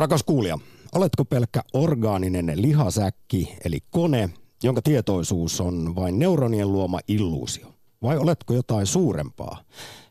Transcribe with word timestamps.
Rakas 0.00 0.22
kuulija, 0.22 0.58
oletko 0.94 1.24
pelkkä 1.24 1.62
orgaaninen 1.72 2.52
lihasäkki 2.56 3.56
eli 3.64 3.78
kone, 3.90 4.30
jonka 4.62 4.82
tietoisuus 4.82 5.60
on 5.60 5.94
vain 5.96 6.18
neuronien 6.18 6.72
luoma 6.72 6.98
illuusio? 7.08 7.66
Vai 8.02 8.18
oletko 8.18 8.54
jotain 8.54 8.86
suurempaa? 8.86 9.64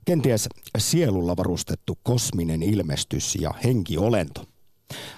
Kenties 0.05 0.49
sielulla 0.77 1.37
varustettu 1.37 1.97
kosminen 2.03 2.63
ilmestys 2.63 3.35
ja 3.35 3.53
henkiolento? 3.63 4.45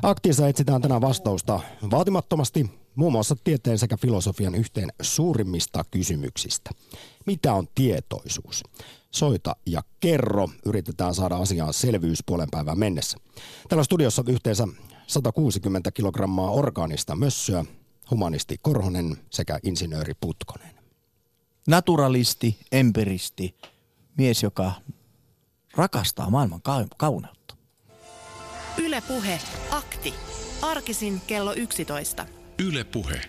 Aktiissa 0.04 0.48
etsitään 0.48 0.82
tänään 0.82 1.02
vastausta 1.02 1.60
vaatimattomasti 1.92 2.70
muun 2.96 3.12
muassa 3.12 3.36
tieteen 3.44 3.78
sekä 3.78 3.98
filosofian 3.98 4.56
yhteen 4.56 4.90
suurimmista 5.02 5.86
kysymyksistä. 5.92 6.70
Mitä 7.26 7.54
on 7.54 7.68
tietoisuus? 7.76 8.64
Soita 9.12 9.56
ja 9.66 9.84
kerro. 10.00 10.50
Yritetään 10.66 11.16
saada 11.16 11.38
asiaan 11.38 11.74
selvyys 11.74 12.24
puolen 12.26 12.48
päivän 12.52 12.80
mennessä. 12.80 13.18
Täällä 13.70 13.84
studiossa 13.84 14.24
yhteensä 14.28 14.68
160 15.08 15.92
kilogrammaa 15.92 16.52
orgaanista 16.52 17.16
mössöä, 17.16 17.66
humanisti 18.12 18.58
Korhonen 18.62 19.18
sekä 19.30 19.60
insinööri 19.64 20.14
Putkonen. 20.22 20.72
Naturalisti, 21.68 22.58
empiristi, 22.72 23.56
mies, 24.18 24.44
joka 24.44 24.72
rakastaa 25.76 26.30
maailman 26.30 26.62
kauneutta. 26.98 27.56
Ylepuhe 28.78 29.40
akti. 29.72 30.14
Arkisin 30.62 31.22
kello 31.28 31.54
11. 31.54 32.41
Ylepuhe. 32.62 33.22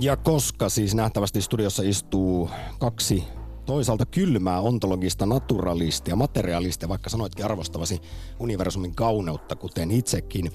Ja 0.00 0.16
koska 0.16 0.68
siis 0.68 0.94
nähtävästi 0.94 1.42
studiossa 1.42 1.82
istuu 1.82 2.50
kaksi 2.78 3.24
toisaalta 3.66 4.06
kylmää 4.06 4.60
ontologista 4.60 5.26
naturalistia, 5.26 6.16
materialistia, 6.16 6.88
vaikka 6.88 7.10
sanoitkin 7.10 7.44
arvostavasi 7.44 8.00
universumin 8.38 8.94
kauneutta, 8.94 9.56
kuten 9.56 9.90
itsekin, 9.90 10.52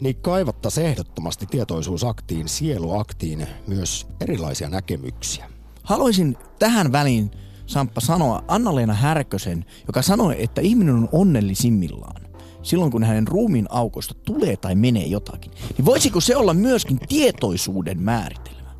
niin 0.00 0.16
kaivattaisiin 0.16 0.86
ehdottomasti 0.86 1.46
tietoisuusaktiin, 1.46 2.48
sieluaktiin 2.48 3.46
myös 3.66 4.06
erilaisia 4.20 4.68
näkemyksiä. 4.68 5.50
Haluaisin 5.82 6.36
tähän 6.58 6.92
väliin, 6.92 7.30
Samppa, 7.66 8.00
sanoa 8.00 8.44
Anna-Leena 8.48 8.94
Härkösen, 8.94 9.64
joka 9.86 10.02
sanoi, 10.02 10.42
että 10.42 10.60
ihminen 10.60 10.94
on 10.94 11.08
onnellisimmillaan 11.12 12.25
silloin, 12.66 12.90
kun 12.90 13.04
hänen 13.04 13.28
ruumiin 13.28 13.66
aukosta 13.70 14.14
tulee 14.14 14.56
tai 14.56 14.74
menee 14.74 15.06
jotakin, 15.06 15.52
niin 15.76 15.84
voisiko 15.84 16.20
se 16.20 16.36
olla 16.36 16.54
myöskin 16.54 16.98
tietoisuuden 17.08 18.02
määritelmä? 18.02 18.70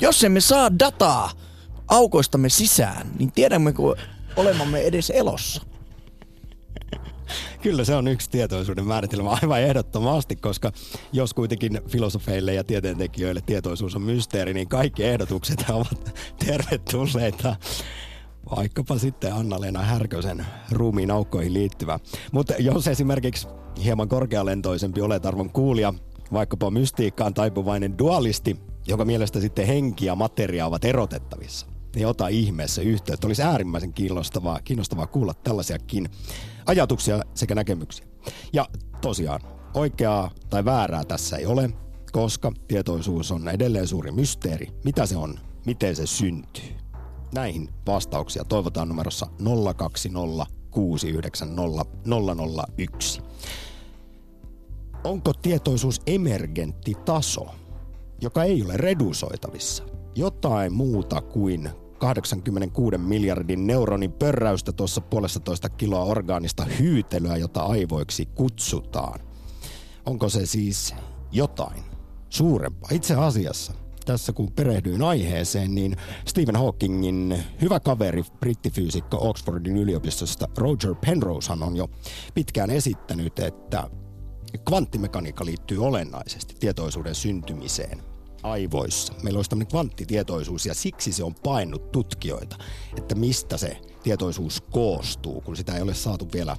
Jos 0.00 0.24
emme 0.24 0.40
saa 0.40 0.78
dataa 0.78 1.30
aukoistamme 1.88 2.48
sisään, 2.48 3.06
niin 3.18 3.32
tiedämmekö 3.32 3.82
olemamme 4.36 4.80
edes 4.80 5.10
elossa? 5.10 5.62
Kyllä 7.62 7.84
se 7.84 7.94
on 7.94 8.08
yksi 8.08 8.30
tietoisuuden 8.30 8.84
määritelmä 8.84 9.30
aivan 9.30 9.60
ehdottomasti, 9.60 10.36
koska 10.36 10.72
jos 11.12 11.34
kuitenkin 11.34 11.80
filosofeille 11.88 12.54
ja 12.54 12.64
tieteentekijöille 12.64 13.40
tietoisuus 13.46 13.96
on 13.96 14.02
mysteeri, 14.02 14.54
niin 14.54 14.68
kaikki 14.68 15.04
ehdotukset 15.04 15.64
ovat 15.68 16.14
tervetulleita 16.46 17.56
vaikkapa 18.56 18.98
sitten 18.98 19.34
Anna-Leena 19.34 19.82
Härkösen 19.82 20.46
ruumiin 20.70 21.10
aukkoihin 21.10 21.54
liittyvä. 21.54 21.98
Mutta 22.32 22.54
jos 22.58 22.88
esimerkiksi 22.88 23.48
hieman 23.84 24.08
korkealentoisempi 24.08 25.00
olet 25.00 25.26
arvon 25.26 25.50
kuulija, 25.50 25.94
vaikkapa 26.32 26.70
mystiikkaan 26.70 27.34
taipuvainen 27.34 27.98
dualisti, 27.98 28.56
jonka 28.86 29.04
mielestä 29.04 29.40
sitten 29.40 29.66
henki 29.66 30.06
ja 30.06 30.14
materia 30.14 30.66
ovat 30.66 30.84
erotettavissa, 30.84 31.66
niin 31.94 32.06
ota 32.06 32.28
ihmeessä 32.28 32.82
yhteyttä. 32.82 33.26
Olisi 33.26 33.42
äärimmäisen 33.42 33.92
kiinnostavaa, 33.92 34.60
kiinnostavaa 34.64 35.06
kuulla 35.06 35.34
tällaisiakin 35.34 36.08
ajatuksia 36.66 37.20
sekä 37.34 37.54
näkemyksiä. 37.54 38.06
Ja 38.52 38.66
tosiaan, 39.00 39.40
oikeaa 39.74 40.30
tai 40.50 40.64
väärää 40.64 41.04
tässä 41.04 41.36
ei 41.36 41.46
ole, 41.46 41.70
koska 42.12 42.52
tietoisuus 42.68 43.32
on 43.32 43.48
edelleen 43.48 43.86
suuri 43.86 44.12
mysteeri. 44.12 44.68
Mitä 44.84 45.06
se 45.06 45.16
on? 45.16 45.38
Miten 45.66 45.96
se 45.96 46.06
syntyy? 46.06 46.85
Näihin 47.36 47.68
vastauksia 47.86 48.44
toivotaan 48.44 48.88
numerossa 48.88 49.26
020 49.76 50.46
690 50.70 51.84
001. 52.78 53.22
Onko 55.04 55.32
tietoisuus 55.32 56.00
emergentti 56.06 56.94
taso, 57.04 57.46
joka 58.20 58.44
ei 58.44 58.62
ole 58.62 58.76
redusoitavissa? 58.76 59.84
Jotain 60.14 60.72
muuta 60.72 61.20
kuin 61.20 61.70
86 61.98 62.98
miljardin 62.98 63.66
neuronin 63.66 64.12
pörräystä 64.12 64.72
tuossa 64.72 65.00
puolesta 65.00 65.40
toista 65.40 65.68
kiloa 65.68 66.04
orgaanista 66.04 66.64
hyytelyä, 66.64 67.36
jota 67.36 67.62
aivoiksi 67.62 68.26
kutsutaan. 68.26 69.20
Onko 70.06 70.28
se 70.28 70.46
siis 70.46 70.94
jotain 71.32 71.82
suurempaa? 72.30 72.90
Itse 72.92 73.14
asiassa 73.14 73.72
tässä 74.06 74.32
kun 74.32 74.52
perehdyin 74.52 75.02
aiheeseen, 75.02 75.74
niin 75.74 75.96
Stephen 76.26 76.56
Hawkingin 76.56 77.44
hyvä 77.60 77.80
kaveri, 77.80 78.22
brittifyysikko 78.40 79.28
Oxfordin 79.28 79.76
yliopistosta 79.76 80.48
Roger 80.56 80.94
Penrosehan 80.94 81.62
on 81.62 81.76
jo 81.76 81.90
pitkään 82.34 82.70
esittänyt, 82.70 83.38
että 83.38 83.90
kvanttimekaniikka 84.64 85.44
liittyy 85.44 85.84
olennaisesti 85.84 86.54
tietoisuuden 86.60 87.14
syntymiseen 87.14 88.02
aivoissa. 88.42 89.12
Meillä 89.22 89.38
olisi 89.38 89.50
tämmöinen 89.50 89.70
kvanttitietoisuus 89.70 90.66
ja 90.66 90.74
siksi 90.74 91.12
se 91.12 91.24
on 91.24 91.34
painut 91.34 91.92
tutkijoita, 91.92 92.56
että 92.96 93.14
mistä 93.14 93.56
se 93.56 93.80
tietoisuus 94.02 94.60
koostuu, 94.60 95.40
kun 95.40 95.56
sitä 95.56 95.76
ei 95.76 95.82
ole 95.82 95.94
saatu 95.94 96.28
vielä 96.32 96.56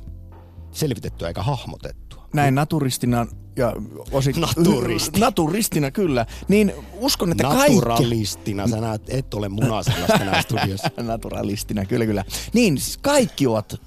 selvitettyä 0.71 1.27
eikä 1.27 1.43
hahmotettua. 1.43 2.06
Näin 2.33 2.55
naturistina 2.55 3.27
ja 3.55 3.73
osit, 4.11 4.37
Naturisti. 4.37 5.19
Naturistina, 5.19 5.91
kyllä. 5.91 6.25
Niin 6.47 6.73
uskon, 6.99 7.31
että 7.31 7.43
Naturalistina, 7.43 8.63
kaikki... 8.63 8.75
sä 8.75 8.81
näet, 8.81 9.01
et 9.07 9.33
ole 9.33 9.49
munasellasta 9.49 10.25
näin 10.25 10.43
studiossa. 10.43 10.89
Naturalistina, 11.03 11.85
kyllä, 11.85 12.05
kyllä. 12.05 12.23
Niin, 12.53 12.77
siis 12.77 12.97
kaikki 12.97 13.47
ovat 13.47 13.81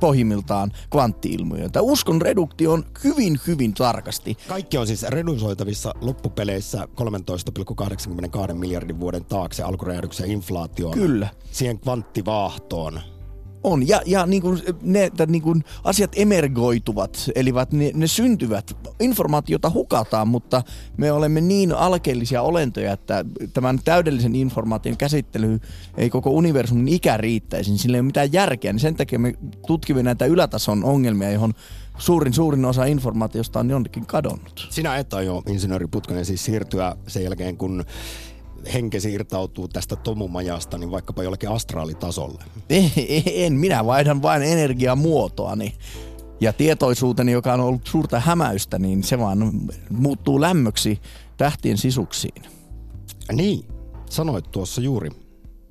pohjimmiltaan 0.00 0.72
kvanttiilmiöitä. 0.90 1.82
Uskon 1.82 2.22
reduktion 2.22 2.84
hyvin, 3.04 3.40
hyvin 3.46 3.74
tarkasti. 3.74 4.36
Kaikki 4.48 4.78
on 4.78 4.86
siis 4.86 5.02
redusoitavissa 5.02 5.94
loppupeleissä 6.00 6.88
13,82 8.48 8.54
miljardin 8.54 9.00
vuoden 9.00 9.24
taakse 9.24 9.62
alkuräjähdyksen 9.62 10.30
inflaatioon. 10.30 10.94
Kyllä. 10.94 11.28
Siihen 11.50 11.78
kvanttivaahtoon 11.78 13.00
on, 13.64 13.88
ja, 13.88 14.00
ja 14.06 14.26
niin 14.26 14.42
kuin 14.42 14.62
ne 14.82 15.04
että 15.04 15.26
niin 15.26 15.42
kuin 15.42 15.64
asiat 15.84 16.10
emergoituvat, 16.16 17.30
eli 17.34 17.52
ne, 17.72 17.90
ne 17.94 18.06
syntyvät. 18.06 18.76
Informaatiota 19.00 19.70
hukataan, 19.70 20.28
mutta 20.28 20.62
me 20.96 21.12
olemme 21.12 21.40
niin 21.40 21.72
alkeellisia 21.72 22.42
olentoja, 22.42 22.92
että 22.92 23.24
tämän 23.52 23.78
täydellisen 23.84 24.34
informaation 24.34 24.96
käsittely 24.96 25.60
ei 25.96 26.10
koko 26.10 26.30
universumin 26.30 26.88
ikä 26.88 27.16
riittäisi, 27.16 27.70
niin 27.70 27.78
sillä 27.78 27.96
ei 27.96 28.00
ole 28.00 28.06
mitään 28.06 28.32
järkeä. 28.32 28.72
Niin 28.72 28.80
sen 28.80 28.94
takia 28.94 29.18
me 29.18 29.34
tutkimme 29.66 30.02
näitä 30.02 30.24
ylätason 30.24 30.84
ongelmia, 30.84 31.30
johon 31.30 31.54
suurin 31.98 32.32
suurin 32.32 32.64
osa 32.64 32.84
informaatiosta 32.84 33.60
on 33.60 33.70
jonnekin 33.70 34.06
kadonnut. 34.06 34.68
Sinä 34.70 34.96
et 34.96 35.14
aio, 35.14 35.42
insinööri 35.46 35.86
Putkonen, 35.86 36.24
siis 36.24 36.44
siirtyä 36.44 36.96
sen 37.06 37.24
jälkeen, 37.24 37.56
kun 37.56 37.84
henkesi 38.74 39.12
irtautuu 39.12 39.68
tästä 39.68 39.96
tomumajasta, 39.96 40.78
niin 40.78 40.90
vaikkapa 40.90 41.22
jollekin 41.22 41.48
astraalitasolle? 41.48 42.44
En, 43.26 43.52
minä 43.52 43.86
vaihdan 43.86 44.22
vain 44.22 44.42
energiamuotoani. 44.42 45.74
Ja 46.40 46.52
tietoisuuteni, 46.52 47.32
joka 47.32 47.52
on 47.52 47.60
ollut 47.60 47.86
suurta 47.86 48.20
hämäystä, 48.20 48.78
niin 48.78 49.02
se 49.02 49.18
vaan 49.18 49.52
muuttuu 49.90 50.40
lämmöksi 50.40 51.00
tähtien 51.36 51.78
sisuksiin. 51.78 52.42
Niin, 53.32 53.64
sanoit 54.10 54.50
tuossa 54.50 54.80
juuri 54.80 55.10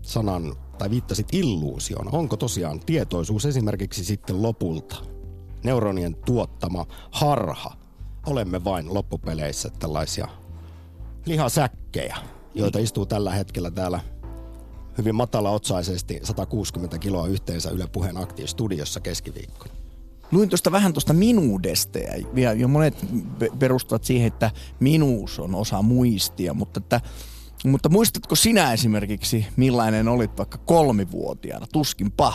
sanan, 0.01 0.55
tai 0.77 0.89
viittasit 0.89 1.27
illuusioon. 1.31 2.15
Onko 2.15 2.37
tosiaan 2.37 2.79
tietoisuus 2.79 3.45
esimerkiksi 3.45 4.03
sitten 4.05 4.41
lopulta 4.41 4.95
neuronien 5.63 6.15
tuottama 6.15 6.85
harha? 7.11 7.73
Olemme 8.25 8.63
vain 8.63 8.93
loppupeleissä 8.93 9.69
tällaisia 9.79 10.27
lihasäkkejä 11.25 12.17
joita 12.53 12.79
istuu 12.79 13.05
tällä 13.05 13.31
hetkellä 13.31 13.71
täällä 13.71 13.99
hyvin 14.97 15.15
matala-otsaisesti 15.15 16.19
160 16.23 16.97
kiloa 16.99 17.27
yhteensä 17.27 17.69
Yle 17.69 17.87
Puheen 17.87 18.17
aktiivistudiossa 18.17 18.99
keskiviikkona. 18.99 19.73
Luin 20.31 20.49
tuosta 20.49 20.71
vähän 20.71 20.93
tuosta 20.93 21.13
minuudesta 21.13 21.99
ja, 22.35 22.53
ja 22.53 22.67
monet 22.67 23.05
perustuvat 23.59 24.03
siihen, 24.03 24.27
että 24.27 24.51
minuus 24.79 25.39
on 25.39 25.55
osa 25.55 25.81
muistia, 25.81 26.53
mutta, 26.53 26.79
että, 26.79 27.01
mutta 27.65 27.89
muistatko 27.89 28.35
sinä 28.35 28.73
esimerkiksi, 28.73 29.45
millainen 29.55 30.07
olit 30.07 30.37
vaikka 30.37 30.57
kolmivuotiaana? 30.57 31.67
Tuskinpa. 31.73 32.33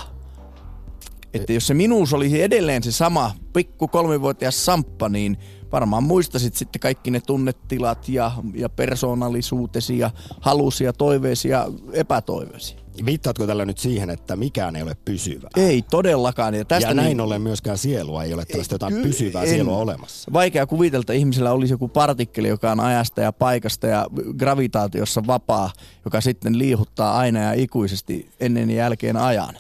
Että 1.35 1.53
jos 1.53 1.67
se 1.67 1.75
minuus 1.75 2.13
olisi 2.13 2.43
edelleen 2.43 2.83
se 2.83 2.93
sama 2.93 3.35
pikku 3.53 3.89
kolmivuotias 3.89 4.65
samppa, 4.65 5.09
niin 5.09 5.39
varmaan 5.75 6.03
muistasit 6.03 6.55
sitten 6.55 6.81
kaikki 6.81 7.11
ne 7.11 7.21
tunnetilat 7.21 8.09
ja, 8.09 8.33
ja 8.55 8.69
persoonallisuutesi 8.69 9.99
ja 9.99 10.11
halusi 10.41 10.85
ja 10.85 10.93
toiveesi 10.93 11.49
ja 11.49 11.67
epätoiveesi. 11.93 12.77
Viittaatko 13.05 13.47
tällä 13.47 13.65
nyt 13.65 13.79
siihen, 13.79 14.11
että 14.11 14.37
mikään 14.37 14.77
ei 14.77 14.83
ole 14.83 14.97
pysyvää? 15.05 15.51
Ei 15.57 15.83
todellakaan. 15.83 16.55
Ja, 16.55 16.65
tästä 16.65 16.89
ja 16.89 16.95
näin 16.95 17.09
niin, 17.09 17.21
ollen 17.21 17.43
myöskään 17.43 17.79
sielua 17.79 18.25
ei 18.25 18.35
ole 18.35 18.45
tällaista 18.45 18.75
jotain 18.75 18.95
pysyvää 19.03 19.43
en, 19.43 19.49
sielua 19.49 19.77
olemassa. 19.77 20.33
Vaikea 20.33 20.67
kuvitella, 20.67 21.03
että 21.03 21.13
ihmisellä 21.13 21.53
olisi 21.53 21.75
joku 21.75 21.89
partikkeli, 21.89 22.49
joka 22.49 22.73
on 22.73 22.81
ajasta 22.81 23.21
ja 23.21 23.33
paikasta 23.33 23.87
ja 23.87 24.07
gravitaatiossa 24.39 25.23
vapaa, 25.27 25.71
joka 26.05 26.21
sitten 26.21 26.59
liihuttaa 26.59 27.19
aina 27.19 27.41
ja 27.41 27.53
ikuisesti 27.53 28.31
ennen 28.41 28.71
ja 28.71 28.77
jälkeen 28.77 29.17
ajan. 29.17 29.55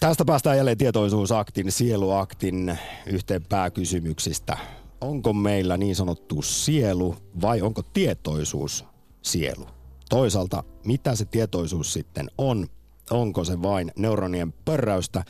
Tästä 0.00 0.24
päästään 0.24 0.56
jälleen 0.56 0.78
tietoisuusaktin, 0.78 1.72
sieluaktin 1.72 2.78
yhteen 3.06 3.44
pääkysymyksistä. 3.48 4.56
Onko 5.00 5.32
meillä 5.32 5.76
niin 5.76 5.96
sanottu 5.96 6.42
sielu 6.42 7.16
vai 7.40 7.62
onko 7.62 7.82
tietoisuus 7.82 8.84
sielu? 9.22 9.66
Toisaalta, 10.08 10.64
mitä 10.84 11.14
se 11.14 11.24
tietoisuus 11.24 11.92
sitten 11.92 12.30
on? 12.38 12.66
Onko 13.10 13.44
se 13.44 13.62
vain 13.62 13.92
neuronien 13.96 14.52
pörräystä 14.52 15.24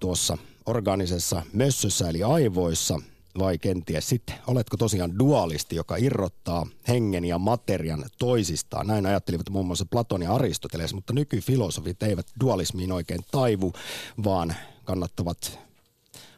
tuossa 0.00 0.38
organisessa 0.66 1.42
mössössä 1.52 2.08
eli 2.08 2.22
aivoissa 2.22 3.00
vai 3.38 3.58
kenties 3.58 4.08
sitten 4.08 4.34
oletko 4.46 4.76
tosiaan 4.76 5.18
dualisti, 5.18 5.76
joka 5.76 5.96
irrottaa 5.96 6.66
hengen 6.88 7.24
ja 7.24 7.38
materian 7.38 8.04
toisistaan. 8.18 8.86
Näin 8.86 9.06
ajattelivat 9.06 9.50
muun 9.50 9.66
muassa 9.66 9.86
Platon 9.90 10.22
ja 10.22 10.34
Aristoteles, 10.34 10.94
mutta 10.94 11.12
nykyfilosofit 11.12 12.02
eivät 12.02 12.26
dualismiin 12.40 12.92
oikein 12.92 13.20
taivu, 13.30 13.72
vaan 14.24 14.54
kannattavat 14.84 15.58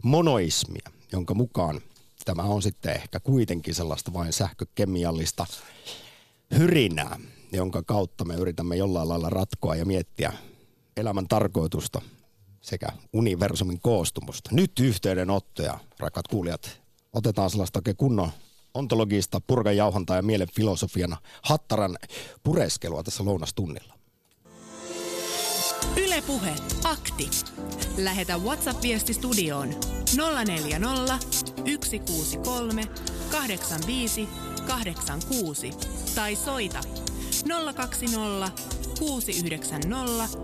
monoismia, 0.03 0.91
jonka 1.13 1.35
mukaan 1.35 1.81
tämä 2.25 2.43
on 2.43 2.63
sitten 2.63 2.95
ehkä 2.95 3.21
kuitenkin 3.21 3.75
sellaista 3.75 4.13
vain 4.13 4.33
sähkökemiallista 4.33 5.47
hyrinää, 6.59 7.19
jonka 7.53 7.83
kautta 7.83 8.25
me 8.25 8.35
yritämme 8.35 8.77
jollain 8.77 9.09
lailla 9.09 9.31
ratkoa 9.31 9.75
ja 9.75 9.85
miettiä 9.85 10.33
elämän 10.97 11.29
tarkoitusta 11.29 12.01
sekä 12.61 12.89
universumin 13.13 13.81
koostumusta. 13.81 14.51
Nyt 14.53 14.73
yhteydenottoja, 14.81 15.79
rakkaat 15.99 16.29
kuulijat, 16.29 16.81
otetaan 17.13 17.51
sellaista 17.51 17.79
oikein 17.79 17.97
kunnon 17.97 18.31
ontologista 18.75 19.41
purkajauhantaa 19.47 20.17
ja 20.17 20.23
mielen 20.23 20.49
filosofiana 20.55 21.17
Hattaran 21.43 21.97
pureskelua 22.43 23.03
tässä 23.03 23.25
lounastunnilla. 23.25 23.95
Ylepuhe 26.15 26.55
akti. 26.85 27.31
Lähetä 27.97 28.39
WhatsApp-viesti 28.39 29.15
studioon 29.15 29.69
040 30.47 31.19
163 31.81 32.85
85 33.31 34.29
86 34.67 35.71
tai 36.15 36.37
soita 36.37 36.81
020 37.75 38.51
690 38.99 40.39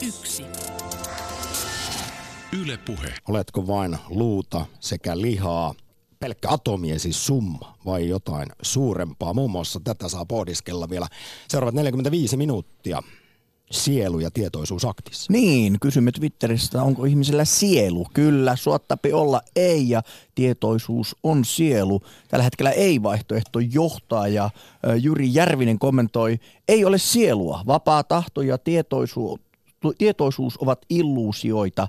001. 0.00 0.44
Yle 2.62 2.76
Puhe. 2.76 3.14
Oletko 3.28 3.66
vain 3.66 3.98
luuta 4.08 4.66
sekä 4.80 5.20
lihaa, 5.20 5.74
pelkkä 6.20 6.48
atomien 6.50 7.00
siis 7.00 7.26
summa 7.26 7.78
vai 7.86 8.08
jotain 8.08 8.48
suurempaa? 8.62 9.34
Muun 9.34 9.50
muassa 9.50 9.80
tätä 9.84 10.08
saa 10.08 10.26
pohdiskella 10.26 10.90
vielä 10.90 11.06
seuraavat 11.48 11.74
45 11.74 12.36
minuuttia 12.36 13.02
sielu- 13.70 14.18
ja 14.18 14.30
tietoisuusaktissa. 14.30 15.32
Niin, 15.32 15.76
kysymme 15.80 16.12
Twitteristä, 16.12 16.82
onko 16.82 17.04
ihmisellä 17.04 17.44
sielu? 17.44 18.06
Kyllä, 18.14 18.56
suottapi 18.56 19.12
olla 19.12 19.40
ei 19.56 19.88
ja 19.88 20.02
tietoisuus 20.34 21.16
on 21.22 21.44
sielu. 21.44 22.02
Tällä 22.28 22.42
hetkellä 22.44 22.70
ei-vaihtoehto 22.70 23.58
johtaa 23.58 24.28
ja 24.28 24.50
Juri 25.00 25.34
Järvinen 25.34 25.78
kommentoi, 25.78 26.38
ei 26.68 26.84
ole 26.84 26.98
sielua, 26.98 27.62
vapaa 27.66 28.04
tahto 28.04 28.42
ja 28.42 28.58
tietoisuus, 28.58 29.40
tietoisuus 29.98 30.56
ovat 30.58 30.78
illuusioita. 30.90 31.88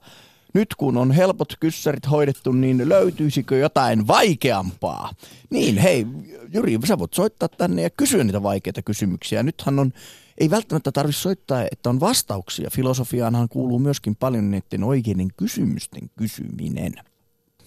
Nyt 0.57 0.75
kun 0.75 0.98
on 0.98 1.12
helpot 1.12 1.54
kyssärit 1.59 2.09
hoidettu, 2.12 2.51
niin 2.51 2.89
löytyisikö 2.89 3.57
jotain 3.57 4.07
vaikeampaa? 4.07 5.13
Niin, 5.50 5.77
hei, 5.77 6.07
Juri, 6.54 6.80
sä 6.86 7.00
voit 7.00 7.13
soittaa 7.13 7.50
tänne 7.50 7.81
ja 7.81 7.89
kysyä 7.89 8.24
niitä 8.24 8.44
vaikeita 8.44 8.81
kysymyksiä. 8.81 9.44
Nythän 9.44 9.80
on 9.80 9.94
ei 10.38 10.50
välttämättä 10.50 10.92
tarvitse 10.92 11.21
soittaa, 11.21 11.65
että 11.71 11.89
on 11.89 12.00
vastauksia. 12.00 12.69
Filosofiaanhan 12.69 13.50
kuuluu 13.50 13.80
myöskin 13.80 14.15
paljon 14.15 14.51
niiden 14.51 14.83
oikeiden 14.83 15.27
kysymysten 15.38 16.09
kysyminen. 16.18 16.94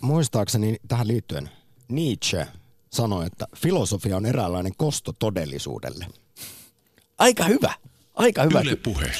Muistaakseni 0.00 0.76
tähän 0.88 1.08
liittyen 1.08 1.50
Nietzsche 1.88 2.46
sanoi, 2.92 3.26
että 3.26 3.46
filosofia 3.56 4.16
on 4.16 4.26
eräänlainen 4.26 4.72
kosto 4.76 5.12
todellisuudelle. 5.12 6.06
Aika 7.18 7.44
hyvä. 7.44 7.74
Aika 8.14 8.42
hyvä. 8.42 8.60
Yle 8.60 8.76
puhe. 8.76 9.10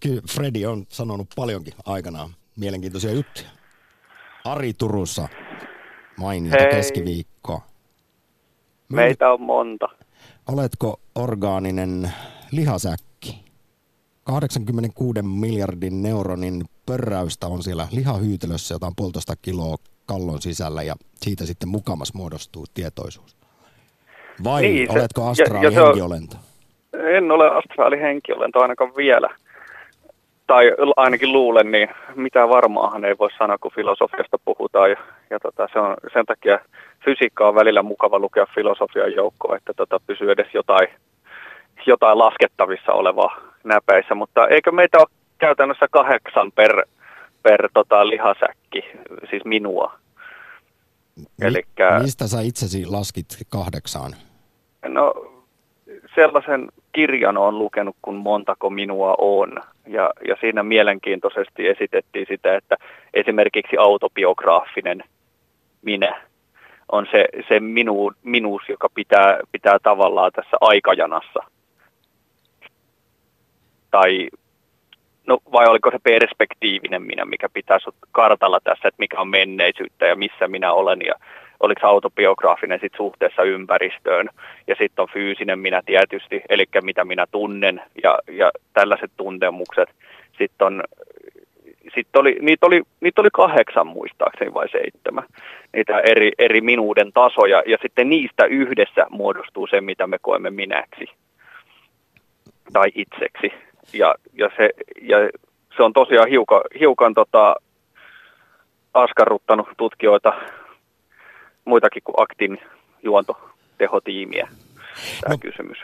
Kyllä 0.00 0.22
Freddy 0.28 0.64
on 0.64 0.86
sanonut 0.88 1.28
paljonkin 1.36 1.74
aikanaan 1.84 2.34
mielenkiintoisia 2.56 3.12
juttuja. 3.12 3.48
Ari 4.44 4.72
Turussa 4.74 5.28
mainita 6.18 6.56
keskiviikkoa. 6.70 7.60
Meitä 8.88 9.32
on 9.32 9.40
monta. 9.42 9.88
Oletko 10.52 11.00
orgaaninen 11.14 12.12
lihasäkki? 12.52 13.44
86 14.24 15.22
miljardin 15.22 16.02
neuronin 16.02 16.64
pörräystä 16.86 17.46
on 17.46 17.62
siellä 17.62 17.88
lihahyytelössä, 17.92 18.74
jota 18.74 18.86
on 18.86 18.96
puolitoista 18.96 19.34
kiloa 19.42 19.76
kallon 20.06 20.42
sisällä 20.42 20.82
ja 20.82 20.94
siitä 21.16 21.46
sitten 21.46 21.68
mukamas 21.68 22.14
muodostuu 22.14 22.64
tietoisuus. 22.74 23.36
Vai 24.44 24.62
niin, 24.62 24.92
se, 24.92 24.98
oletko 24.98 25.28
astraali 25.28 25.74
henkiolento? 25.74 26.36
En 27.16 27.30
ole 27.30 27.50
astraali 27.50 28.00
henkiolento 28.00 28.60
ainakaan 28.60 28.96
vielä. 28.96 29.28
Tai 30.46 30.72
ainakin 30.96 31.32
luulen, 31.32 31.70
niin 31.70 31.88
mitä 32.14 32.48
varmaahan 32.48 33.04
ei 33.04 33.18
voi 33.18 33.28
sanoa, 33.38 33.58
kun 33.58 33.72
filosofiasta 33.74 34.38
puhutaan. 34.44 34.90
Ja, 34.90 34.96
ja 35.30 35.40
tota, 35.40 35.68
se 35.72 35.78
on 35.78 35.96
sen 36.12 36.26
takia 36.26 36.58
fysiikka 37.04 37.48
on 37.48 37.54
välillä 37.54 37.82
mukava 37.82 38.18
lukea 38.18 38.46
filosofian 38.54 39.14
joukkoa, 39.14 39.56
että 39.56 39.74
tota, 39.74 40.00
pysyy 40.06 40.30
edes 40.30 40.46
jotain, 40.54 40.88
jotain 41.86 42.18
laskettavissa 42.18 42.92
olevaa 42.92 43.40
näpeissä, 43.64 44.14
mutta 44.14 44.48
eikö 44.48 44.72
meitä 44.72 44.98
ole 44.98 45.06
käytännössä 45.38 45.86
kahdeksan 45.90 46.52
per, 46.52 46.86
per 47.42 47.68
tota, 47.74 48.08
lihasäkki, 48.08 48.84
siis 49.30 49.44
minua. 49.44 49.98
Mi- 51.16 51.46
Elikkä, 51.46 51.98
mistä 52.02 52.26
sä 52.26 52.40
itsesi 52.40 52.86
laskit 52.86 53.26
kahdeksaan? 53.50 54.12
No 54.88 55.14
sellaisen 56.14 56.68
kirjan 56.96 57.36
on 57.36 57.58
lukenut, 57.58 57.96
kun 58.02 58.16
montako 58.16 58.70
minua 58.70 59.14
on. 59.18 59.62
Ja, 59.86 60.10
ja 60.28 60.36
siinä 60.40 60.62
mielenkiintoisesti 60.62 61.68
esitettiin 61.68 62.26
sitä, 62.28 62.56
että 62.56 62.76
esimerkiksi 63.14 63.76
autobiograafinen 63.76 65.04
minä 65.82 66.24
on 66.92 67.06
se, 67.10 67.28
se 67.48 67.60
minu, 67.60 68.12
minuus, 68.22 68.62
joka 68.68 68.88
pitää, 68.94 69.38
pitää 69.52 69.78
tavallaan 69.78 70.32
tässä 70.32 70.56
aikajanassa. 70.60 71.40
Tai, 73.90 74.28
no 75.26 75.38
vai 75.52 75.66
oliko 75.66 75.90
se 75.90 75.98
perspektiivinen 76.02 77.02
minä, 77.02 77.24
mikä 77.24 77.48
pitää 77.48 77.78
sut 77.78 77.94
kartalla 78.12 78.60
tässä, 78.64 78.88
että 78.88 78.98
mikä 78.98 79.20
on 79.20 79.28
menneisyyttä 79.28 80.06
ja 80.06 80.16
missä 80.16 80.48
minä 80.48 80.72
olen 80.72 81.00
ja 81.06 81.14
oliko 81.60 81.80
se 81.80 81.86
autobiograafinen 81.86 82.80
sit 82.80 82.92
suhteessa 82.96 83.42
ympäristöön 83.42 84.28
ja 84.66 84.74
sitten 84.78 85.02
on 85.02 85.08
fyysinen 85.12 85.58
minä 85.58 85.82
tietysti, 85.86 86.42
eli 86.48 86.64
mitä 86.82 87.04
minä 87.04 87.26
tunnen 87.30 87.82
ja, 88.02 88.18
ja 88.30 88.50
tällaiset 88.72 89.10
tuntemukset. 89.16 89.88
Sitten 90.38 90.66
on 90.66 90.82
sitten 91.94 92.20
oli, 92.20 92.38
niitä, 92.40 92.66
oli, 92.66 92.82
niitä 93.00 93.20
oli 93.20 93.28
kahdeksan 93.32 93.86
muistaakseni 93.86 94.54
vai 94.54 94.68
seitsemän, 94.68 95.24
niitä 95.72 96.00
eri, 96.00 96.32
eri 96.38 96.60
minuuden 96.60 97.12
tasoja, 97.12 97.62
ja 97.66 97.78
sitten 97.82 98.08
niistä 98.08 98.44
yhdessä 98.44 99.06
muodostuu 99.10 99.66
se, 99.66 99.80
mitä 99.80 100.06
me 100.06 100.18
koemme 100.22 100.50
minäksi 100.50 101.06
tai 102.72 102.88
itseksi. 102.94 103.52
Ja, 103.92 104.14
ja, 104.32 104.50
se, 104.56 104.70
ja 105.02 105.18
se 105.76 105.82
on 105.82 105.92
tosiaan 105.92 106.28
hiukan, 106.28 106.60
hiukan 106.80 107.14
tota, 107.14 107.56
askarruttanut 108.94 109.68
tutkijoita, 109.76 110.32
muitakin 111.66 112.02
kuin 112.02 112.14
aktin 112.18 112.58
juontotehotiimiä 113.02 114.48
tämä 115.20 115.34
no, 115.34 115.38
kysymys. 115.38 115.78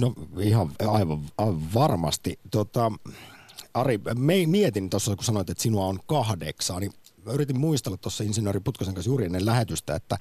No 0.00 0.14
ihan 0.40 0.68
aivan, 0.88 1.18
aivan 1.38 1.74
varmasti. 1.74 2.38
Tota, 2.50 2.92
Ari, 3.74 3.98
me 4.18 4.34
mietin 4.46 4.90
tuossa, 4.90 5.16
kun 5.16 5.24
sanoit, 5.24 5.50
että 5.50 5.62
sinua 5.62 5.86
on 5.86 5.98
kahdeksan, 6.06 6.80
niin 6.80 6.92
mä 7.26 7.32
yritin 7.32 7.60
muistella 7.60 7.96
tuossa 7.96 8.24
insinööri 8.24 8.60
Putkosen 8.60 8.94
kanssa 8.94 9.10
juuri 9.10 9.24
ennen 9.24 9.46
lähetystä, 9.46 9.94
että 9.94 10.16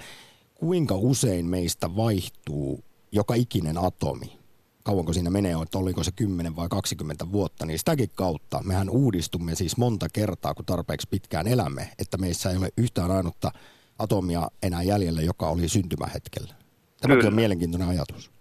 kuinka 0.56 0.96
usein 0.96 1.46
meistä 1.46 1.96
vaihtuu 1.96 2.84
joka 3.12 3.34
ikinen 3.34 3.78
atomi. 3.78 4.38
Kauanko 4.84 5.14
siinä 5.14 5.30
menee, 5.30 5.56
että 5.64 5.78
oliko 5.78 6.04
se 6.04 6.12
10 6.12 6.56
vai 6.56 6.70
20 6.70 7.32
vuotta, 7.32 7.66
niin 7.66 7.80
sitäkin 7.80 8.10
kautta 8.16 8.64
mehän 8.64 8.90
uudistumme 8.90 9.56
siis 9.56 9.78
monta 9.78 10.08
kertaa, 10.14 10.54
kun 10.54 10.66
tarpeeksi 10.66 11.08
pitkään 11.12 11.48
elämme, 11.48 11.90
että 12.00 12.18
meissä 12.18 12.52
ei 12.52 12.58
ole 12.58 12.70
yhtään 12.78 13.12
ainutta 13.12 13.52
atomia 14.00 14.42
enää 14.63 14.84
jäljellä, 14.84 15.22
joka 15.22 15.48
oli 15.48 15.68
syntymähetkellä. 15.68 16.54
Tämäkin 17.01 17.20
Kyllä. 17.20 17.32
on 17.32 17.36
mielenkiintoinen 17.36 17.89
ajatus. 17.89 18.32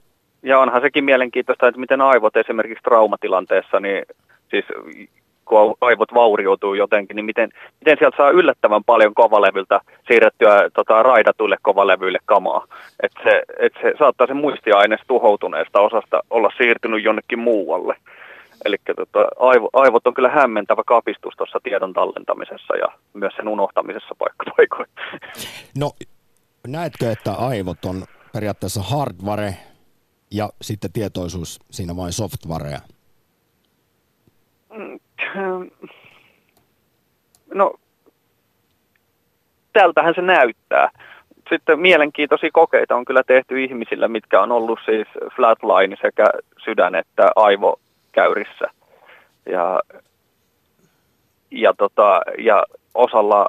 Ja 0.43 0.59
onhan 0.59 0.83
sekin 0.83 1.05
mielenkiintoista, 1.05 1.69
että 1.69 1.81
miten 1.81 2.01
aivot 2.01 2.37
esimerkiksi 2.37 2.85
traumatilanteessa, 2.85 3.81
niin 3.81 4.03
siis 4.51 4.65
kun 5.45 5.75
aivot 5.81 6.15
vaurioituu 6.15 6.75
jotenkin, 6.75 7.17
niin 7.17 7.25
miten, 7.25 7.51
miten 7.81 7.99
sieltä 7.99 8.17
saa 8.17 8.31
yllättävän 8.31 8.85
paljon 8.85 9.15
kovalevyltä 9.15 9.81
siirrettyä 10.09 10.71
tota, 10.75 11.03
raidatuille 11.03 11.57
kovalevyille 11.63 12.19
kamaa. 12.25 12.67
Että 13.03 13.21
se, 13.25 13.43
et 13.59 13.73
se 13.83 13.93
saattaa 13.99 14.27
se 14.27 14.35
muistiaines 14.35 15.01
tuhoutuneesta 15.07 15.81
osasta 15.81 16.21
olla 16.31 16.51
siirtynyt 16.59 17.05
jonnekin 17.05 17.39
muualle. 17.39 17.97
Eli 18.67 18.77
tota, 18.97 19.29
aivo, 19.39 19.71
aivot 19.73 20.07
on 20.07 20.15
kyllä 20.15 20.31
hämmentävä 20.31 20.83
kapistus 20.87 21.35
tuossa 21.37 21.59
tiedon 21.63 21.93
tallentamisessa 21.93 22.77
ja 22.77 22.87
myös 23.15 23.35
sen 23.37 23.49
unohtamisessa 23.49 24.15
paikkapaikoin. 24.19 24.89
No, 25.79 25.93
näetkö, 26.67 27.11
että 27.11 27.33
aivot 27.33 27.85
on 27.85 28.05
periaatteessa 28.33 28.83
hardware 28.83 29.55
ja 30.31 30.49
sitten 30.63 30.93
tietoisuus 30.93 31.61
siinä 31.71 31.97
vain 31.97 32.13
softwarea? 32.13 32.79
No, 37.55 37.75
tältähän 39.73 40.15
se 40.15 40.23
näyttää. 40.23 40.91
Sitten 41.49 41.81
mielenkiintoisia 41.81 42.51
kokeita 42.53 42.97
on 42.97 43.05
kyllä 43.05 43.23
tehty 43.27 43.65
ihmisillä, 43.65 44.09
mitkä 44.09 44.41
on 44.41 44.53
ollut 44.53 44.79
siis 44.85 45.09
flatline 45.37 45.97
sekä 46.03 46.25
sydän- 46.65 46.95
että 46.95 47.31
aivokäyrissä. 48.17 48.67
Ja, 49.47 49.81
ja, 51.51 51.75
tota, 51.75 52.21
ja 52.39 52.65
osalla 52.95 53.49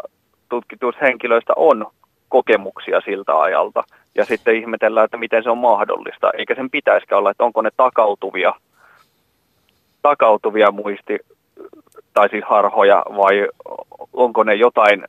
tutkituista 0.50 1.06
henkilöistä 1.06 1.54
on 1.56 1.86
kokemuksia 2.30 3.02
siltä 3.02 3.40
ajalta. 3.40 3.84
Ja 4.16 4.26
sitten 4.26 4.56
ihmetellään, 4.56 5.06
että 5.06 5.18
miten 5.18 5.44
se 5.44 5.50
on 5.50 5.58
mahdollista. 5.58 6.32
Eikä 6.38 6.56
sen 6.56 6.70
pitäisikään 6.70 7.20
olla, 7.20 7.32
että 7.32 7.44
onko 7.44 7.62
ne 7.62 7.70
takautuvia, 7.78 8.54
takautuvia 10.02 10.72
muisti, 10.72 11.20
tai 12.14 12.30
siis 12.30 12.44
harhoja, 12.50 13.04
vai 13.18 13.48
onko 14.14 14.44
ne 14.44 14.56
jotain 14.56 15.06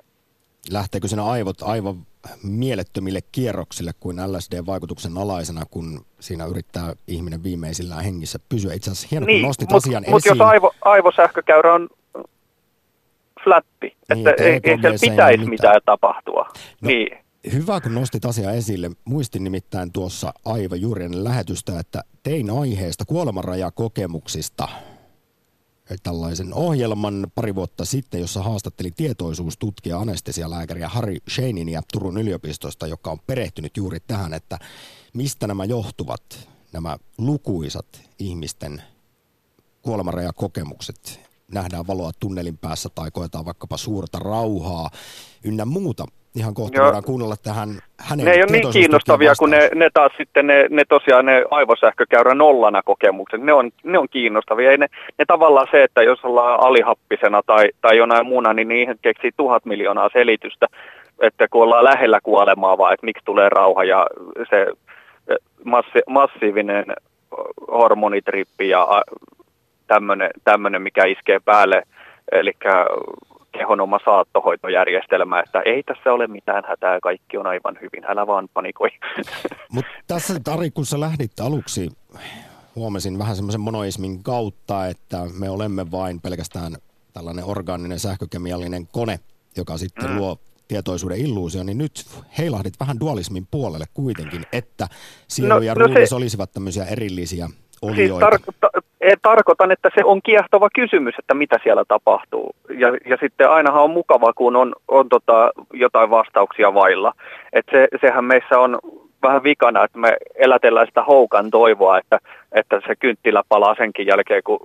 Lähteekö 0.73 1.09
siinä 1.09 1.25
aivot 1.25 1.63
aivan 1.63 1.97
mielettömille 2.43 3.21
kierroksille 3.33 3.93
kuin 4.01 4.17
LSD-vaikutuksen 4.17 5.19
alaisena, 5.19 5.63
kun 5.71 6.07
siinä 6.21 6.45
yrittää 6.47 6.95
ihminen 7.07 7.43
viimeisillään 7.43 8.05
hengissä 8.05 8.39
pysyä? 8.49 8.73
Itse 8.75 8.91
asiassa 8.91 9.09
hieno, 9.11 9.27
kun 9.27 9.43
nostit 9.43 9.71
mut, 9.71 9.77
asian 9.85 10.05
mut 10.09 10.19
esiin. 10.19 10.39
jos 10.39 10.49
aivo, 10.49 10.73
aivosähkökäyrä 10.81 11.75
on 11.75 11.89
flatti, 13.45 13.97
Niin, 14.15 14.29
että 14.29 14.45
ei, 14.45 14.53
ei 14.53 14.61
siellä 14.65 14.77
pitäisi 14.77 15.11
mitään. 15.11 15.49
mitään 15.49 15.81
tapahtua. 15.85 16.49
No, 16.81 16.87
Niin. 16.87 17.19
Hyvä, 17.53 17.81
kun 17.81 17.95
nostit 17.95 18.25
asiaa 18.25 18.53
esille. 18.53 18.91
Muistin 19.05 19.45
nimittäin 19.45 19.93
tuossa 19.93 20.33
Aiva 20.45 20.77
juuri 20.77 21.05
ennen 21.05 21.25
lähetystä, 21.25 21.81
että 21.81 22.03
tein 22.23 22.51
aiheesta 22.51 23.05
kuolemanrajakokemuksista 23.05 24.69
tällaisen 26.03 26.55
ohjelman 26.55 27.27
pari 27.35 27.55
vuotta 27.55 27.85
sitten, 27.85 28.21
jossa 28.21 28.43
haastattelin 28.43 28.95
tietoisuustutkija 28.95 29.99
anestesialääkäriä 29.99 30.89
Harry 30.89 31.17
Shanein 31.31 31.83
Turun 31.93 32.19
yliopistosta, 32.19 32.87
joka 32.87 33.11
on 33.11 33.19
perehtynyt 33.27 33.77
juuri 33.77 33.99
tähän, 34.01 34.35
että 34.35 34.59
mistä 35.15 35.47
nämä 35.47 35.65
johtuvat, 35.65 36.49
nämä 36.73 36.99
lukuisat 37.19 38.01
ihmisten 38.19 38.83
kuolemanrajakokemukset. 39.83 41.21
Nähdään 41.53 41.87
valoa 41.87 42.13
tunnelin 42.21 42.59
päässä 42.59 42.89
tai 42.89 43.11
koetaan 43.11 43.45
vaikkapa 43.45 43.77
suurta 43.77 44.19
rauhaa 44.19 44.91
ynnä 45.45 45.65
muuta. 45.65 46.07
Ihan 46.39 46.55
kohta 46.55 46.83
voidaan 46.83 47.05
kuunnella 47.05 47.37
tähän 47.43 47.69
hänen 47.99 48.25
Ne 48.27 48.33
ei 48.33 48.43
ole 48.43 48.53
niin 48.53 48.73
kiinnostavia 48.73 49.33
kuin 49.39 49.51
ne, 49.51 49.71
ne 49.75 49.91
taas 49.95 50.13
sitten 50.17 50.47
ne, 50.47 50.67
ne 50.71 50.83
tosiaan 50.89 51.27
ne 51.27 51.45
aivosähkökäyrä 51.51 52.35
nollana 52.35 52.83
kokemukset. 52.83 53.41
Ne 53.41 53.53
on, 53.53 53.71
ne 53.83 53.99
on 53.99 54.09
kiinnostavia. 54.09 54.71
Ei 54.71 54.79
ne, 54.79 54.87
ne 55.19 55.25
tavallaan 55.25 55.67
se, 55.71 55.83
että 55.83 56.03
jos 56.03 56.25
ollaan 56.25 56.61
alihappisena 56.61 57.43
tai, 57.47 57.71
tai 57.81 57.97
jonain 57.97 58.27
muuna, 58.27 58.53
niin 58.53 58.69
niihin 58.69 58.99
keksii 59.03 59.31
tuhat 59.37 59.65
miljoonaa 59.65 60.09
selitystä, 60.13 60.67
että 61.21 61.49
kun 61.51 61.63
ollaan 61.63 61.85
lähellä 61.85 62.21
kuolemaa 62.23 62.79
vaan, 62.79 62.95
että 62.95 63.07
miksi 63.07 63.25
tulee 63.25 63.49
rauha 63.49 63.85
ja 63.85 64.07
se 64.51 64.67
eh, 65.29 65.37
massi, 65.65 65.99
massiivinen 66.09 66.85
hormonitrippi 67.73 68.69
ja 68.69 69.03
tämmöinen, 70.45 70.83
mikä 70.83 71.05
iskee 71.05 71.41
päälle, 71.45 71.83
eli 72.33 72.53
kehon 73.53 73.81
oma 73.81 73.99
saattohoitojärjestelmä, 74.05 75.41
että 75.41 75.61
ei 75.61 75.83
tässä 75.83 76.13
ole 76.13 76.27
mitään 76.27 76.65
hätää, 76.69 76.99
kaikki 77.03 77.37
on 77.37 77.47
aivan 77.47 77.79
hyvin, 77.81 78.05
älä 78.11 78.27
vaan 78.27 78.49
panikoi. 78.55 78.89
Mutta 79.75 79.91
tässä 80.07 80.35
Ari, 80.53 80.71
kun 80.71 80.87
sä 80.87 81.01
lähdit 81.01 81.41
aluksi, 81.41 81.91
huomasin 82.77 83.19
vähän 83.19 83.37
semmoisen 83.37 83.61
monoismin 83.61 84.23
kautta, 84.23 84.87
että 84.87 85.19
me 85.39 85.51
olemme 85.51 85.91
vain 85.91 86.21
pelkästään 86.21 86.73
tällainen 87.13 87.45
orgaaninen 87.45 87.99
sähkökemiallinen 87.99 88.87
kone, 88.87 89.21
joka 89.57 89.79
sitten 89.79 90.11
mm. 90.11 90.17
luo 90.17 90.37
tietoisuuden 90.69 91.19
illuusio, 91.19 91.63
niin 91.63 91.79
nyt 91.79 92.07
heilahdit 92.39 92.75
vähän 92.81 93.01
dualismin 93.01 93.47
puolelle 93.51 93.87
kuitenkin, 93.95 94.47
että 94.53 94.89
sielu 95.29 95.55
No- 95.55 95.61
ja 95.61 95.75
no 95.75 95.79
se- 95.79 95.87
ruumis 95.87 96.13
olisivat 96.13 96.53
tämmöisiä 96.53 96.85
erillisiä 96.85 97.49
Siis 97.95 98.11
olioita. 98.11 98.27
tarko- 98.27 98.83
eh, 99.01 99.17
tarkoitan, 99.23 99.71
että 99.71 99.91
se 99.95 100.05
on 100.05 100.21
kiehtova 100.23 100.69
kysymys, 100.75 101.15
että 101.19 101.35
mitä 101.35 101.57
siellä 101.63 101.85
tapahtuu. 101.89 102.57
Ja, 102.79 102.89
ja 102.89 103.17
sitten 103.21 103.51
ainahan 103.51 103.83
on 103.83 103.91
mukava, 103.91 104.33
kun 104.33 104.57
on, 104.57 104.75
on 104.89 105.09
tota 105.09 105.51
jotain 105.73 106.11
vastauksia 106.11 106.75
vailla. 106.75 107.13
Et 107.53 107.67
se, 107.71 107.89
sehän 108.01 108.25
meissä 108.25 108.59
on 108.59 108.79
vähän 109.23 109.43
vikana, 109.43 109.85
että 109.85 109.99
me 109.99 110.17
elätellään 110.35 110.87
sitä 110.87 111.03
houkan 111.03 111.51
toivoa, 111.51 111.99
että, 111.99 112.19
että 112.53 112.81
se 112.87 112.97
kynttilä 112.97 113.43
palaa 113.49 113.75
senkin 113.75 114.07
jälkeen, 114.07 114.43
kun 114.43 114.61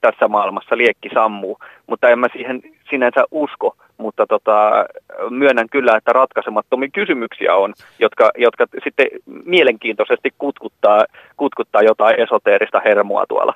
tässä 0.00 0.28
maailmassa 0.28 0.76
liekki 0.76 1.08
sammuu. 1.14 1.58
Mutta 1.86 2.08
en 2.08 2.18
mä 2.18 2.26
siihen 2.32 2.62
sinänsä 2.90 3.24
usko, 3.30 3.76
mutta 3.98 4.26
tota, 4.26 4.70
myönnän 5.30 5.68
kyllä, 5.68 5.96
että 5.96 6.12
ratkaisemattomia 6.12 6.88
kysymyksiä 6.92 7.54
on, 7.54 7.74
jotka, 7.98 8.30
jotka 8.38 8.66
sitten 8.84 9.06
mielenkiintoisesti 9.44 10.30
kutkuttaa, 10.38 11.04
kutkuttaa 11.36 11.82
jotain 11.82 12.20
esoteerista 12.20 12.80
hermoa 12.84 13.24
tuolla. 13.28 13.54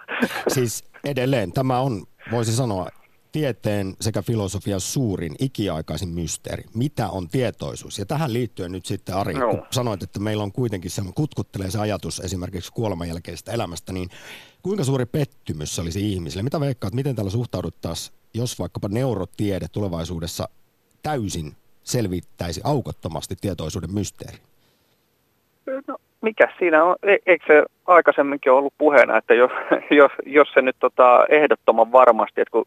Siis 0.48 0.90
edelleen 1.04 1.52
tämä 1.52 1.78
on, 1.78 1.92
voisi 2.30 2.56
sanoa, 2.56 2.88
tieteen 3.34 3.94
sekä 4.00 4.22
filosofian 4.22 4.80
suurin 4.80 5.34
ikiaikaisin 5.40 6.08
mysteeri. 6.08 6.62
Mitä 6.74 7.08
on 7.08 7.28
tietoisuus? 7.28 7.98
Ja 7.98 8.06
tähän 8.06 8.32
liittyen 8.32 8.72
nyt 8.72 8.86
sitten 8.86 9.14
Ari, 9.14 9.34
No. 9.34 9.50
kun 9.50 9.62
sanoit, 9.70 10.02
että 10.02 10.20
meillä 10.20 10.42
on 10.42 10.52
kuitenkin 10.52 10.90
se, 10.90 11.02
kutkuttelee 11.14 11.70
se 11.70 11.78
ajatus 11.78 12.20
esimerkiksi 12.20 12.72
kuoleman 12.72 13.08
jälkeisestä 13.08 13.52
elämästä, 13.52 13.92
niin 13.92 14.08
kuinka 14.62 14.84
suuri 14.84 15.06
pettymys 15.06 15.76
se 15.76 15.80
olisi 15.82 16.12
ihmisille? 16.12 16.42
Mitä 16.42 16.60
veikkaat, 16.60 16.94
miten 16.94 17.16
täällä 17.16 17.30
suhtauduttaisiin, 17.30 18.16
jos 18.34 18.58
vaikkapa 18.58 18.88
neurotiede 18.88 19.66
tulevaisuudessa 19.72 20.48
täysin 21.02 21.52
selvittäisi 21.82 22.60
aukottomasti 22.64 23.36
tietoisuuden 23.40 23.94
mysteeri? 23.94 24.38
No, 25.88 25.96
mikä 26.22 26.48
siinä 26.58 26.84
on? 26.84 26.96
E- 27.02 27.16
eikö 27.26 27.44
se 27.46 27.62
aikaisemminkin 27.86 28.52
ollut 28.52 28.74
puheena, 28.78 29.16
että 29.18 29.34
jos, 29.34 29.50
jos, 30.00 30.12
jos 30.26 30.48
se 30.54 30.62
nyt 30.62 30.76
tota, 30.80 31.26
ehdottoman 31.28 31.92
varmasti, 31.92 32.40
että 32.40 32.52
kun 32.52 32.64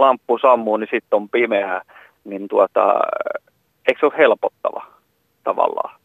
lamppu 0.00 0.38
sammuu, 0.38 0.76
niin 0.76 0.88
sitten 0.90 1.16
on 1.16 1.28
pimeää, 1.28 1.82
niin 2.24 2.48
tuota, 2.48 2.94
eikö 3.88 4.00
se 4.00 4.06
ole 4.06 4.18
helpottava 4.18 4.86
tavallaan? 5.44 5.98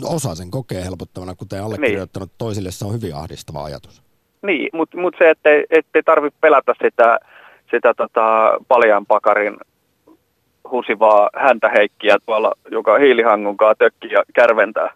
No, 0.00 0.08
osa 0.08 0.34
sen 0.34 0.50
kokee 0.50 0.84
helpottavana, 0.84 1.34
kuten 1.34 1.62
allekirjoittanut 1.62 2.30
toisille, 2.38 2.70
se 2.70 2.84
on 2.84 2.94
hyvin 2.94 3.14
ahdistava 3.14 3.64
ajatus. 3.64 4.02
Niin, 4.42 4.68
mutta 4.72 4.96
mut 4.96 5.14
se, 5.18 5.30
ettei, 5.30 5.64
ettei 5.70 6.02
tarvitse 6.02 6.38
pelätä 6.40 6.74
sitä, 6.82 7.18
sitä 7.70 7.94
tota, 7.94 8.58
paljaan 8.68 9.06
pakarin 9.06 9.56
husivaa 10.70 11.30
häntä 11.36 11.68
heikkiä 11.68 12.16
tuolla, 12.26 12.52
joka 12.70 12.98
hiilihangon 12.98 13.56
kanssa 13.56 13.74
tökkii 13.78 14.12
ja 14.12 14.22
kärventää. 14.34 14.94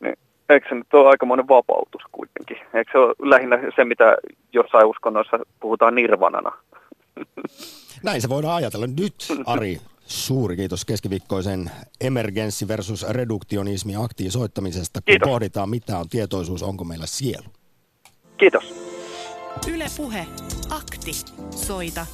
Niin, 0.00 0.14
eikö 0.48 0.68
se 0.68 0.74
nyt 0.74 0.94
ole 0.94 1.08
aikamoinen 1.08 1.48
vapautus 1.48 2.02
kuitenkin? 2.12 2.58
Eikö 2.74 2.92
se 2.92 2.98
ole 2.98 3.14
lähinnä 3.18 3.58
se, 3.76 3.84
mitä 3.84 4.16
jossain 4.52 4.86
uskonnoissa 4.86 5.38
puhutaan 5.60 5.94
nirvanana? 5.94 6.52
Näin 8.02 8.22
se 8.22 8.28
voidaan 8.28 8.54
ajatella. 8.54 8.86
Nyt, 8.86 9.14
Ari, 9.46 9.80
suuri 10.06 10.56
kiitos 10.56 10.84
keskiviikkoisen 10.84 11.70
emergenssi 12.00 12.68
versus 12.68 13.02
reduktionismi 13.08 13.96
aktiisoittamisesta, 13.96 15.00
kun 15.00 15.04
Kiitos. 15.06 15.26
pohditaan, 15.28 15.70
mitä 15.70 15.98
on 15.98 16.08
tietoisuus, 16.08 16.62
onko 16.62 16.84
meillä 16.84 17.06
sielu. 17.06 17.44
Kiitos. 18.38 18.64
Yle 19.68 19.86
Puhe. 19.96 20.26
Akti. 20.70 21.12
Soita 21.50 22.06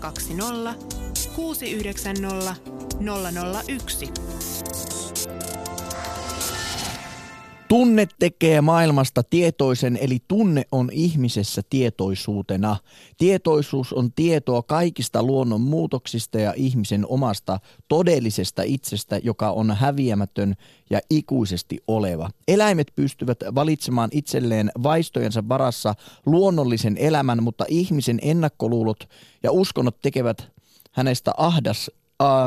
020 0.00 0.74
690 1.36 2.54
001. 3.68 4.08
Tunne 7.68 8.08
tekee 8.18 8.60
maailmasta 8.60 9.22
tietoisen, 9.22 9.98
eli 10.00 10.18
tunne 10.28 10.64
on 10.72 10.88
ihmisessä 10.92 11.62
tietoisuutena. 11.70 12.76
Tietoisuus 13.18 13.92
on 13.92 14.12
tietoa 14.12 14.62
kaikista 14.62 15.22
luonnon 15.22 15.60
muutoksista 15.60 16.38
ja 16.38 16.52
ihmisen 16.56 17.06
omasta 17.08 17.60
todellisesta 17.88 18.62
itsestä, 18.62 19.20
joka 19.22 19.50
on 19.50 19.70
häviämätön 19.70 20.54
ja 20.90 21.00
ikuisesti 21.10 21.78
oleva. 21.86 22.30
Eläimet 22.48 22.92
pystyvät 22.96 23.38
valitsemaan 23.54 24.10
itselleen 24.12 24.70
vaistojensa 24.82 25.48
varassa 25.48 25.94
luonnollisen 26.26 26.96
elämän, 26.98 27.42
mutta 27.42 27.64
ihmisen 27.68 28.18
ennakkoluulot 28.22 29.08
ja 29.42 29.52
uskonnot 29.52 30.00
tekevät 30.02 30.48
hänestä 30.92 31.32
ahdas 31.36 31.90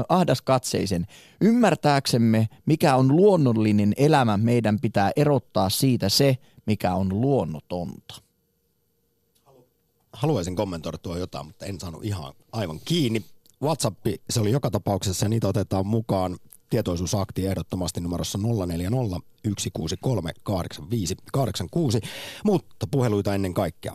ahdaskatseisen. 0.10 1.08
Ymmärtääksemme, 1.42 2.50
mikä 2.66 2.96
on 2.96 3.16
luonnollinen 3.16 3.94
elämä, 3.98 4.38
meidän 4.38 4.80
pitää 4.80 5.12
erottaa 5.16 5.70
siitä 5.70 6.10
se, 6.10 6.38
mikä 6.66 6.94
on 6.96 7.22
luonnotonta. 7.22 8.22
Haluaisin 10.14 10.56
kommentoida 10.56 10.98
tuo 10.98 11.18
jotain, 11.18 11.46
mutta 11.46 11.66
en 11.66 11.80
saanut 11.80 12.06
ihan 12.06 12.34
aivan 12.52 12.80
kiinni. 12.86 13.26
WhatsApp, 13.64 14.06
se 14.30 14.40
oli 14.40 14.52
joka 14.52 14.72
tapauksessa 14.72 15.26
ja 15.26 15.30
niitä 15.30 15.48
otetaan 15.48 15.88
mukaan 15.88 16.38
tietoisuusakti 16.70 17.48
ehdottomasti 17.48 18.02
numerossa 18.02 18.40
040 18.68 19.20
163 19.58 20.32
8586, 20.44 22.02
mutta 22.44 22.88
puheluita 22.92 23.36
ennen 23.36 23.54
kaikkea 23.54 23.94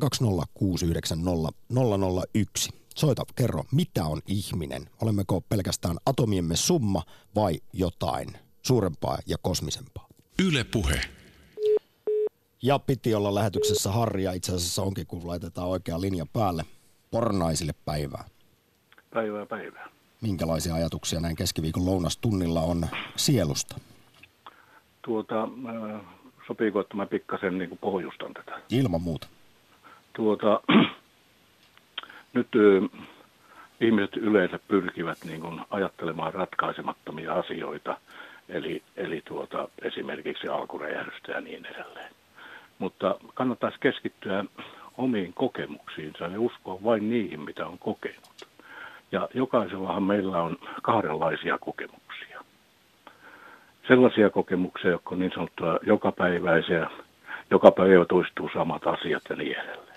020 0.00 0.46
690 0.54 1.52
001. 2.34 2.79
Soita, 3.00 3.22
kerro, 3.36 3.62
mitä 3.72 4.04
on 4.04 4.20
ihminen? 4.26 4.82
Olemmeko 5.02 5.40
pelkästään 5.40 5.96
atomiemme 6.06 6.56
summa 6.56 7.02
vai 7.34 7.52
jotain 7.72 8.26
suurempaa 8.62 9.18
ja 9.26 9.36
kosmisempaa? 9.42 10.06
Yle 10.48 10.64
puhe. 10.64 11.00
Ja 12.62 12.78
piti 12.78 13.14
olla 13.14 13.34
lähetyksessä 13.34 13.90
Harri 13.90 14.22
ja 14.22 14.32
itse 14.32 14.54
asiassa 14.54 14.82
onkin, 14.82 15.06
kun 15.06 15.26
laitetaan 15.26 15.68
oikea 15.68 16.00
linja 16.00 16.26
päälle. 16.32 16.64
Pornaisille 17.10 17.72
päivää. 17.84 18.24
Päivää 19.14 19.46
päivää. 19.46 19.88
Minkälaisia 20.20 20.74
ajatuksia 20.74 21.20
näin 21.20 21.36
keskiviikon 21.36 21.86
lounastunnilla 21.86 22.60
on 22.60 22.86
sielusta? 23.16 23.76
Tuota, 25.02 25.42
äh, 25.42 26.00
sopiiko, 26.46 26.80
että 26.80 26.96
mä 26.96 27.06
pikkasen 27.06 27.58
niin 27.58 27.78
pohjustan 27.80 28.34
tätä? 28.34 28.60
Ilman 28.70 29.02
muuta. 29.02 29.26
Tuota, 30.16 30.60
nyt 32.32 32.48
ihmiset 33.80 34.16
yleensä 34.16 34.58
pyrkivät 34.68 35.18
niin 35.24 35.40
kuin 35.40 35.60
ajattelemaan 35.70 36.34
ratkaisemattomia 36.34 37.32
asioita, 37.34 37.96
eli, 38.48 38.82
eli 38.96 39.22
tuota, 39.24 39.68
esimerkiksi 39.82 40.48
alkuräjähdystä 40.48 41.32
ja 41.32 41.40
niin 41.40 41.66
edelleen. 41.66 42.12
Mutta 42.78 43.14
kannattaisi 43.34 43.76
keskittyä 43.80 44.44
omiin 44.98 45.32
kokemuksiinsa 45.32 46.24
ja 46.24 46.40
uskoa 46.40 46.78
vain 46.84 47.10
niihin, 47.10 47.40
mitä 47.40 47.66
on 47.66 47.78
kokenut. 47.78 48.46
Ja 49.12 49.28
jokaisellahan 49.34 50.02
meillä 50.02 50.42
on 50.42 50.56
kahdenlaisia 50.82 51.58
kokemuksia. 51.58 52.40
Sellaisia 53.88 54.30
kokemuksia, 54.30 54.90
jotka 54.90 55.10
on 55.14 55.18
niin 55.18 55.32
sanottuja 55.34 55.78
jokapäiväisiä, 55.82 56.90
joka 57.50 57.70
päivä 57.70 58.04
toistuu 58.04 58.50
samat 58.54 58.86
asiat 58.86 59.22
ja 59.30 59.36
niin 59.36 59.56
edelleen. 59.56 59.89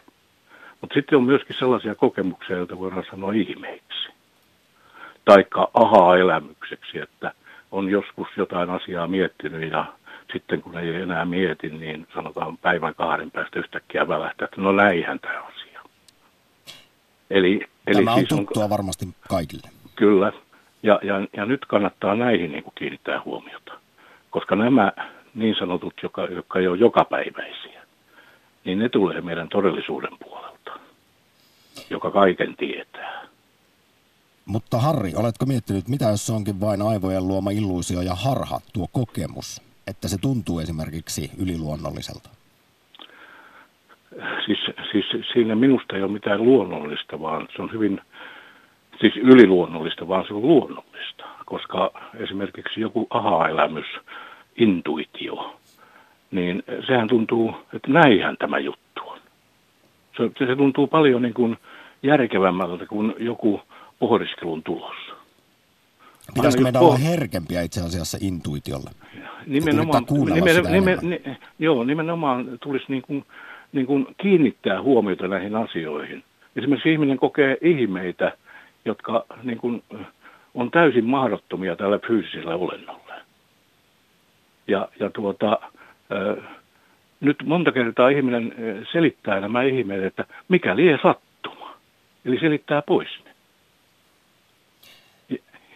Mutta 0.83 0.93
sitten 0.93 1.17
on 1.17 1.23
myöskin 1.23 1.55
sellaisia 1.59 1.95
kokemuksia, 1.95 2.57
joita 2.57 2.79
voidaan 2.79 3.05
sanoa 3.11 3.33
ihmeiksi. 3.33 4.09
Taikka 5.25 5.71
aha-elämykseksi, 5.73 6.99
että 6.99 7.33
on 7.71 7.89
joskus 7.89 8.27
jotain 8.37 8.69
asiaa 8.69 9.07
miettinyt 9.07 9.71
ja 9.71 9.85
sitten 10.33 10.61
kun 10.61 10.77
ei 10.77 10.95
enää 10.95 11.25
mieti, 11.25 11.69
niin 11.69 12.07
sanotaan 12.13 12.57
päivän 12.57 12.95
kahden 12.95 13.31
päästä 13.31 13.59
yhtäkkiä 13.59 14.07
välähtää, 14.07 14.45
että 14.45 14.61
no 14.61 14.71
näinhän 14.71 15.19
tämä 15.19 15.39
asia. 15.39 15.81
Eli, 17.29 17.67
eli 17.87 17.95
tämä 17.95 18.11
on 18.11 18.17
siis 18.17 18.29
tuttua 18.29 18.63
on, 18.63 18.69
varmasti 18.69 19.07
kaikille. 19.29 19.69
Kyllä. 19.95 20.31
Ja, 20.83 20.99
ja, 21.03 21.27
ja 21.37 21.45
nyt 21.45 21.65
kannattaa 21.65 22.15
näihin 22.15 22.51
niin 22.51 22.63
kuin 22.63 22.73
kiinnittää 22.75 23.21
huomiota. 23.25 23.73
Koska 24.29 24.55
nämä 24.55 24.91
niin 25.35 25.55
sanotut, 25.59 25.93
jotka, 26.03 26.25
jotka 26.25 26.59
ei 26.59 26.67
ole 26.67 26.77
jokapäiväisiä, 26.77 27.81
niin 28.65 28.79
ne 28.79 28.89
tulee 28.89 29.21
meidän 29.21 29.49
todellisuuden 29.49 30.17
puolella 30.23 30.52
joka 31.93 32.11
kaiken 32.11 32.55
tietää. 32.57 33.23
Mutta 34.45 34.77
Harri, 34.77 35.11
oletko 35.15 35.45
miettinyt, 35.45 35.87
mitä 35.87 36.05
jos 36.05 36.25
se 36.25 36.33
onkin 36.33 36.61
vain 36.61 36.81
aivojen 36.81 37.27
luoma 37.27 37.51
illuusio 37.51 38.01
ja 38.01 38.15
harha, 38.15 38.59
tuo 38.73 38.87
kokemus, 38.91 39.61
että 39.87 40.07
se 40.07 40.17
tuntuu 40.17 40.59
esimerkiksi 40.59 41.31
yliluonnolliselta? 41.37 42.29
Siis, 44.45 44.59
siis 44.91 45.05
siinä 45.33 45.55
minusta 45.55 45.95
ei 45.95 46.03
ole 46.03 46.11
mitään 46.11 46.43
luonnollista, 46.43 47.21
vaan 47.21 47.47
se 47.55 47.61
on 47.61 47.71
hyvin, 47.71 48.01
siis 48.99 49.15
yliluonnollista, 49.15 50.07
vaan 50.07 50.25
se 50.27 50.33
on 50.33 50.41
luonnollista. 50.41 51.23
Koska 51.45 51.91
esimerkiksi 52.19 52.81
joku 52.81 53.07
aha-elämys, 53.09 53.85
intuitio, 54.57 55.59
niin 56.31 56.63
sehän 56.87 57.07
tuntuu, 57.07 57.55
että 57.73 57.91
näinhän 57.91 58.37
tämä 58.37 58.59
juttu 58.59 59.01
on. 59.05 59.19
Se, 60.17 60.45
se 60.47 60.55
tuntuu 60.55 60.87
paljon 60.87 61.21
niin 61.21 61.33
kuin 61.33 61.57
järkevämmältä 62.03 62.85
kuin 62.85 63.13
joku 63.19 63.61
pohdiskelun 63.99 64.63
tulos. 64.63 64.95
Pitäisikö 66.33 66.63
meidän 66.63 66.81
olla 66.81 66.97
herkempiä 66.97 67.61
itse 67.61 67.81
asiassa 67.81 68.17
intuitiolle? 68.21 68.89
Nimenomaan, 69.47 70.05
nimen, 70.33 70.63
nimen, 70.71 70.97
nimen, 71.01 71.37
joo, 71.59 71.83
nimenomaan 71.83 72.57
tulisi 72.61 72.85
niin 72.87 73.01
kuin, 73.01 73.25
niin 73.71 73.85
kuin 73.85 74.07
kiinnittää 74.17 74.81
huomiota 74.81 75.27
näihin 75.27 75.55
asioihin. 75.55 76.23
Esimerkiksi 76.55 76.91
ihminen 76.91 77.17
kokee 77.17 77.57
ihmeitä, 77.61 78.37
jotka 78.85 79.25
niin 79.43 79.57
kuin, 79.57 79.83
on 80.53 80.71
täysin 80.71 81.05
mahdottomia 81.05 81.75
tällä 81.75 81.99
fyysisellä 82.07 82.55
olennolla. 82.55 83.13
Ja, 84.67 84.87
ja 84.99 85.09
tuota, 85.09 85.59
nyt 87.19 87.37
monta 87.45 87.71
kertaa 87.71 88.09
ihminen 88.09 88.55
selittää 88.91 89.39
nämä 89.39 89.63
ihmeet, 89.63 90.03
että 90.03 90.25
mikä 90.47 90.75
lie 90.75 90.99
sattuu 91.03 91.32
Eli 92.25 92.39
selittää 92.39 92.81
pois 92.81 93.09
ne. 93.25 93.33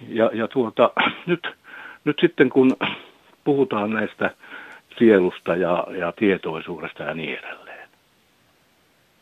Ja, 0.08 0.30
ja, 0.34 0.48
tuota, 0.48 0.92
nyt, 1.26 1.48
nyt 2.04 2.18
sitten 2.22 2.50
kun 2.50 2.78
puhutaan 3.44 3.90
näistä 3.90 4.36
sielusta 5.00 5.56
ja, 5.56 5.88
ja 6.00 6.12
tietoisuudesta 6.12 7.04
ja 7.04 7.14
niin 7.14 7.40
edelleen, 7.40 7.90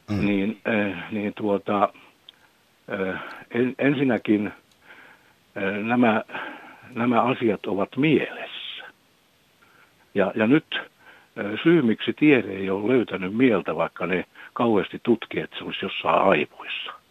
mm. 0.09 0.25
niin, 0.25 0.57
äh, 0.67 1.11
niin 1.11 1.33
tuota, 1.33 1.89
äh, 2.93 3.23
en, 3.51 3.75
ensinnäkin 3.79 4.47
äh, 4.47 5.83
nämä, 5.83 6.23
nämä 6.95 7.21
asiat 7.21 7.65
ovat 7.65 7.97
mielessä. 7.97 8.85
Ja, 10.15 10.31
ja 10.35 10.47
nyt 10.47 10.65
syy, 11.63 11.81
miksi 11.81 12.13
tiede 12.13 12.51
ei 12.51 12.69
ole 12.69 12.93
löytänyt 12.93 13.33
mieltä, 13.33 13.75
vaikka 13.75 14.07
ne 14.07 14.25
kauheasti 14.53 14.99
tutkii, 15.03 15.41
että 15.41 15.57
se 15.57 15.63
olisi 15.63 15.85
jossain 15.85 16.21
aivoissa– 16.21 16.91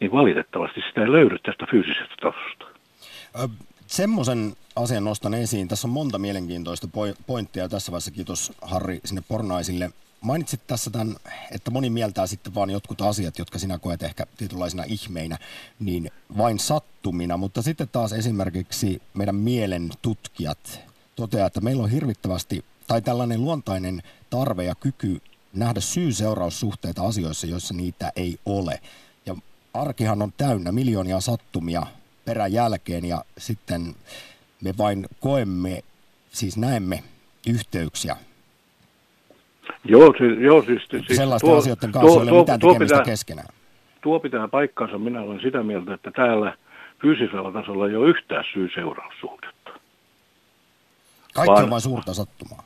niin 0.00 0.12
valitettavasti 0.12 0.80
sitä 0.88 1.00
ei 1.00 1.12
löydy 1.12 1.38
tästä 1.38 1.66
fyysisestä 1.70 2.14
tasosta. 2.20 2.64
Semmoisen 3.86 4.56
asian 4.76 5.04
nostan 5.04 5.34
esiin. 5.34 5.68
Tässä 5.68 5.88
on 5.88 5.92
monta 5.92 6.18
mielenkiintoista 6.18 6.88
pointtia. 7.26 7.68
Tässä 7.68 7.92
vaiheessa 7.92 8.10
kiitos 8.10 8.52
Harri 8.62 9.00
sinne 9.04 9.22
pornaisille. 9.28 9.90
Mainitsit 10.20 10.60
tässä 10.66 10.90
tämän, 10.90 11.16
että 11.50 11.70
moni 11.70 11.90
mieltää 11.90 12.26
sitten 12.26 12.54
vaan 12.54 12.70
jotkut 12.70 13.00
asiat, 13.00 13.38
jotka 13.38 13.58
sinä 13.58 13.78
koet 13.78 14.02
ehkä 14.02 14.26
tietynlaisina 14.36 14.84
ihmeinä, 14.86 15.38
niin 15.78 16.10
vain 16.38 16.58
sattumina. 16.58 17.36
Mutta 17.36 17.62
sitten 17.62 17.88
taas 17.92 18.12
esimerkiksi 18.12 19.02
meidän 19.14 19.34
mielen 19.34 19.90
tutkijat 20.02 20.80
toteaa, 21.16 21.46
että 21.46 21.60
meillä 21.60 21.82
on 21.82 21.90
hirvittävästi, 21.90 22.64
tai 22.86 23.02
tällainen 23.02 23.44
luontainen 23.44 24.02
tarve 24.30 24.64
ja 24.64 24.74
kyky 24.74 25.20
nähdä 25.52 25.80
syy-seuraussuhteita 25.80 27.06
asioissa, 27.06 27.46
joissa 27.46 27.74
niitä 27.74 28.12
ei 28.16 28.38
ole 28.46 28.80
arkihan 29.74 30.22
on 30.22 30.32
täynnä 30.36 30.72
miljoonia 30.72 31.20
sattumia 31.20 31.82
perän 32.24 32.52
jälkeen 32.52 33.04
ja 33.04 33.24
sitten 33.38 33.94
me 34.64 34.74
vain 34.78 35.06
koemme, 35.20 35.82
siis 36.30 36.56
näemme 36.56 37.02
yhteyksiä. 37.48 38.16
Joo, 39.84 40.14
siis, 40.18 40.38
joo, 40.40 40.62
siis, 40.62 40.82
siis 40.90 41.16
Sellaisten 41.16 41.50
tuo, 41.50 41.58
asioiden 41.58 41.92
kanssa 41.92 42.12
tuo, 42.12 42.22
ei 42.22 42.30
ole 42.30 42.40
mitään 42.40 42.60
tuo, 42.60 42.72
tekemistä 42.72 42.98
pitää, 42.98 43.12
keskenään. 43.12 43.48
Tuo 44.00 44.20
pitää 44.20 44.48
paikkansa. 44.48 44.98
Minä 44.98 45.22
olen 45.22 45.40
sitä 45.40 45.62
mieltä, 45.62 45.94
että 45.94 46.10
täällä 46.10 46.56
fyysisellä 47.02 47.52
tasolla 47.52 47.88
ei 47.88 47.96
ole 47.96 48.08
yhtään 48.08 48.44
syy-seuraussuhdetta. 48.52 49.70
Kaikki 51.34 51.52
vaan, 51.52 51.64
on 51.64 51.70
vain 51.70 51.82
suurta 51.82 52.14
sattumaa. 52.14 52.62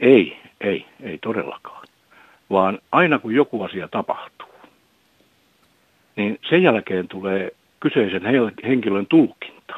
Ei, 0.00 0.40
ei, 0.60 0.86
ei 1.00 1.18
todellakaan. 1.18 1.86
Vaan 2.50 2.78
aina 2.92 3.18
kun 3.18 3.34
joku 3.34 3.62
asia 3.62 3.88
tapahtuu, 3.88 4.47
niin 6.18 6.38
sen 6.50 6.62
jälkeen 6.62 7.08
tulee 7.08 7.50
kyseisen 7.80 8.22
henkilön 8.66 9.06
tulkinta. 9.06 9.74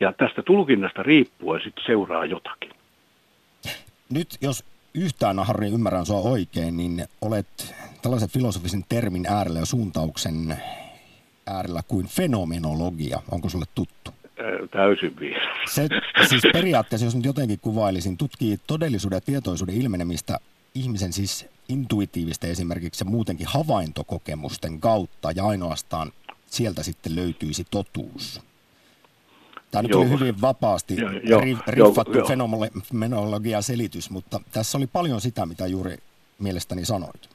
Ja 0.00 0.12
tästä 0.12 0.42
tulkinnasta 0.42 1.02
riippuen 1.02 1.60
sitten 1.64 1.84
seuraa 1.86 2.24
jotakin. 2.24 2.70
Nyt 4.10 4.28
jos 4.40 4.64
yhtään, 4.94 5.38
Harri, 5.38 5.68
ymmärrän 5.68 6.06
sua 6.06 6.20
oikein, 6.20 6.76
niin 6.76 7.04
olet 7.20 7.74
tällaisen 8.02 8.28
filosofisen 8.28 8.84
termin 8.88 9.26
äärellä 9.28 9.58
ja 9.58 9.66
suuntauksen 9.66 10.56
äärellä 11.46 11.80
kuin 11.88 12.06
fenomenologia. 12.06 13.18
Onko 13.30 13.48
sulle 13.48 13.64
tuttu? 13.74 14.10
Täysin 14.70 15.16
vielä. 15.20 15.54
Se 15.66 15.88
siis 16.28 16.42
periaatteessa, 16.52 17.06
jos 17.06 17.16
nyt 17.16 17.24
jotenkin 17.24 17.58
kuvailisin, 17.62 18.16
tutkii 18.16 18.58
todellisuuden 18.66 19.16
ja 19.16 19.20
tietoisuuden 19.20 19.74
ilmenemistä 19.74 20.38
ihmisen 20.74 21.12
siis 21.12 21.48
intuitiivista 21.68 22.46
esimerkiksi 22.46 23.04
muutenkin 23.04 23.46
havaintokokemusten 23.46 24.80
kautta 24.80 25.30
ja 25.36 25.46
ainoastaan 25.46 26.12
sieltä 26.46 26.82
sitten 26.82 27.16
löytyisi 27.16 27.64
totuus. 27.70 28.48
Tämä 29.70 29.82
nyt 29.82 29.94
oli 29.94 30.10
hyvin 30.10 30.40
vapaasti 30.40 30.96
jo, 31.00 31.10
jo, 31.22 31.40
riffattu 31.66 32.26
fenomenologia 32.28 33.62
selitys, 33.62 34.10
mutta 34.10 34.40
tässä 34.52 34.78
oli 34.78 34.86
paljon 34.86 35.20
sitä, 35.20 35.46
mitä 35.46 35.66
juuri 35.66 35.96
mielestäni 36.38 36.84
sanoit. 36.84 37.28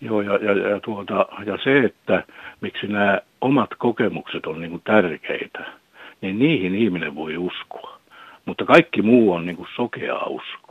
Joo, 0.00 0.20
ja, 0.20 0.36
ja, 0.36 0.68
ja, 0.68 0.80
tuota, 0.80 1.26
ja 1.46 1.58
se, 1.64 1.78
että 1.84 2.24
miksi 2.60 2.86
nämä 2.86 3.20
omat 3.40 3.70
kokemukset 3.78 4.46
on 4.46 4.60
niin 4.60 4.70
kuin 4.70 4.82
tärkeitä, 4.84 5.72
niin 6.20 6.38
niihin 6.38 6.74
ihminen 6.74 7.14
voi 7.14 7.36
uskoa. 7.36 7.98
Mutta 8.44 8.64
kaikki 8.64 9.02
muu 9.02 9.32
on 9.32 9.46
niin 9.46 9.58
uskoa. 10.26 10.61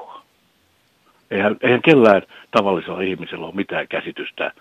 Eihän, 1.31 1.55
eihän 1.61 1.81
kellään 1.81 2.21
tavallisella 2.51 3.01
ihmisellä 3.01 3.45
ole 3.45 3.55
mitään 3.55 3.87
käsitystä 3.87 4.51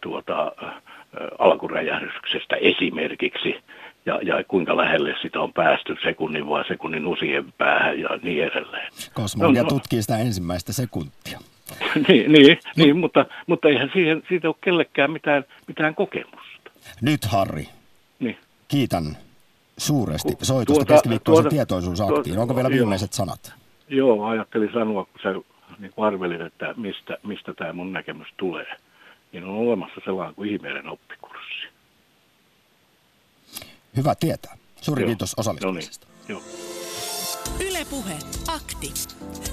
tuota, 0.00 0.52
alkuräjähdyksestä 1.38 2.56
esimerkiksi, 2.56 3.56
ja, 4.06 4.20
ja 4.22 4.44
kuinka 4.48 4.76
lähelle 4.76 5.14
sitä 5.22 5.40
on 5.40 5.52
päästy 5.52 5.96
sekunnin 6.02 6.48
vai 6.48 6.64
sekunnin 6.68 7.06
usien 7.06 7.52
päähän 7.58 8.00
ja 8.00 8.08
niin 8.22 8.44
edelleen. 8.44 8.92
Kosmologia 9.14 9.62
no, 9.62 9.66
no, 9.66 9.68
tutkii 9.68 10.02
sitä 10.02 10.18
ensimmäistä 10.18 10.72
sekuntia. 10.72 11.38
niin, 12.08 12.32
niin, 12.32 12.58
no. 12.66 12.72
niin 12.76 12.96
mutta, 12.96 13.26
mutta 13.46 13.68
eihän 13.68 13.90
siihen, 13.92 14.22
siitä 14.28 14.48
ole 14.48 14.56
kellekään 14.60 15.10
mitään, 15.10 15.44
mitään 15.66 15.94
kokemusta. 15.94 16.70
Nyt 17.02 17.24
Harri, 17.24 17.68
niin. 18.18 18.36
kiitän 18.68 19.04
suuresti 19.76 20.36
soitusta 20.42 20.84
tuota, 20.84 20.94
keskiviikkoisen 20.94 21.42
tuota, 21.42 21.54
tietoisuusaktiin. 21.54 22.24
Tuota, 22.24 22.40
Onko 22.40 22.56
vielä 22.56 22.70
viimeiset 22.70 23.12
sanat? 23.12 23.52
Joo, 23.88 24.26
ajattelin 24.26 24.70
sanoa, 24.72 25.04
kun 25.04 25.20
sä 25.22 25.34
niin 25.78 25.92
arvelit, 25.96 26.40
että 26.40 26.74
mistä, 26.76 27.18
mistä 27.22 27.54
tämä 27.54 27.72
mun 27.72 27.92
näkemys 27.92 28.28
tulee. 28.36 28.76
Niin 29.32 29.44
on 29.44 29.50
olemassa 29.50 30.00
sellainen 30.04 30.34
kuin 30.34 30.50
ihmeiden 30.50 30.88
oppikurssi. 30.88 31.68
Hyvä 33.96 34.14
tietää. 34.14 34.56
Suuri 34.80 35.02
Joo. 35.02 35.06
kiitos 35.06 35.34
osallistumisesta. 35.36 36.06
No 36.06 36.14
niin. 36.28 36.28
Joo. 36.28 36.42
Yle 37.60 37.84
Puhe, 37.90 38.18
akti. 38.48 38.92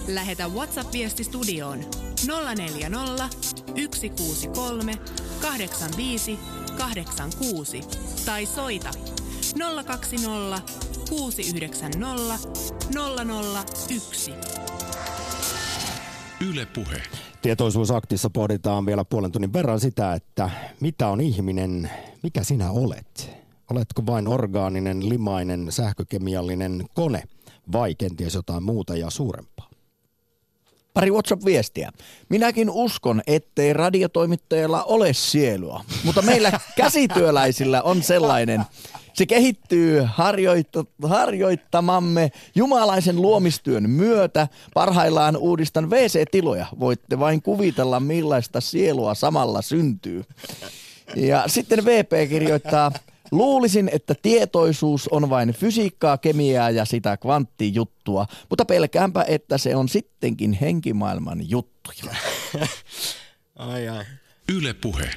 Lähetä 0.07 0.47
WhatsApp-viesti 0.47 1.23
studioon 1.23 1.79
040 2.57 3.29
163 3.95 4.93
85 5.41 6.39
86 6.77 7.81
tai 8.25 8.45
soita 8.45 8.89
020 9.85 10.61
690 11.09 12.37
001. 13.89 14.54
Yle 16.41 16.65
Puhe. 16.65 17.01
Tietoisuusaktissa 17.41 18.29
pohditaan 18.29 18.85
vielä 18.85 19.05
puolen 19.05 19.31
tunnin 19.31 19.53
verran 19.53 19.79
sitä, 19.79 20.13
että 20.13 20.49
mitä 20.79 21.07
on 21.07 21.21
ihminen, 21.21 21.91
mikä 22.23 22.43
sinä 22.43 22.71
olet. 22.71 23.31
Oletko 23.71 24.05
vain 24.05 24.27
orgaaninen, 24.27 25.09
limainen, 25.09 25.67
sähkökemiallinen 25.69 26.85
kone 26.93 27.23
vai 27.71 27.95
kenties 27.95 28.35
jotain 28.35 28.63
muuta 28.63 28.97
ja 28.97 29.09
suurempaa? 29.09 29.69
Pari 30.93 31.11
WhatsApp-viestiä. 31.11 31.91
Minäkin 32.29 32.69
uskon, 32.69 33.21
ettei 33.27 33.73
radiotoimittajalla 33.73 34.83
ole 34.83 35.13
sielua, 35.13 35.85
mutta 36.03 36.21
meillä 36.21 36.51
käsityöläisillä 36.77 37.81
on 37.81 38.03
sellainen. 38.03 38.63
Se 39.15 39.25
kehittyy 39.25 40.01
harjoitta, 40.05 40.85
harjoittamamme 41.03 42.31
jumalaisen 42.55 43.21
luomistyön 43.21 43.89
myötä. 43.89 44.47
Parhaillaan 44.73 45.37
uudistan 45.37 45.89
WC-tiloja. 45.89 46.65
Voitte 46.79 47.19
vain 47.19 47.41
kuvitella, 47.41 47.99
millaista 47.99 48.61
sielua 48.61 49.15
samalla 49.15 49.61
syntyy. 49.61 50.23
Ja 51.15 51.43
sitten 51.47 51.85
VP 51.85 52.29
kirjoittaa, 52.29 52.91
Luulisin, 53.31 53.89
että 53.93 54.15
tietoisuus 54.21 55.07
on 55.07 55.29
vain 55.29 55.53
fysiikkaa, 55.53 56.17
kemiaa 56.17 56.69
ja 56.69 56.85
sitä 56.85 57.17
kvanttijuttua, 57.17 58.25
mutta 58.49 58.65
pelkäänpä, 58.65 59.25
että 59.27 59.57
se 59.57 59.75
on 59.75 59.89
sittenkin 59.89 60.53
henkimaailman 60.53 61.49
juttuja. 61.49 62.15
ai 63.55 63.87
ai. 63.87 64.05
Yle 64.49 64.73
puhe. 64.73 65.09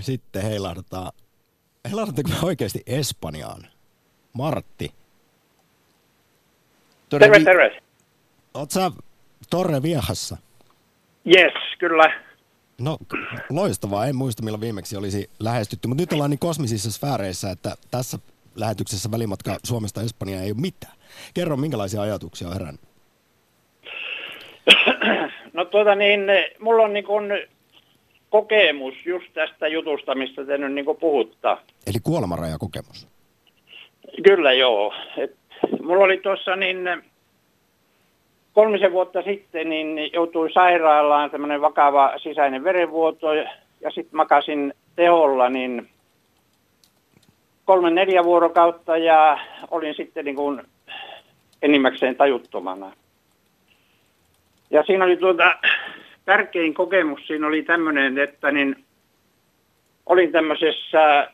Sitten 0.00 0.42
heilahdetaan, 0.42 1.12
heilahdetaan 1.88 2.44
oikeasti 2.44 2.82
Espanjaan. 2.86 3.66
Martti. 4.32 4.92
Terve, 7.08 7.38
vi- 7.38 7.44
terve. 7.44 7.82
Oot 8.54 8.70
sä 8.70 8.90
Torre 9.50 9.82
Viehassa? 9.82 10.36
Yes, 11.26 11.52
kyllä. 11.78 12.22
No 12.80 12.98
loistavaa, 13.50 14.06
en 14.06 14.16
muista 14.16 14.42
milloin 14.42 14.60
viimeksi 14.60 14.96
olisi 14.96 15.30
lähestytty, 15.38 15.88
mutta 15.88 16.02
nyt 16.02 16.12
ollaan 16.12 16.30
niin 16.30 16.38
kosmisissa 16.38 16.90
sfääreissä, 16.90 17.50
että 17.50 17.74
tässä 17.90 18.18
lähetyksessä 18.54 19.10
välimatka 19.10 19.58
Suomesta 19.64 20.02
Espanjaan 20.02 20.44
ei 20.44 20.50
ole 20.52 20.60
mitään. 20.60 20.92
Kerro, 21.34 21.56
minkälaisia 21.56 22.02
ajatuksia 22.02 22.48
on 22.48 22.54
herännyt? 22.54 22.80
No 25.52 25.64
tuota 25.64 25.94
niin, 25.94 26.20
mulla 26.60 26.82
on 26.82 26.92
niin 26.92 27.04
kuin 27.04 27.32
kokemus 28.32 28.94
just 29.06 29.26
tästä 29.34 29.68
jutusta, 29.68 30.14
mistä 30.14 30.44
te 30.44 30.58
nyt 30.58 30.72
niin 30.72 30.84
kuin 30.84 30.98
puhuttaa. 30.98 31.60
Eli 31.86 31.98
kuolemanrajakokemus? 32.02 33.08
Kyllä 34.24 34.52
joo. 34.52 34.94
Et 35.16 35.36
mulla 35.82 36.04
oli 36.04 36.16
tuossa 36.18 36.56
niin 36.56 36.88
kolmisen 38.52 38.92
vuotta 38.92 39.22
sitten 39.22 39.68
niin 39.68 40.12
joutui 40.12 40.52
sairaalaan 40.52 41.30
tämmöinen 41.30 41.60
vakava 41.60 42.12
sisäinen 42.18 42.64
verenvuoto 42.64 43.34
ja 43.80 43.90
sitten 43.90 44.16
makasin 44.16 44.74
teholla 44.96 45.48
niin 45.48 45.88
kolme 47.64 47.90
neljä 47.90 48.24
vuorokautta 48.24 48.96
ja 48.96 49.38
olin 49.70 49.94
sitten 49.94 50.24
niin 50.24 50.36
kuin 50.36 50.62
enimmäkseen 51.62 52.16
tajuttomana. 52.16 52.92
Ja 54.70 54.82
siinä 54.82 55.04
oli 55.04 55.16
tuota, 55.16 55.58
tärkein 56.24 56.74
kokemus 56.74 57.26
siinä 57.26 57.46
oli 57.46 57.62
tämmöinen, 57.62 58.18
että 58.18 58.50
niin 58.50 58.84
olin 60.06 60.32
tämmöisessä 60.32 61.28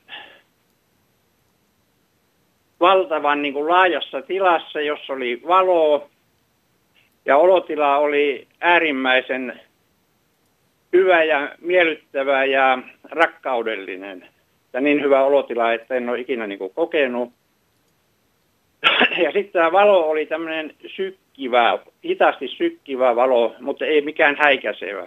valtavan 2.80 3.42
niin 3.42 3.54
kuin 3.54 3.68
laajassa 3.68 4.22
tilassa, 4.22 4.80
jossa 4.80 5.12
oli 5.12 5.42
valoa 5.46 6.08
ja 7.24 7.36
olotila 7.36 7.96
oli 7.96 8.48
äärimmäisen 8.60 9.60
hyvä 10.92 11.24
ja 11.24 11.56
miellyttävä 11.60 12.44
ja 12.44 12.78
rakkaudellinen. 13.04 14.28
Ja 14.72 14.80
niin 14.80 15.02
hyvä 15.02 15.24
olotila, 15.24 15.72
että 15.72 15.94
en 15.94 16.08
ole 16.08 16.20
ikinä 16.20 16.46
niin 16.46 16.58
kuin 16.58 16.74
kokenut. 16.74 17.32
Ja 19.24 19.32
sitten 19.32 19.52
tämä 19.52 19.72
valo 19.72 20.10
oli 20.10 20.26
tämmöinen 20.26 20.74
sykkivä, 21.38 21.78
hitaasti 22.04 22.48
sykkivä 22.48 23.16
valo, 23.16 23.54
mutta 23.60 23.84
ei 23.84 24.00
mikään 24.00 24.36
häikäisevä. 24.36 25.06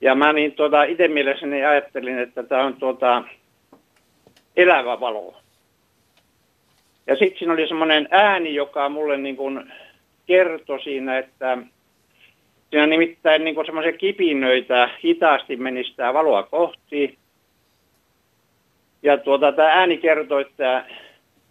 Ja 0.00 0.14
mä 0.14 0.32
niin 0.32 0.52
tuota, 0.52 0.84
itse 0.84 1.08
mielessäni 1.08 1.64
ajattelin, 1.64 2.18
että 2.18 2.42
tämä 2.42 2.64
on 2.64 2.74
tuota, 2.74 3.24
elävä 4.56 5.00
valo. 5.00 5.34
Ja 7.06 7.16
sitten 7.16 7.38
siinä 7.38 7.52
oli 7.52 7.68
semmoinen 7.68 8.08
ääni, 8.10 8.54
joka 8.54 8.88
mulle 8.88 9.16
niin 9.16 9.36
kuin 9.36 9.72
kertoi 10.26 10.82
siinä, 10.82 11.18
että 11.18 11.58
siinä 12.70 12.86
nimittäin 12.86 13.44
niin 13.44 13.66
semmoisia 13.66 13.92
kipinöitä 13.92 14.90
hitaasti 15.04 15.56
meni 15.56 15.84
sitä 15.84 16.14
valoa 16.14 16.42
kohti. 16.42 17.18
Ja 19.02 19.18
tuota, 19.18 19.52
tämä 19.52 19.68
ääni 19.68 19.96
kertoi, 19.98 20.42
että 20.42 20.84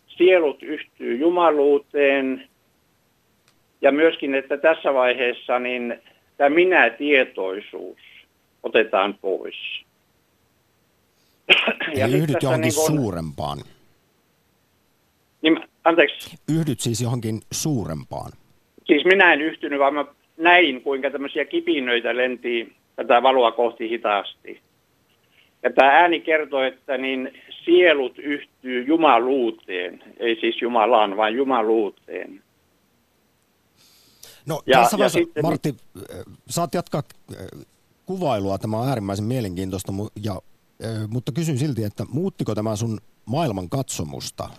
sielut 0.08 0.63
yhtyy 0.63 1.15
jumaluuteen 1.15 2.50
ja 3.86 3.91
myöskin, 3.91 4.36
että 4.36 4.58
tässä 4.58 4.93
vaiheessa 4.93 5.60
niin 5.60 6.02
tämä 6.38 6.50
minä-tietoisuus 6.50 7.98
otetaan 8.63 9.13
pois. 9.21 9.56
ja 12.00 12.08
yhdyt 12.08 12.43
johonkin 12.43 12.62
niin 12.62 12.76
kun, 12.76 12.98
suurempaan. 12.98 13.58
Niin, 15.41 15.60
anteeksi. 15.84 16.38
Yhdyt 16.60 16.80
siis 16.80 17.02
johonkin 17.02 17.39
suurempaan. 17.52 18.32
Siis 18.86 19.06
minä 19.06 19.34
en 19.34 19.41
yhtynyt, 19.41 19.80
vaan 19.80 19.93
mä 19.93 20.06
näin, 20.38 20.82
kuinka 20.82 21.10
tämmöisiä 21.10 21.45
kipinöitä 21.45 22.15
lenti 22.15 22.74
tätä 22.95 23.24
valoa 23.24 23.52
kohti 23.52 23.89
hitaasti. 23.89 24.60
Ja 25.63 25.69
tämä 25.74 25.89
ääni 25.89 26.19
kertoo, 26.19 26.63
että 26.63 26.98
niin 26.98 27.41
sielut 27.65 28.19
yhtyy 28.19 28.84
jumaluuteen, 28.84 30.04
ei 30.17 30.38
siis 30.41 30.62
Jumalaan, 30.62 31.17
vaan 31.17 31.36
jumaluuteen. 31.36 32.44
No 34.47 34.62
ja, 34.65 34.81
tässä 34.81 34.97
vaiheessa, 34.97 35.19
sitten, 35.19 35.43
Martti, 35.45 35.75
saat 36.49 36.73
jatkaa 36.73 37.03
kuvailua, 38.05 38.58
tämä 38.58 38.77
on 38.77 38.89
äärimmäisen 38.89 39.25
mielenkiintoista, 39.25 39.93
ja, 40.23 40.41
mutta 41.08 41.31
kysyn 41.31 41.58
silti, 41.58 41.84
että 41.84 42.05
muuttiko 42.10 42.55
tämä 42.55 42.75
sun 42.75 42.99
maailman 43.25 43.69
katsomusta? 43.69 44.49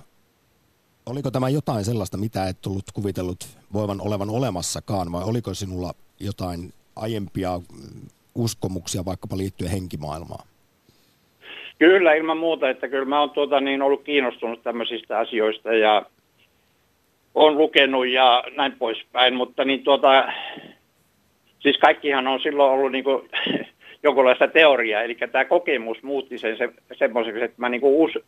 Oliko 1.06 1.30
tämä 1.30 1.48
jotain 1.48 1.84
sellaista, 1.84 2.16
mitä 2.16 2.48
et 2.48 2.60
tullut 2.60 2.84
kuvitellut 2.94 3.58
voivan 3.72 4.00
olevan 4.00 4.30
olemassakaan, 4.30 5.12
vai 5.12 5.24
oliko 5.24 5.54
sinulla 5.54 5.92
jotain 6.20 6.72
aiempia 6.96 7.60
uskomuksia 8.34 9.04
vaikkapa 9.04 9.36
liittyen 9.36 9.70
henkimaailmaan? 9.70 10.48
Kyllä, 11.78 12.14
ilman 12.14 12.36
muuta, 12.36 12.70
että 12.70 12.88
kyllä 12.88 13.04
mä 13.04 13.20
oon 13.20 13.30
tuota, 13.30 13.60
niin 13.60 13.82
ollut 13.82 14.04
kiinnostunut 14.04 14.62
tämmöisistä 14.62 15.18
asioista 15.18 15.72
ja 15.72 16.06
on 17.36 17.58
lukenut 17.58 18.08
ja 18.08 18.44
näin 18.56 18.72
poispäin, 18.72 19.34
mutta 19.34 19.64
niin 19.64 19.84
tuota, 19.84 20.32
siis 21.58 21.78
kaikkihan 21.78 22.26
on 22.26 22.40
silloin 22.40 22.72
ollut 22.72 22.92
niin 22.92 23.04
kuin, 23.04 23.30
jonkunlaista 24.02 24.48
teoriaa, 24.48 25.02
eli 25.02 25.14
tämä 25.14 25.44
kokemus 25.44 26.02
muutti 26.02 26.38
sen 26.38 26.56
se, 26.56 26.68
semmoiseksi, 26.98 27.42
että 27.42 27.56
mä 27.58 27.68
niin 27.68 27.80
kuin 27.80 27.94
us, 27.94 28.24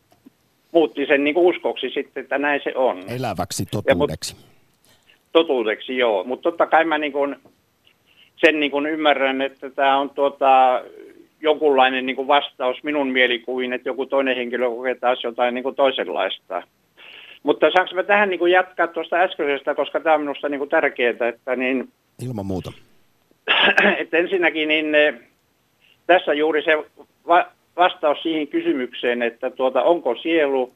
muutti 0.72 1.06
sen 1.06 1.24
niin 1.24 1.34
kuin 1.34 1.46
uskoksi 1.46 1.90
sitten, 1.90 2.22
että 2.22 2.38
näin 2.38 2.60
se 2.64 2.72
on. 2.74 3.02
Eläväksi 3.08 3.66
totuudeksi. 3.66 4.36
Ja, 4.36 4.42
totuudeksi, 5.32 5.96
joo. 5.96 6.24
Mutta 6.24 6.42
totta 6.42 6.66
kai 6.66 6.84
mä 6.84 6.98
niin 6.98 7.12
kuin, 7.12 7.36
sen 8.36 8.60
niin 8.60 8.70
kuin 8.70 8.86
ymmärrän, 8.86 9.42
että 9.42 9.70
tämä 9.70 9.98
on 9.98 10.10
tuota, 10.10 10.82
jonkunlainen 11.40 12.06
niin 12.06 12.16
kuin 12.16 12.28
vastaus 12.28 12.82
minun 12.82 13.08
mielikuviin, 13.08 13.72
että 13.72 13.88
joku 13.88 14.06
toinen 14.06 14.36
henkilö 14.36 14.70
kokee 14.70 14.94
taas 14.94 15.24
jotain 15.24 15.54
niin 15.54 15.62
kuin 15.62 15.74
toisenlaista. 15.74 16.62
Mutta 17.48 17.70
saanko 17.70 17.94
mä 17.94 18.02
tähän 18.02 18.28
niin 18.28 18.38
kuin 18.38 18.52
jatkaa 18.52 18.86
tuosta 18.86 19.16
äskeisestä, 19.16 19.74
koska 19.74 20.00
tämä 20.00 20.14
on 20.14 20.20
minusta 20.20 20.48
niin 20.48 20.58
kuin 20.58 20.70
tärkeää, 20.70 21.28
että 21.28 21.56
niin... 21.56 21.88
Ilman 22.26 22.46
muuta. 22.46 22.72
Että 24.00 24.16
ensinnäkin 24.16 24.68
niin 24.68 24.94
eh, 24.94 25.14
tässä 26.06 26.34
juuri 26.34 26.62
se 26.62 26.72
va- 27.26 27.46
vastaus 27.76 28.22
siihen 28.22 28.48
kysymykseen, 28.48 29.22
että 29.22 29.50
tuota, 29.50 29.82
onko 29.82 30.14
sielu 30.14 30.72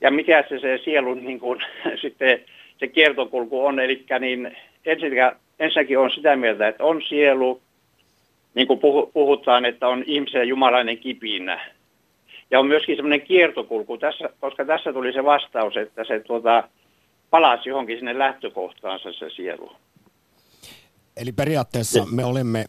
ja 0.00 0.10
mikä 0.10 0.44
se, 0.48 0.58
se 0.58 0.78
sielun 0.84 1.24
niin 1.24 1.40
kuin, 1.40 1.60
sitten 2.02 2.40
se 2.78 2.86
kiertokulku 2.88 3.66
on. 3.66 3.80
Eli 3.80 4.04
niin 4.20 4.56
ensinnäkin 5.58 5.98
on 5.98 6.10
sitä 6.10 6.36
mieltä, 6.36 6.68
että 6.68 6.84
on 6.84 7.02
sielu, 7.02 7.60
niin 8.54 8.66
kuin 8.66 8.80
puhutaan, 9.12 9.64
että 9.64 9.88
on 9.88 10.04
ihmisen 10.06 10.48
jumalainen 10.48 10.98
kipinä. 10.98 11.77
Ja 12.50 12.60
on 12.60 12.66
myöskin 12.66 12.96
semmoinen 12.96 13.26
kiertokulku, 13.26 13.98
tässä, 13.98 14.28
koska 14.40 14.64
tässä 14.64 14.92
tuli 14.92 15.12
se 15.12 15.24
vastaus, 15.24 15.76
että 15.76 16.04
se 16.04 16.20
tuota, 16.20 16.68
palasi 17.30 17.68
johonkin 17.68 17.98
sinne 17.98 18.18
lähtökohtaansa 18.18 19.12
se 19.12 19.30
sielu. 19.30 19.72
Eli 21.16 21.32
periaatteessa 21.32 22.06
me 22.12 22.24
olemme 22.24 22.64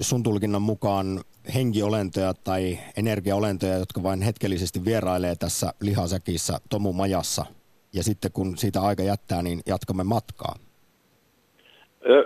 sun 0.00 0.22
tulkinnan 0.22 0.62
mukaan 0.62 1.20
henkiolentoja 1.54 2.34
tai 2.34 2.78
energiaolentoja, 2.96 3.78
jotka 3.78 4.02
vain 4.02 4.22
hetkellisesti 4.22 4.84
vierailee 4.84 5.36
tässä 5.36 5.72
lihasäkissä 5.80 6.58
tomumajassa. 6.70 7.44
Ja 7.92 8.02
sitten 8.02 8.32
kun 8.32 8.58
siitä 8.58 8.80
aika 8.80 9.02
jättää, 9.02 9.42
niin 9.42 9.60
jatkamme 9.66 10.04
matkaa. 10.04 10.56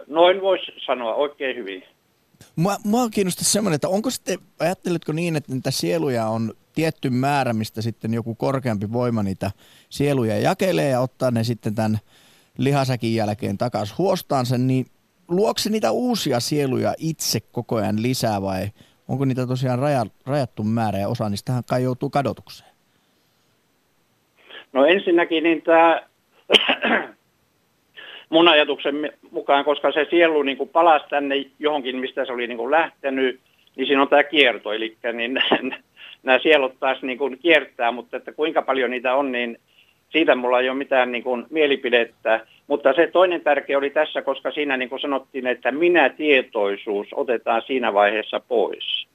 Noin 0.07 0.41
voisi 0.41 0.73
sanoa 0.87 1.15
oikein 1.15 1.57
hyvin. 1.57 1.83
Mua, 2.57 2.77
mua 2.85 3.09
kiinnostaa 3.09 3.45
semmoinen, 3.45 3.75
että 3.75 3.89
onko 3.89 4.11
sitten, 4.11 4.39
ajatteletko 4.61 5.13
niin, 5.13 5.37
että 5.37 5.53
niitä 5.53 5.71
sieluja 5.71 6.27
on 6.27 6.55
tietty 6.73 7.11
määrä, 7.11 7.53
mistä 7.53 7.83
sitten 7.83 8.15
joku 8.15 8.35
korkeampi 8.35 8.93
voima 8.93 9.23
niitä 9.23 9.51
sieluja 9.89 10.39
jakelee 10.39 10.89
ja 10.89 11.01
ottaa 11.01 11.31
ne 11.31 11.45
sitten 11.45 11.75
tämän 11.75 11.99
lihasäkin 12.59 13.15
jälkeen 13.15 13.59
takaisin 13.59 13.99
huostaansa, 13.99 14.59
niin 14.59 14.87
luokse 15.29 15.71
niitä 15.71 15.91
uusia 15.91 16.41
sieluja 16.41 16.95
itse 16.99 17.41
koko 17.41 17.77
ajan 17.77 18.03
lisää 18.03 18.43
vai 18.43 18.69
onko 19.09 19.25
niitä 19.25 19.47
tosiaan 19.47 19.79
raja, 19.79 20.07
rajattu 20.27 20.63
määrä 20.63 20.99
ja 20.99 21.09
osa 21.09 21.29
niistähän 21.29 21.63
kai 21.69 21.83
joutuu 21.83 22.11
kadotukseen? 22.11 22.71
No 24.73 24.87
ensinnäkin 24.87 25.43
niin 25.43 25.63
tämä 25.63 26.03
mun 28.31 28.49
ajatuksen 28.49 29.13
mukaan, 29.31 29.65
koska 29.65 29.93
se 29.93 30.07
sielu 30.11 30.43
niin 30.43 30.57
kuin 30.57 30.69
palasi 30.69 31.05
tänne 31.11 31.35
johonkin, 31.59 31.97
mistä 31.97 32.25
se 32.25 32.33
oli 32.33 32.47
niin 32.47 32.59
kuin 32.59 32.71
lähtenyt, 32.71 33.41
niin 33.77 33.87
siinä 33.87 34.03
on 34.03 34.09
tämä 34.09 34.23
kierto, 34.23 34.73
eli 34.73 34.97
niin 35.13 35.43
nämä 36.23 36.39
sielut 36.39 36.81
taas 36.81 37.03
niin 37.03 37.19
kuin 37.19 37.39
kiertää, 37.39 37.93
mutta 37.93 38.17
että 38.17 38.33
kuinka 38.33 38.63
paljon 38.63 38.91
niitä 38.91 39.15
on, 39.15 39.33
niin 39.33 39.59
siitä 40.13 40.35
mulla 40.35 40.61
ei 40.61 40.69
ole 40.69 40.79
mitään 40.79 41.13
niin 41.13 41.25
kuin 41.25 41.47
mielipidettä. 41.51 42.47
Mutta 42.67 42.93
se 42.93 43.07
toinen 43.07 43.41
tärkeä 43.41 43.79
oli 43.79 43.91
tässä, 43.91 44.23
koska 44.23 44.51
siinä 44.51 44.77
niin 44.77 44.89
kuin 44.89 45.01
sanottiin, 45.01 45.47
että 45.47 45.73
minä 45.73 46.09
tietoisuus 46.09 47.09
otetaan 47.13 47.63
siinä 47.67 47.95
vaiheessa 47.95 48.41
pois. 48.41 49.07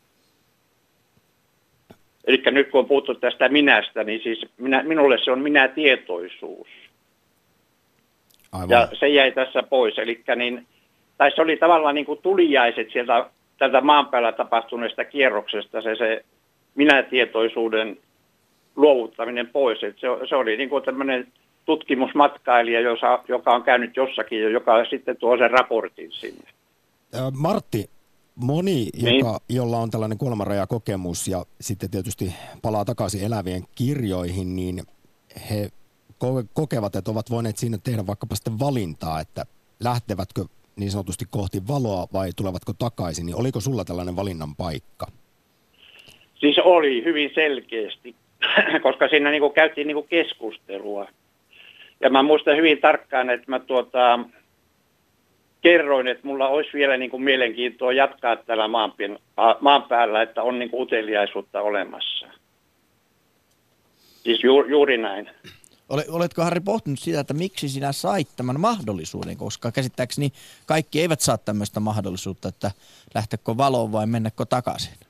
Eli 2.28 2.42
nyt 2.52 2.70
kun 2.72 2.80
on 2.80 2.88
puhuttu 2.88 3.16
tästä 3.16 3.50
minästä, 3.50 4.04
niin 4.04 4.22
siis 4.24 4.46
minä, 4.58 4.84
minulle 4.84 5.18
se 5.18 5.32
on 5.32 5.40
minä 5.40 5.68
tietoisuus. 5.68 6.68
Aivan. 8.52 8.70
Ja 8.70 8.88
se 8.94 9.08
jäi 9.08 9.32
tässä 9.32 9.64
pois. 9.64 10.00
Eli 10.00 10.24
niin, 10.36 10.68
tai 11.18 11.32
se 11.32 11.42
oli 11.42 11.58
tavallaan 11.58 11.96
niin 11.96 12.06
kuin 12.06 12.22
tulijaiset 12.22 12.90
sieltä 12.92 13.30
tältä 13.58 13.82
maan 13.82 14.08
päällä 14.08 14.32
tapahtuneesta 14.32 15.06
kierroksesta, 15.06 15.82
se, 15.82 15.96
se 15.96 16.26
minätietoisuuden 16.78 17.98
luovuttaminen 18.76 19.48
pois. 19.48 19.84
Et 19.84 19.96
se, 20.00 20.08
se 20.30 20.36
oli 20.36 20.58
niin 20.58 20.70
kuin 20.70 20.84
tämmöinen 20.84 21.28
tutkimusmatkailija, 21.66 22.82
joka 23.28 23.56
on 23.56 23.64
käynyt 23.64 23.96
jossakin 23.96 24.42
ja 24.42 24.50
joka 24.50 24.86
sitten 24.90 25.18
tuo 25.18 25.38
sen 25.38 25.52
raportin 25.52 26.12
sinne. 26.12 26.50
Martti, 27.38 27.90
moni, 28.36 28.90
niin. 29.02 29.20
joka, 29.20 29.40
jolla 29.50 29.78
on 29.78 29.92
tällainen 29.92 30.18
kuolemanrajakokemus 30.18 31.28
ja 31.28 31.46
sitten 31.62 31.92
tietysti 31.92 32.34
palaa 32.62 32.86
takaisin 32.86 33.24
elävien 33.24 33.64
kirjoihin, 33.76 34.56
niin 34.56 34.82
he 35.50 35.70
kokevat, 36.54 36.96
että 36.96 37.12
ovat 37.12 37.32
voineet 37.32 37.58
siinä 37.58 37.78
tehdä 37.84 38.08
vaikkapa 38.08 38.36
sitten 38.36 38.60
valintaa, 38.60 39.20
että 39.20 39.46
lähtevätkö 39.80 40.46
niin 40.76 40.92
sanotusti 40.92 41.26
kohti 41.30 41.68
valoa 41.68 42.08
vai 42.14 42.30
tulevatko 42.36 42.74
takaisin, 42.74 43.26
niin 43.26 43.36
oliko 43.36 43.60
sulla 43.60 43.86
tällainen 43.86 44.16
valinnan 44.16 44.56
paikka? 44.56 45.08
Siis 46.40 46.58
oli 46.58 47.04
hyvin 47.04 47.32
selkeästi, 47.36 48.16
koska 48.84 49.08
siinä 49.08 49.32
niin 49.32 49.42
kuin 49.42 49.54
käytiin 49.54 49.88
niin 49.88 49.96
kuin 49.96 50.08
keskustelua. 50.08 51.08
Ja 52.00 52.10
mä 52.10 52.24
muistan 52.24 52.58
hyvin 52.58 52.82
tarkkaan, 52.82 53.30
että 53.30 53.46
mä 53.52 53.60
tuota, 53.60 54.20
kerroin, 55.62 56.08
että 56.08 56.28
mulla 56.28 56.48
olisi 56.48 56.70
vielä 56.74 56.98
niin 56.98 57.12
kuin 57.12 57.24
mielenkiintoa 57.24 57.94
jatkaa 57.94 58.36
täällä 58.36 58.68
maan, 58.68 58.94
maan 59.60 59.84
päällä, 59.84 60.22
että 60.22 60.44
on 60.44 60.60
niin 60.60 60.70
kuin 60.70 60.82
uteliaisuutta 60.82 61.62
olemassa. 61.62 62.28
Siis 64.24 64.44
ju, 64.44 64.64
juuri 64.64 64.98
näin. 64.98 65.30
Oletko 65.90 66.42
Harri 66.42 66.60
pohtinut 66.60 67.00
sitä, 67.00 67.20
että 67.20 67.34
miksi 67.34 67.70
sinä 67.70 67.92
sait 67.92 68.28
tämän 68.36 68.60
mahdollisuuden, 68.60 69.38
koska 69.38 69.72
käsittääkseni 69.72 70.32
kaikki 70.66 71.02
eivät 71.02 71.22
saa 71.22 71.38
tämmöistä 71.38 71.80
mahdollisuutta, 71.80 72.48
että 72.48 72.72
lähtekö 73.16 73.58
valoon 73.58 73.92
vai 73.92 74.08
mennäkö 74.08 74.46
takaisin? 74.46 75.07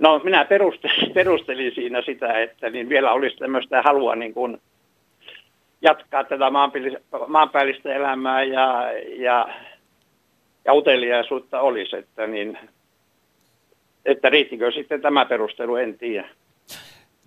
No 0.00 0.20
minä 0.24 0.44
perustelin, 0.44 1.12
perustelin 1.14 1.74
siinä 1.74 2.02
sitä, 2.02 2.40
että 2.42 2.70
niin 2.70 2.88
vielä 2.88 3.12
olisi 3.12 3.36
tämmöistä 3.36 3.82
halua 3.82 4.16
niin 4.16 4.34
kuin 4.34 4.60
jatkaa 5.82 6.24
tätä 6.24 6.44
maanpäällistä 7.28 7.94
elämää 7.94 8.42
ja, 8.42 8.92
ja, 9.18 9.48
ja 10.64 10.72
uteliaisuutta 10.72 11.60
olisi, 11.60 11.96
että, 11.96 12.26
niin, 12.26 12.58
että 14.04 14.30
riittikö 14.30 14.72
sitten 14.72 15.00
tämä 15.02 15.24
perustelu, 15.24 15.76
en 15.76 15.98
tiedä. 15.98 16.28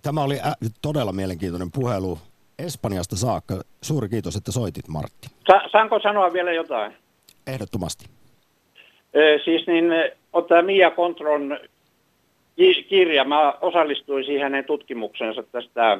Tämä 0.01 0.23
oli 0.23 0.35
ä- 0.35 0.69
todella 0.81 1.11
mielenkiintoinen 1.11 1.71
puhelu 1.71 2.17
Espanjasta 2.59 3.15
saakka. 3.15 3.55
Suuri 3.81 4.09
kiitos, 4.09 4.35
että 4.35 4.51
soitit, 4.51 4.87
Martti. 4.87 5.27
Sa- 5.51 5.69
saanko 5.71 5.99
sanoa 5.99 6.33
vielä 6.33 6.53
jotain? 6.53 6.93
Ehdottomasti. 7.47 8.05
Ö, 9.15 9.39
siis 9.45 9.67
niin, 9.67 9.85
ottaa 10.33 10.61
Mia 10.61 10.91
Kontron 10.91 11.59
kirja. 12.89 13.23
Mä 13.23 13.53
osallistuin 13.61 14.25
siihen 14.25 14.43
hänen 14.43 14.65
tutkimuksensa 14.65 15.43
tästä 15.43 15.99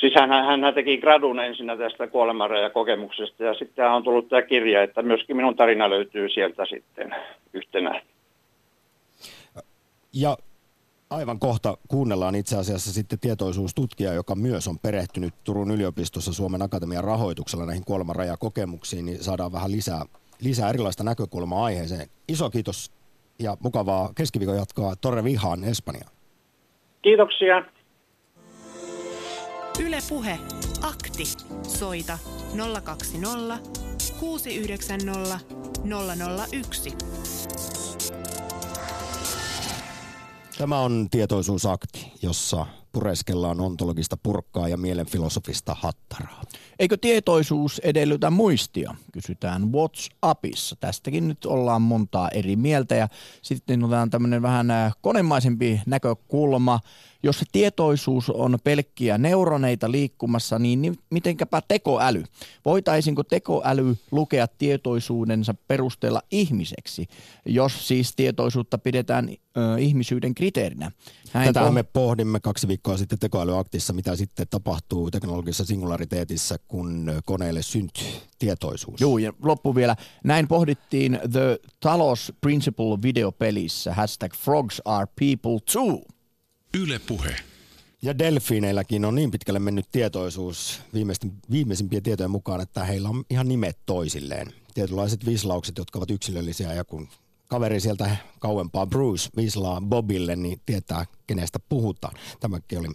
Siis 0.00 0.14
hän, 0.14 0.60
hän 0.60 0.74
teki 0.74 0.98
gradun 0.98 1.40
ensin 1.40 1.66
tästä 1.78 2.06
kuolemanrajakokemuksesta 2.06 3.44
ja 3.44 3.54
sitten 3.54 3.90
on 3.90 4.02
tullut 4.04 4.28
tämä 4.28 4.42
kirja, 4.42 4.82
että 4.82 5.02
myöskin 5.02 5.36
minun 5.36 5.56
tarina 5.56 5.90
löytyy 5.90 6.28
sieltä 6.28 6.66
sitten 6.66 7.14
yhtenä. 7.52 8.02
Ja 10.12 10.36
aivan 11.10 11.38
kohta 11.38 11.78
kuunnellaan 11.88 12.34
itse 12.34 12.56
asiassa 12.56 12.92
sitten 12.92 13.18
tietoisuustutkija, 13.18 14.12
joka 14.12 14.34
myös 14.34 14.68
on 14.68 14.78
perehtynyt 14.78 15.34
Turun 15.44 15.70
yliopistossa 15.70 16.32
Suomen 16.32 16.62
Akatemian 16.62 17.04
rahoituksella 17.04 17.66
näihin 17.66 17.84
kuolemanrajakokemuksiin, 17.84 19.06
niin 19.06 19.24
saadaan 19.24 19.52
vähän 19.52 19.72
lisää, 19.72 20.04
lisää 20.40 20.70
erilaista 20.70 21.04
näkökulmaa 21.04 21.64
aiheeseen. 21.64 22.08
Iso 22.28 22.50
kiitos 22.50 22.95
ja 23.38 23.56
mukavaa 23.60 24.12
keskiviikon 24.14 24.56
jatkoa 24.56 24.96
Torre 25.00 25.24
Vihaan 25.24 25.64
Espanjaan. 25.64 26.12
Kiitoksia. 27.02 27.62
Yle 29.80 29.98
Puhe. 30.08 30.38
Akti. 30.82 31.24
Soita 31.62 32.18
020 32.84 33.58
690 34.20 35.40
001. 36.52 36.92
Tämä 40.58 40.80
on 40.80 41.06
tietoisuusakti, 41.10 42.12
jossa 42.22 42.66
pureskellaan 42.96 43.60
ontologista 43.60 44.16
purkkaa 44.22 44.68
ja 44.68 44.76
mielenfilosofista 44.76 45.76
hattaraa. 45.80 46.42
Eikö 46.78 46.96
tietoisuus 46.96 47.78
edellytä 47.78 48.30
muistia? 48.30 48.94
Kysytään 49.12 49.72
WhatsAppissa. 49.72 50.76
Tästäkin 50.80 51.28
nyt 51.28 51.46
ollaan 51.46 51.82
montaa 51.82 52.28
eri 52.28 52.56
mieltä 52.56 52.94
ja 52.94 53.08
sitten 53.42 53.84
otetaan 53.84 54.10
tämmöinen 54.10 54.42
vähän 54.42 54.70
äh, 54.70 54.92
konemaisempi 55.00 55.80
näkökulma. 55.86 56.80
Jos 57.22 57.44
tietoisuus 57.52 58.30
on 58.30 58.58
pelkkiä 58.64 59.18
neuroneita 59.18 59.90
liikkumassa, 59.90 60.58
niin 60.58 60.98
mitenkäpä 61.10 61.62
tekoäly? 61.68 62.24
Voitaisinko 62.64 63.22
tekoäly 63.24 63.96
lukea 64.10 64.46
tietoisuudensa 64.48 65.54
perusteella 65.68 66.22
ihmiseksi, 66.30 67.06
jos 67.46 67.88
siis 67.88 68.12
tietoisuutta 68.16 68.78
pidetään 68.78 69.28
ö, 69.30 69.78
ihmisyyden 69.78 70.34
kriteerinä? 70.34 70.92
Näin 71.34 71.54
Tätä 71.54 71.70
me 71.70 71.82
pohdimme 71.82 72.40
kaksi 72.40 72.68
viikkoa 72.68 72.85
sitten 72.94 73.18
tekoälyaktissa, 73.18 73.92
mitä 73.92 74.16
sitten 74.16 74.46
tapahtuu 74.50 75.10
teknologisessa 75.10 75.64
singulariteetissa, 75.64 76.56
kun 76.68 77.12
koneelle 77.24 77.62
syntyy 77.62 78.06
tietoisuus. 78.38 79.00
Joo, 79.00 79.18
ja 79.18 79.32
loppu 79.42 79.74
vielä. 79.74 79.96
Näin 80.24 80.48
pohdittiin 80.48 81.20
The 81.32 81.58
Talos 81.80 82.32
Principle 82.40 83.02
videopelissä. 83.02 83.94
Hashtag 83.94 84.34
frogs 84.34 84.82
are 84.84 85.06
people 85.18 85.58
too. 85.72 86.02
Yle 86.80 86.98
Puhe. 86.98 87.36
Ja 88.02 88.18
delfiineilläkin 88.18 89.04
on 89.04 89.14
niin 89.14 89.30
pitkälle 89.30 89.58
mennyt 89.58 89.86
tietoisuus 89.92 90.80
viimeisimpien 91.50 92.02
tietojen 92.02 92.30
mukaan, 92.30 92.60
että 92.60 92.84
heillä 92.84 93.08
on 93.08 93.24
ihan 93.30 93.48
nimet 93.48 93.78
toisilleen. 93.86 94.52
Tietynlaiset 94.74 95.26
vislaukset, 95.26 95.78
jotka 95.78 95.98
ovat 95.98 96.10
yksilöllisiä 96.10 96.72
ja 96.72 96.84
kun 96.84 97.08
kaveri 97.48 97.80
sieltä 97.80 98.16
kauempaa 98.38 98.86
Bruce 98.86 99.28
vislaa 99.36 99.80
Bobille, 99.80 100.36
niin 100.36 100.60
tietää 100.66 101.04
kenestä 101.26 101.58
puhutaan. 101.68 102.14
Tämäkin 102.40 102.78
oli 102.78 102.88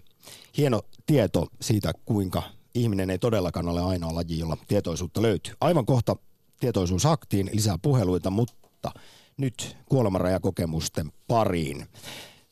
hieno 0.57 0.81
tieto 1.05 1.47
siitä, 1.61 1.93
kuinka 2.05 2.43
ihminen 2.75 3.09
ei 3.09 3.19
todellakaan 3.19 3.67
ole 3.67 3.81
ainoa 3.81 4.15
laji, 4.15 4.39
jolla 4.39 4.57
tietoisuutta 4.67 5.21
löytyy. 5.21 5.53
Aivan 5.61 5.85
kohta 5.85 6.15
tietoisuusaktiin 6.59 7.49
lisää 7.53 7.77
puheluita, 7.81 8.29
mutta 8.29 8.91
nyt 9.37 9.77
kuolemanrajakokemusten 9.85 11.11
pariin. 11.27 11.87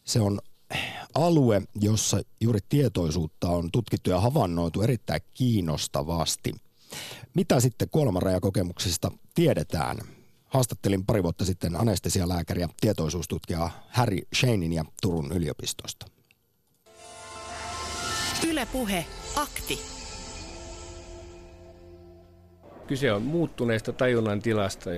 Se 0.03 0.19
on 0.19 0.39
alue, 1.13 1.61
jossa 1.81 2.21
juuri 2.41 2.59
tietoisuutta 2.69 3.49
on 3.49 3.71
tutkittu 3.71 4.09
ja 4.09 4.19
havainnoitu 4.19 4.81
erittäin 4.81 5.21
kiinnostavasti. 5.33 6.53
Mitä 7.33 7.59
sitten 7.59 7.89
kuolemanrajakokemuksista 7.89 9.11
tiedetään? 9.35 9.97
Haastattelin 10.49 11.05
pari 11.05 11.23
vuotta 11.23 11.45
sitten 11.45 11.75
anestesialääkäriä 11.75 12.69
tietoisuustutkija 12.81 13.69
Harry 13.89 14.17
Shanein 14.35 14.73
ja 14.73 14.85
Turun 15.01 15.31
yliopistosta. 15.31 16.05
Ylepuhe 18.47 19.05
akti. 19.35 19.79
Kyse 22.87 23.13
on 23.13 23.21
muuttuneesta 23.21 23.93
tajunnan 23.93 24.41
tilasta, 24.41 24.89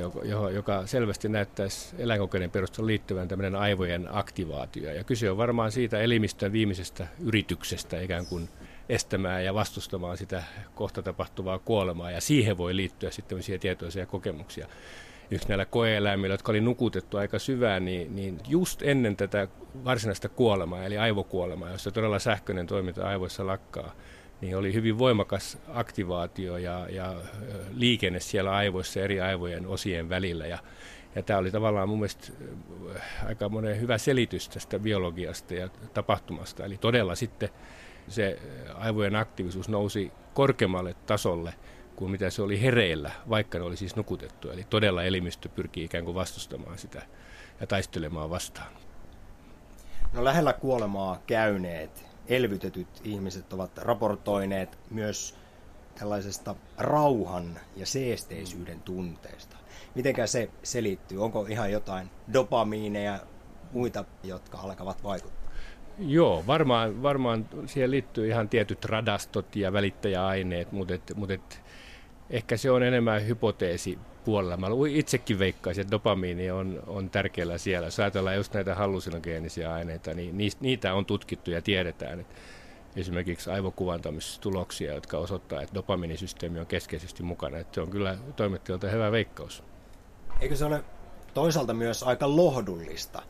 joka 0.54 0.88
selvästi 0.88 1.30
näyttäisi 1.30 1.96
eläinkokeiden 1.98 2.52
perusteella 2.52 2.88
liittyvän 2.88 3.28
tämmöinen 3.28 3.56
aivojen 3.56 4.08
aktivaatio. 4.12 4.94
Ja 4.94 5.04
kyse 5.04 5.32
on 5.32 5.38
varmaan 5.38 5.72
siitä 5.72 6.00
elimistön 6.00 6.52
viimeisestä 6.52 7.08
yrityksestä 7.20 8.02
ikään 8.02 8.26
kuin 8.26 8.50
estämään 8.90 9.46
ja 9.46 9.54
vastustamaan 9.54 10.18
sitä 10.18 10.44
kohta 10.76 11.02
tapahtuvaa 11.02 11.60
kuolemaa. 11.60 12.12
Ja 12.12 12.22
siihen 12.22 12.58
voi 12.58 12.76
liittyä 12.76 13.12
sitten 13.12 13.30
tämmöisiä 13.30 13.58
tietoisia 13.58 14.06
kokemuksia. 14.06 14.68
Yksi 15.32 15.48
näillä 15.48 15.66
koeeläimillä, 15.66 16.34
jotka 16.34 16.52
oli 16.52 16.62
nukutettu 16.62 17.18
aika 17.18 17.40
syvään, 17.40 17.86
niin, 17.86 18.16
niin 18.16 18.40
just 18.48 18.82
ennen 18.82 19.16
tätä 19.18 19.48
varsinaista 19.86 20.30
kuolemaa, 20.30 20.86
eli 20.86 20.98
aivokuolemaa, 20.98 21.72
jossa 21.72 21.92
todella 21.92 22.20
sähköinen 22.20 22.68
toiminta 22.68 23.08
aivoissa 23.08 23.48
lakkaa, 23.48 23.96
niin 24.42 24.58
oli 24.58 24.74
hyvin 24.74 24.98
voimakas 24.98 25.58
aktivaatio 25.68 26.58
ja, 26.58 26.88
ja 26.90 27.16
liikenne 27.74 28.20
siellä 28.20 28.52
aivoissa 28.52 29.00
eri 29.00 29.22
aivojen 29.22 29.68
osien 29.68 30.10
välillä. 30.10 30.48
Ja, 30.48 30.58
ja 31.16 31.24
tämä 31.24 31.40
oli 31.40 31.52
tavallaan 31.52 31.90
mun 31.90 32.00
mielestä 32.00 32.34
aika 33.28 33.50
monen 33.50 33.82
hyvä 33.82 33.98
selitys 33.98 34.50
tästä 34.50 34.80
biologiasta 34.80 35.54
ja 35.54 35.70
tapahtumasta. 35.94 36.66
Eli 36.66 36.78
todella 36.78 37.16
sitten 37.16 37.50
se 38.08 38.40
aivojen 38.76 39.16
aktiivisuus 39.16 39.70
nousi 39.70 40.12
korkeammalle 40.34 40.96
tasolle 41.06 41.54
kuin 42.02 42.12
mitä 42.12 42.30
se 42.30 42.42
oli 42.42 42.62
hereillä, 42.62 43.12
vaikka 43.30 43.58
ne 43.58 43.64
oli 43.64 43.78
siis 43.78 43.96
nukutettu. 43.96 44.50
Eli 44.50 44.66
todella 44.70 45.04
elimistö 45.04 45.50
pyrkii 45.50 45.84
ikään 45.84 46.06
kuin 46.06 46.16
vastustamaan 46.16 46.78
sitä 46.78 47.02
ja 47.60 47.68
taistelemaan 47.68 48.30
vastaan. 48.30 48.72
No 50.14 50.24
lähellä 50.24 50.54
kuolemaa 50.54 51.22
käyneet 51.28 52.06
elvytetyt 52.28 52.88
ihmiset 53.04 53.54
ovat 53.54 53.78
raportoineet 53.78 54.80
myös 54.90 55.36
tällaisesta 56.00 56.56
rauhan 56.78 57.60
ja 57.76 57.86
seesteisyyden 57.86 58.82
tunteesta. 58.82 59.58
Mitenkä 59.96 60.28
se 60.28 60.50
selittyy? 60.64 61.24
Onko 61.24 61.46
ihan 61.50 61.72
jotain 61.72 62.10
dopamiineja 62.34 63.12
ja 63.12 63.20
muita, 63.72 64.06
jotka 64.24 64.58
alkavat 64.58 65.04
vaikuttaa? 65.04 65.52
Joo, 66.00 66.44
varmaan, 66.48 67.04
varmaan 67.04 67.50
siihen 67.66 67.92
liittyy 67.92 68.28
ihan 68.28 68.50
tietyt 68.50 68.86
radastot 68.86 69.56
ja 69.56 69.74
välittäjäaineet, 69.74 70.72
mutta, 70.72 70.94
et, 70.94 71.12
mutta 71.16 71.34
et, 71.34 71.62
ehkä 72.32 72.58
se 72.58 72.72
on 72.72 72.84
enemmän 72.84 73.28
hypoteesi 73.28 74.00
puolella. 74.26 74.58
Mä 74.58 74.68
itsekin 74.90 75.40
veikkaisin, 75.40 75.82
että 75.82 75.92
dopamiini 75.92 76.52
on, 76.52 76.84
on 76.88 77.10
tärkeällä 77.10 77.58
siellä. 77.58 77.88
Jos 77.88 78.00
ajatellaan 78.00 78.36
just 78.36 78.54
näitä 78.54 78.76
hallusinogeenisia 78.76 79.74
aineita, 79.74 80.14
niin 80.14 80.38
niitä 80.60 80.94
on 80.94 81.06
tutkittu 81.06 81.52
ja 81.52 81.62
tiedetään, 81.62 82.20
että 82.20 82.36
esimerkiksi 82.96 83.50
aivokuvantamistuloksia, 83.50 84.94
jotka 84.94 85.18
osoittaa, 85.18 85.62
että 85.62 85.76
dopamiinisysteemi 85.76 86.60
on 86.60 86.66
keskeisesti 86.66 87.24
mukana. 87.24 87.58
Että 87.58 87.76
se 87.76 87.82
on 87.82 87.90
kyllä 87.90 88.18
toimittajalta 88.36 88.88
hyvä 88.88 89.12
veikkaus. 89.12 89.64
Eikö 90.40 90.56
se 90.56 90.66
ole 90.66 90.84
toisaalta 91.34 91.74
myös 91.74 92.04
aika 92.04 92.36
lohdullista, 92.36 93.22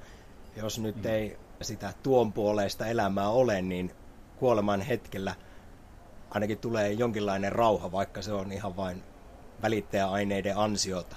jos 0.55 0.79
nyt 0.79 0.95
mm. 0.95 1.05
ei 1.05 1.37
sitä 1.61 1.93
tuon 2.03 2.33
puoleista 2.33 2.87
elämää 2.87 3.29
ole, 3.29 3.61
niin 3.61 3.91
kuoleman 4.35 4.81
hetkellä 4.81 5.35
ainakin 6.31 6.57
tulee 6.57 6.91
jonkinlainen 6.91 7.51
rauha, 7.51 7.91
vaikka 7.91 8.21
se 8.21 8.33
on 8.33 8.51
ihan 8.51 8.75
vain 8.75 9.03
välittäjäaineiden 9.61 10.57
ansiota. 10.57 11.15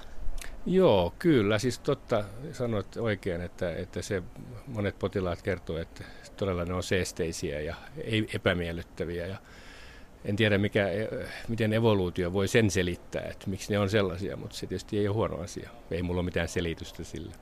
Joo, 0.65 1.13
kyllä. 1.19 1.59
Siis 1.59 1.79
totta 1.79 2.23
sanoit 2.51 2.97
oikein, 2.97 3.41
että, 3.41 3.75
että 3.75 4.01
se 4.01 4.23
monet 4.67 4.99
potilaat 4.99 5.41
kertoo, 5.41 5.77
että 5.77 6.03
todella 6.37 6.65
ne 6.65 6.73
on 6.73 6.83
seesteisiä 6.83 7.61
ja 7.61 7.75
epämiellyttäviä. 8.33 9.27
Ja 9.27 9.37
en 10.25 10.35
tiedä, 10.35 10.57
mikä, 10.57 10.87
miten 11.47 11.73
evoluutio 11.73 12.33
voi 12.33 12.47
sen 12.47 12.71
selittää, 12.71 13.23
että 13.31 13.49
miksi 13.49 13.71
ne 13.73 13.79
on 13.79 13.89
sellaisia, 13.89 14.37
mutta 14.37 14.55
se 14.55 14.67
tietysti 14.67 14.99
ei 14.99 15.07
ole 15.07 15.15
huono 15.15 15.41
asia. 15.41 15.69
Ei 15.91 16.03
mulla 16.03 16.19
ole 16.19 16.25
mitään 16.25 16.47
selitystä 16.47 17.03
sille. 17.03 17.35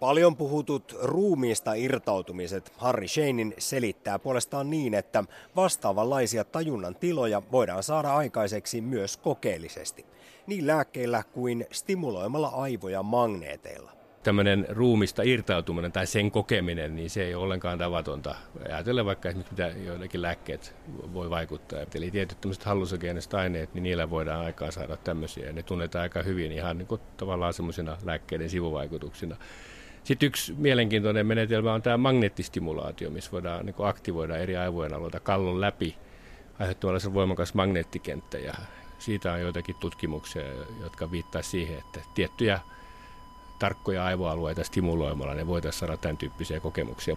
Paljon 0.00 0.36
puhutut 0.36 0.96
ruumiista 1.02 1.74
irtautumiset 1.74 2.72
Harry 2.76 3.08
Shanein 3.08 3.54
selittää 3.58 4.18
puolestaan 4.18 4.70
niin, 4.70 4.94
että 4.94 5.24
vastaavanlaisia 5.56 6.44
tajunnan 6.44 6.94
tiloja 6.94 7.42
voidaan 7.52 7.82
saada 7.82 8.16
aikaiseksi 8.16 8.80
myös 8.80 9.16
kokeellisesti 9.16 10.06
niin 10.46 10.66
lääkkeillä 10.66 11.22
kuin 11.32 11.66
stimuloimalla 11.72 12.48
aivoja 12.48 13.02
magneeteilla. 13.02 13.92
Tämmöinen 14.22 14.66
ruumista 14.68 15.22
irtautuminen 15.22 15.92
tai 15.92 16.06
sen 16.06 16.30
kokeminen, 16.30 16.96
niin 16.96 17.10
se 17.10 17.24
ei 17.24 17.34
ole 17.34 17.44
ollenkaan 17.44 17.78
tavatonta. 17.78 18.34
Ajatellen 18.66 19.06
vaikka 19.06 19.28
esimerkiksi 19.28 19.52
mitä 19.52 19.72
joillakin 19.86 20.22
lääkkeet 20.22 20.74
voi 21.14 21.30
vaikuttaa. 21.30 21.78
Eli 21.94 22.10
tietyt 22.10 22.40
tämmöiset 22.40 22.64
hallusogeeniset 22.64 23.34
aineet, 23.34 23.74
niin 23.74 23.82
niillä 23.82 24.10
voidaan 24.10 24.44
aikaan 24.44 24.72
saada 24.72 24.96
tämmöisiä. 24.96 25.52
Ne 25.52 25.62
tunnetaan 25.62 26.02
aika 26.02 26.22
hyvin 26.22 26.52
ihan 26.52 26.78
niin 26.78 26.88
kuin 26.88 27.00
tavallaan 27.16 27.52
semmoisina 27.52 27.96
lääkkeiden 28.04 28.50
sivuvaikutuksina. 28.50 29.36
Sitten 30.04 30.26
yksi 30.26 30.52
mielenkiintoinen 30.52 31.26
menetelmä 31.26 31.74
on 31.74 31.82
tämä 31.82 31.96
magneettistimulaatio, 31.96 33.10
missä 33.10 33.32
voidaan 33.32 33.66
niin 33.66 33.74
aktivoida 33.78 34.36
eri 34.36 34.56
aivojen 34.56 34.94
alueita 34.94 35.20
kallon 35.20 35.60
läpi 35.60 35.96
aiheuttamalla 36.58 37.14
voimakas 37.14 37.54
magneettikenttä. 37.54 38.38
Ja 38.38 38.54
siitä 38.98 39.32
on 39.32 39.40
joitakin 39.40 39.76
tutkimuksia, 39.80 40.42
jotka 40.80 41.10
viittaa 41.10 41.42
siihen, 41.42 41.78
että 41.78 42.00
tiettyjä 42.14 42.60
tarkkoja 43.58 44.04
aivoalueita 44.04 44.64
stimuloimalla 44.64 45.34
ne 45.34 45.46
voitaisiin 45.46 45.80
saada 45.80 45.96
tämän 45.96 46.16
tyyppisiä 46.16 46.60
kokemuksia. 46.60 47.16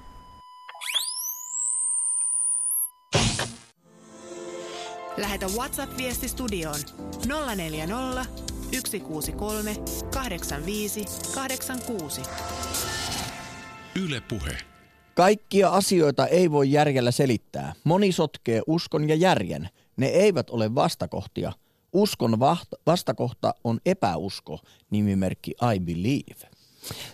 Lähetä 5.17 5.45
WhatsApp-viesti 5.45 6.27
studioon 6.27 6.79
040 7.55 8.25
163 8.71 9.75
85 10.13 11.05
86. 11.35 12.21
Yle 13.95 14.21
Puhe. 14.21 14.57
Kaikkia 15.15 15.69
asioita 15.69 16.27
ei 16.27 16.51
voi 16.51 16.71
järjellä 16.71 17.11
selittää. 17.11 17.73
Moni 17.83 18.11
sotkee 18.11 18.61
uskon 18.67 19.09
ja 19.09 19.15
järjen. 19.15 19.69
Ne 19.97 20.07
eivät 20.07 20.49
ole 20.49 20.75
vastakohtia. 20.75 21.53
Uskon 21.93 22.39
vastakohta 22.85 23.53
on 23.63 23.79
epäusko, 23.85 24.59
nimimerkki 24.89 25.51
I 25.75 25.79
believe. 25.79 26.49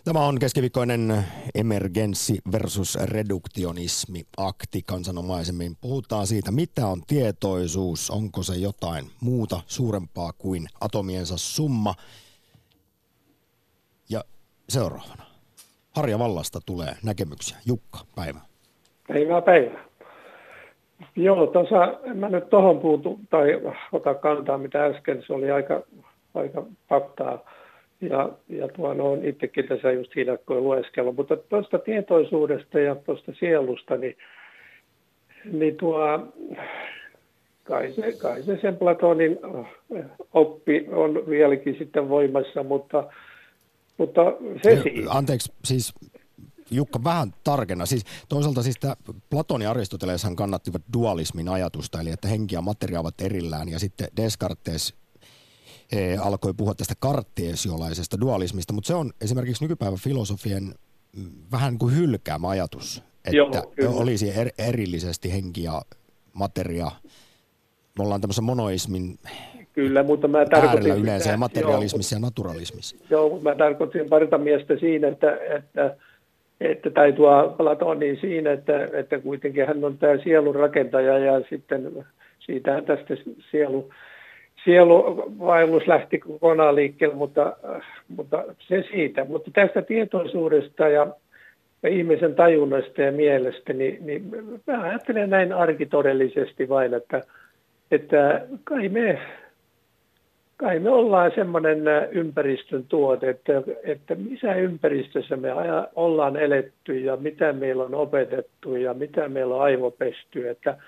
Tämä 0.03 0.25
on 0.25 0.39
keskiviikkoinen 0.39 1.25
emergenssi 1.55 2.37
versus 2.51 2.95
reduktionismi 2.95 4.23
akti 4.37 4.81
kansanomaisemmin. 4.83 5.77
Puhutaan 5.81 6.27
siitä, 6.27 6.51
mitä 6.51 6.87
on 6.87 7.01
tietoisuus, 7.07 8.09
onko 8.09 8.43
se 8.43 8.55
jotain 8.55 9.11
muuta 9.21 9.61
suurempaa 9.67 10.33
kuin 10.33 10.67
atomiensa 10.81 11.37
summa. 11.37 11.95
Ja 14.09 14.23
seuraavana. 14.69 15.28
Harja 15.95 16.19
Vallasta 16.19 16.59
tulee 16.65 16.93
näkemyksiä. 17.05 17.57
Jukka, 17.67 17.99
päivä. 18.15 18.39
Päivää, 19.07 19.41
päivää. 19.41 19.85
Joo, 21.15 21.47
tuossa, 21.47 21.99
en 22.03 22.17
mä 22.17 22.29
nyt 22.29 22.49
tuohon 22.49 22.79
puutu 22.79 23.19
tai 23.29 23.61
ota 23.91 24.13
kantaa, 24.13 24.57
mitä 24.57 24.85
äsken, 24.85 25.23
se 25.27 25.33
oli 25.33 25.51
aika, 25.51 25.83
aika 26.33 26.63
faktaa 26.89 27.39
ja, 28.01 28.29
ja 28.49 28.67
tuon 28.67 29.01
on 29.01 29.25
itsekin 29.25 29.67
tässä 29.67 29.91
just 29.91 30.15
hiljakkoin 30.15 30.63
lueskellut. 30.63 31.15
Mutta 31.15 31.37
tuosta 31.37 31.79
tietoisuudesta 31.79 32.79
ja 32.79 32.95
tuosta 32.95 33.31
sielusta, 33.39 33.97
niin, 33.97 34.17
niin 35.51 35.75
tuo, 35.77 36.19
kai, 37.63 37.91
se, 37.91 38.13
kai 38.21 38.43
se 38.43 38.57
sen 38.61 38.77
Platonin 38.77 39.39
oppi 40.33 40.87
on 40.91 41.23
vieläkin 41.29 41.75
sitten 41.77 42.09
voimassa, 42.09 42.63
mutta, 42.63 43.03
mutta 43.99 44.21
se 44.63 44.71
ja, 44.71 44.83
siis. 44.83 45.05
Anteeksi, 45.09 45.51
siis 45.65 45.93
Jukka, 46.71 47.03
vähän 47.03 47.33
tarkenna. 47.43 47.85
Siis 47.85 48.03
toisaalta 48.29 48.63
siis 48.63 48.75
Platoni 49.29 49.63
ja 49.65 49.71
Aristoteleeshan 49.71 50.35
kannattivat 50.35 50.81
dualismin 50.93 51.49
ajatusta, 51.49 52.01
eli 52.01 52.09
että 52.09 52.27
henki 52.27 52.55
ja 52.55 52.61
materia 52.61 52.99
ovat 52.99 53.21
erillään, 53.21 53.69
ja 53.69 53.79
sitten 53.79 54.07
Descartes 54.17 54.93
e, 55.91 56.17
alkoi 56.17 56.53
puhua 56.53 56.75
tästä 56.75 56.93
karttiesiolaisesta 56.99 58.19
dualismista, 58.19 58.73
mutta 58.73 58.87
se 58.87 58.95
on 58.95 59.13
esimerkiksi 59.21 59.63
nykypäivän 59.63 59.99
filosofien 59.99 60.75
mm, 61.15 61.31
vähän 61.51 61.77
kuin 61.77 61.95
hylkäämä 61.95 62.49
ajatus, 62.49 63.03
että 63.25 63.63
Joo, 63.77 63.97
olisi 63.97 64.29
er, 64.29 64.49
erillisesti 64.57 65.31
henki 65.31 65.63
ja 65.63 65.81
materia. 66.33 66.91
Me 67.97 68.03
ollaan 68.03 68.21
tämmöisen 68.21 68.43
monoismin 68.43 69.19
Kyllä, 69.79 70.03
mutta 70.03 70.27
mä 70.27 70.45
tarkoitin... 70.45 70.91
yleensä 70.91 71.23
sitä, 71.23 71.33
ja 71.33 71.37
materialismissa 71.37 72.15
joo, 72.15 72.19
ja 72.19 72.25
naturalismissa. 72.25 72.95
Joo, 73.09 73.29
mutta 73.29 73.49
mä 73.49 73.55
tarkoitin 73.55 74.09
parita 74.09 74.37
miestä 74.37 74.77
siinä, 74.77 75.07
että, 75.07 75.37
että, 75.49 75.95
että 76.61 76.89
tai 76.89 77.13
tuo 77.13 77.53
Platonin 77.57 78.17
siinä, 78.21 78.51
että, 78.51 78.89
että 78.93 79.19
kuitenkin 79.19 79.67
hän 79.67 79.85
on 79.85 79.97
tämä 79.97 80.17
sielun 80.23 80.55
rakentaja 80.55 81.17
ja 81.17 81.41
sitten 81.49 82.05
siitä 82.39 82.81
tästä 82.81 83.15
sielu 83.51 83.89
sieluvaellus 84.63 85.87
lähti 85.87 86.17
kokonaan 86.17 86.75
liikkeelle, 86.75 87.15
mutta, 87.15 87.57
mutta 88.07 88.43
se 88.59 88.83
siitä. 88.91 89.25
Mutta 89.25 89.51
tästä 89.53 89.81
tietoisuudesta 89.81 90.87
ja, 90.87 91.07
ja 91.83 91.89
ihmisen 91.89 92.35
tajunnasta 92.35 93.01
ja 93.01 93.11
mielestä, 93.11 93.73
niin, 93.73 94.05
niin 94.05 94.31
mä 94.67 94.81
ajattelen 94.81 95.29
näin 95.29 95.53
arkitodellisesti 95.53 96.69
vain, 96.69 96.93
että, 96.93 97.21
että 97.91 98.41
kai 98.63 98.89
me, 98.89 99.19
kai 100.59 100.79
me 100.79 100.89
ollaan 100.89 101.31
semmoinen 101.35 101.83
ympäristön 102.11 102.85
tuote, 102.85 103.29
että, 103.29 103.53
että 103.83 104.15
missä 104.15 104.55
ympäristössä 104.55 105.35
me 105.35 105.49
ollaan 105.95 106.37
eletty 106.37 106.99
ja 106.99 107.15
mitä 107.15 107.53
meillä 107.53 107.83
on 107.83 107.95
opetettu 107.95 108.75
ja 108.75 108.93
mitä 108.93 109.29
meillä 109.29 109.55
on 109.55 109.61
aivopesty, 109.61 110.49
että– 110.49 110.77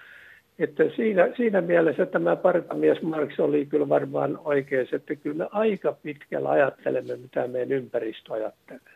että 0.64 0.84
siinä, 0.96 1.30
siinä 1.38 1.62
mielessä 1.62 2.06
tämä 2.06 2.36
partamies 2.36 3.02
Marx 3.02 3.40
oli 3.40 3.66
kyllä 3.66 3.90
varmaan 3.90 4.40
oikeassa, 4.46 4.96
että 4.96 5.16
kyllä 5.16 5.36
me 5.36 5.48
aika 5.52 5.94
pitkällä 5.94 6.50
ajattelemme, 6.50 7.16
mitä 7.16 7.48
meidän 7.48 7.72
ympäristö 7.72 8.34
ajattelee. 8.34 8.94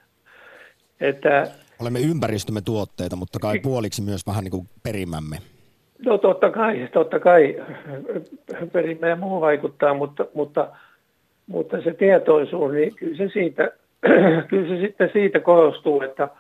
Että, 1.00 1.52
Olemme 1.80 2.00
ympäristömme 2.00 2.62
tuotteita, 2.62 3.16
mutta 3.16 3.40
kai 3.40 3.60
puoliksi 3.60 4.02
myös 4.02 4.28
vähän 4.28 4.44
niin 4.44 4.52
kuin 4.52 4.70
perimämme. 4.84 5.38
No 6.06 6.18
totta 6.18 6.52
kai, 6.52 6.88
totta 6.94 7.20
kai. 7.20 7.64
Perimä 8.72 9.08
ja 9.08 9.16
muu 9.16 9.42
vaikuttaa, 9.42 9.94
mutta, 9.94 10.26
mutta, 10.34 10.68
mutta 11.48 11.82
se 11.82 11.94
tietoisuus, 11.94 12.72
niin 12.72 12.96
kyllä 12.96 13.18
se, 13.18 13.30
siitä, 13.34 13.72
kyllä 14.50 14.76
se 14.76 14.82
sitten 14.82 15.10
siitä 15.14 15.40
koostuu, 15.40 16.02
että– 16.02 16.30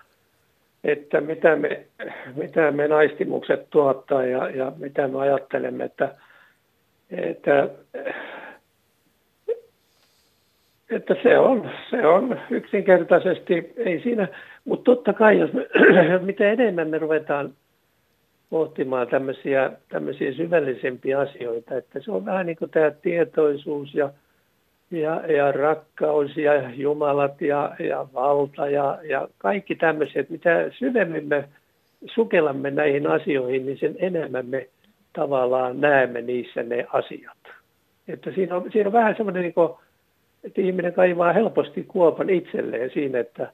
että 0.86 1.22
mitä 1.22 1.56
me, 1.56 1.86
mitä 2.36 2.72
me 2.72 2.88
naistimukset 2.88 3.70
tuottaa 3.70 4.26
ja, 4.26 4.50
ja 4.50 4.72
mitä 4.78 5.08
me 5.08 5.20
ajattelemme, 5.20 5.84
että, 5.84 6.16
että, 7.12 7.70
että 10.90 11.16
se, 11.24 11.40
on, 11.40 11.72
se 11.90 12.08
on 12.08 12.40
yksinkertaisesti, 12.50 13.74
ei 13.78 14.02
siinä, 14.02 14.28
mutta 14.66 14.92
totta 14.92 15.14
kai, 15.14 15.40
jos 15.40 15.54
me, 15.54 15.68
mitä 16.20 16.52
enemmän 16.52 16.90
me 16.90 16.98
ruvetaan 16.98 17.54
pohtimaan 18.50 19.08
tämmöisiä, 19.08 19.72
tämmöisiä 19.90 20.34
syvällisempiä 20.34 21.20
asioita, 21.20 21.78
että 21.78 22.00
se 22.00 22.12
on 22.12 22.26
vähän 22.26 22.46
niin 22.46 22.58
kuin 22.58 22.72
tämä 22.72 22.92
tietoisuus 22.92 23.96
ja– 23.96 24.10
ja, 24.92 25.32
ja 25.34 25.52
rakkaus 25.52 26.38
ja 26.38 26.70
jumalat 26.70 27.42
ja, 27.42 27.76
ja 27.80 28.06
valta 28.14 28.70
ja, 28.70 29.00
ja 29.04 29.28
kaikki 29.38 29.76
tämmöiset, 29.76 30.30
mitä 30.30 30.72
syvemmin 30.78 31.28
me 31.28 31.50
sukellamme 32.06 32.72
näihin 32.72 33.08
asioihin, 33.08 33.66
niin 33.66 33.78
sen 33.78 33.96
enemmän 34.00 34.46
me 34.46 34.68
tavallaan 35.14 35.82
näemme 35.82 36.22
niissä 36.22 36.64
ne 36.64 36.86
asiat. 36.94 37.38
Että 38.08 38.32
siinä 38.32 38.56
on, 38.56 38.72
siinä 38.72 38.88
on 38.88 38.94
vähän 38.94 39.16
semmoinen, 39.16 39.42
niin 39.42 39.54
kuin, 39.54 39.70
että 40.44 40.62
ihminen 40.62 40.94
kaivaa 40.94 41.34
helposti 41.34 41.84
kuopan 41.84 42.30
itselleen 42.30 42.90
siinä, 42.94 43.20
että, 43.20 43.52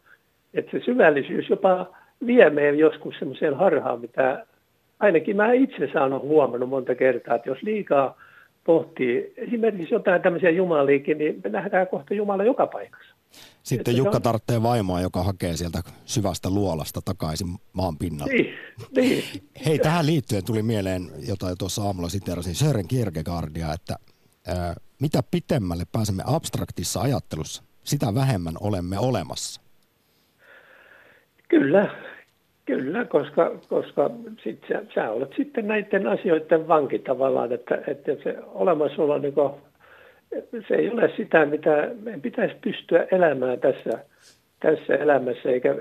että 0.54 0.72
se 0.72 0.86
syvällisyys 0.86 1.50
jopa 1.50 1.98
vie 2.26 2.50
meidän 2.50 2.78
joskus 2.78 3.16
semmoiseen 3.20 3.56
harhaan, 3.56 4.02
mitä 4.02 4.46
ainakin 5.02 5.36
mä 5.36 5.54
itse 5.54 5.90
saan 5.94 6.22
huomannut 6.22 6.70
monta 6.70 6.96
kertaa, 6.96 7.36
että 7.36 7.50
jos 7.50 7.64
liikaa– 7.64 8.16
pohtii 8.64 9.34
esimerkiksi 9.38 9.94
jotain 9.94 10.22
tämmöisiä 10.22 10.50
jumaliikin, 10.50 11.18
niin 11.18 11.42
me 11.44 11.50
nähdään 11.50 11.88
kohta 11.88 12.14
Jumala 12.14 12.44
joka 12.44 12.68
paikassa. 12.68 13.16
Sitten 13.64 13.98
Jukka 13.98 14.18
on... 14.18 14.22
tarvitsee 14.22 14.64
vaimoa, 14.64 15.02
joka 15.02 15.24
hakee 15.24 15.58
sieltä 15.58 15.82
syvästä 16.06 16.50
luolasta 16.50 17.02
takaisin 17.06 17.48
maan 17.74 17.98
pinnalle. 17.98 18.34
Niin, 18.34 18.54
niin. 18.96 19.24
Hei, 19.66 19.80
tähän 19.80 20.06
liittyen 20.06 20.46
tuli 20.46 20.64
mieleen, 20.64 21.02
jota 21.28 21.56
tuossa 21.56 21.84
aamulla 21.84 22.10
siterasin 22.10 22.56
Sören 22.56 22.88
Kierkegaardia, 22.88 23.74
että 23.74 23.96
ää, 24.48 24.76
mitä 25.02 25.24
pitemmälle 25.32 25.84
pääsemme 25.92 26.24
abstraktissa 26.26 27.02
ajattelussa, 27.02 27.64
sitä 27.84 28.16
vähemmän 28.16 28.54
olemme 28.60 29.00
olemassa. 29.00 29.62
Kyllä, 31.48 31.96
Kyllä, 32.66 33.06
koska, 33.06 33.52
koska 33.70 34.10
sit 34.44 34.60
sä, 34.68 34.82
sä 34.96 35.12
olet 35.12 35.34
sitten 35.38 35.68
näiden 35.68 36.08
asioiden 36.08 36.68
vanki 36.68 37.00
tavallaan, 37.00 37.54
että, 37.54 37.82
että 37.88 38.12
se 38.24 38.38
olemassaolo, 38.54 39.18
niin 39.18 39.34
kuin, 39.34 39.52
se 40.68 40.76
ei 40.76 40.90
ole 40.90 41.12
sitä, 41.18 41.46
mitä 41.46 41.92
meidän 42.02 42.22
pitäisi 42.22 42.56
pystyä 42.62 43.08
elämään 43.12 43.60
tässä, 43.60 44.06
tässä 44.60 44.96
elämässä, 44.96 45.50
eikä 45.50 45.76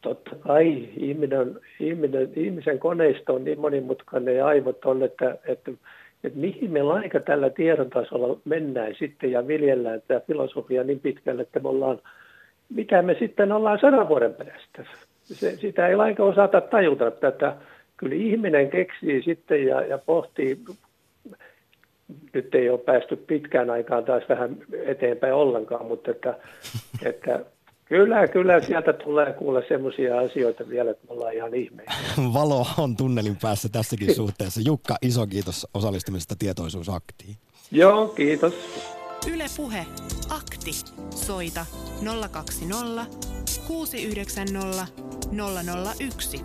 totta 0.00 0.36
kai 0.36 0.88
ihminen 0.96 1.60
ihminen, 1.80 2.28
ihmisen 2.36 2.78
koneisto 2.78 3.34
on 3.34 3.44
niin 3.44 3.60
monimutkainen 3.60 4.36
ja 4.36 4.46
aivot 4.46 4.84
on, 4.84 5.02
että, 5.02 5.38
että, 5.46 5.70
että 6.24 6.38
mihin 6.38 6.70
me 6.70 6.80
aika 6.80 7.20
tällä 7.20 7.50
tiedon 7.50 7.90
tasolla 7.90 8.40
mennään 8.44 8.94
sitten 8.98 9.32
ja 9.32 9.46
viljellään 9.46 10.02
tämä 10.08 10.20
filosofia 10.20 10.84
niin 10.84 11.00
pitkälle, 11.00 11.42
että 11.42 11.60
me 11.60 11.68
ollaan, 11.68 11.98
mitä 12.68 13.02
me 13.02 13.16
sitten 13.18 13.52
ollaan 13.52 13.78
sadan 13.80 14.08
vuoden 14.08 14.34
perästä 14.34 14.84
se, 15.34 15.56
sitä 15.56 15.88
ei 15.88 15.96
lainkaan 15.96 16.28
osata 16.28 16.60
tajuta 16.60 17.10
tätä. 17.10 17.56
Kyllä 17.96 18.14
ihminen 18.14 18.70
keksii 18.70 19.22
sitten 19.22 19.66
ja, 19.66 19.80
ja 19.80 19.98
pohtii, 19.98 20.58
nyt 22.32 22.54
ei 22.54 22.70
ole 22.70 22.78
päästy 22.78 23.16
pitkään 23.16 23.70
aikaan 23.70 24.04
taas 24.04 24.22
vähän 24.28 24.56
eteenpäin 24.86 25.34
ollenkaan, 25.34 25.86
mutta 25.86 26.10
että, 26.10 26.34
että 27.10 27.44
Kyllä, 27.88 28.28
kyllä 28.28 28.60
sieltä 28.60 28.92
tulee 28.92 29.32
kuulla 29.32 29.62
semmoisia 29.68 30.18
asioita 30.18 30.68
vielä, 30.68 30.90
että 30.90 31.06
me 31.06 31.12
ollaan 31.14 31.34
ihan 31.34 31.54
ihmeitä. 31.54 31.92
Valo 32.34 32.66
on 32.78 32.96
tunnelin 32.96 33.36
päässä 33.42 33.68
tässäkin 33.68 34.14
suhteessa. 34.22 34.60
Jukka, 34.64 34.96
iso 35.02 35.26
kiitos 35.26 35.66
osallistumisesta 35.74 36.34
tietoisuusaktiin. 36.38 37.36
Joo, 37.70 38.08
kiitos. 38.08 38.54
Yle 39.32 39.44
Puhe. 39.56 39.86
Akti. 40.30 40.70
Soita 41.10 41.66
020 42.30 43.06
690 43.68 45.07
001. 45.32 46.44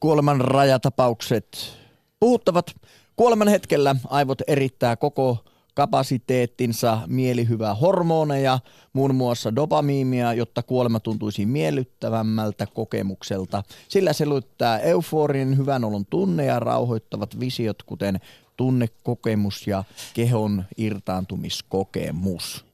Kuoleman 0.00 0.40
rajatapaukset 0.40 1.76
puhuttavat. 2.20 2.74
Kuoleman 3.16 3.48
hetkellä 3.48 3.96
aivot 4.08 4.38
erittää 4.46 4.96
koko 4.96 5.44
kapasiteettinsa 5.74 6.98
mielihyvää 7.06 7.74
hormoneja, 7.74 8.58
muun 8.92 9.14
muassa 9.14 9.56
dopamiimia, 9.56 10.32
jotta 10.32 10.62
kuolema 10.62 11.00
tuntuisi 11.00 11.46
miellyttävämmältä 11.46 12.66
kokemukselta. 12.66 13.62
Sillä 13.88 14.12
selvittää 14.12 14.78
euforinen 14.78 15.56
hyvän 15.56 15.84
olon 15.84 16.06
tunne 16.06 16.44
ja 16.44 16.60
rauhoittavat 16.60 17.40
visiot, 17.40 17.82
kuten 17.82 18.20
tunnekokemus 18.56 19.66
ja 19.66 19.84
kehon 20.14 20.64
irtaantumiskokemus. 20.76 22.64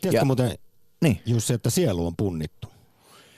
Tiedätkö 0.00 0.16
Ja- 0.16 0.24
muuten, 0.24 0.58
Niin. 1.02 1.20
Jussi, 1.26 1.54
että 1.54 1.70
sielu 1.70 2.06
on 2.06 2.16
punnittu? 2.16 2.68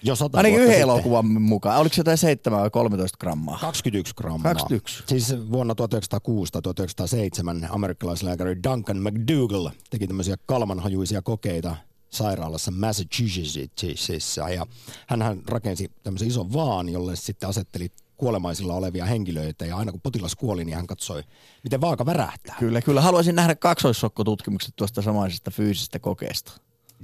Jo 0.03 0.17
sata 0.17 0.39
Ainakin 0.39 0.59
yhden 0.59 0.69
sitten. 0.69 0.83
elokuvan 0.83 1.27
mukaan. 1.27 1.79
Oliko 1.81 1.95
se 1.95 2.01
jotain 2.01 2.19
7 2.19 2.61
vai 2.61 2.71
13 2.71 3.19
grammaa? 3.21 3.59
21 3.59 4.15
grammaa. 4.17 4.53
21. 4.53 5.03
Siis 5.07 5.35
vuonna 5.51 5.75
1906-1907 5.75 7.67
amerikkalaislääkäri 7.71 8.63
Duncan 8.63 8.97
McDougall 8.97 9.69
teki 9.91 10.07
tämmöisiä 10.07 10.37
kalmanhajuisia 10.47 11.23
kokeita 11.23 11.77
sairaalassa 12.11 12.71
Massachusettsissa 12.71 14.49
ja 14.49 14.67
hän 15.07 15.43
rakensi 15.49 15.93
tämmöisen 16.03 16.29
ison 16.29 16.53
vaan, 16.53 16.89
jolle 16.89 17.17
sitten 17.17 17.49
asetteli 17.49 17.89
kuolemaisilla 18.17 18.75
olevia 18.75 19.05
henkilöitä 19.05 19.67
ja 19.67 19.77
aina 19.77 19.93
kun 19.93 20.01
potilas 20.01 20.37
kuoli, 20.37 20.65
niin 20.65 20.77
hän 20.77 20.87
katsoi, 20.87 21.23
miten 21.65 21.81
vaaka 21.81 22.07
värähtää. 22.07 22.57
Kyllä, 22.59 22.83
kyllä. 22.83 23.01
Haluaisin 23.01 23.35
nähdä 23.35 23.55
kaksoissokkotutkimukset 23.55 24.77
tuosta 24.77 25.03
samaisesta 25.03 25.51
fyysisestä 25.51 25.99
kokeesta. 25.99 26.53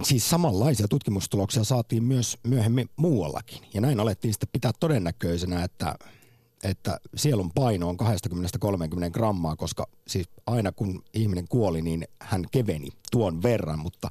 Siis 0.02 0.30
samanlaisia 0.30 0.88
tutkimustuloksia 0.88 1.64
saatiin 1.64 2.04
myös 2.04 2.38
myöhemmin 2.42 2.90
muuallakin. 2.96 3.58
Ja 3.74 3.80
näin 3.80 4.00
alettiin 4.00 4.34
sitten 4.34 4.48
pitää 4.52 4.70
todennäköisenä, 4.80 5.64
että, 5.64 5.94
että 6.64 7.00
sielun 7.14 7.52
paino 7.54 7.88
on 7.88 7.96
20-30 8.00 9.10
grammaa, 9.10 9.56
koska 9.56 9.86
siis 10.08 10.28
aina 10.46 10.72
kun 10.72 11.02
ihminen 11.14 11.48
kuoli, 11.48 11.82
niin 11.82 12.08
hän 12.20 12.44
keveni 12.50 12.88
tuon 13.10 13.42
verran, 13.42 13.78
mutta 13.78 14.08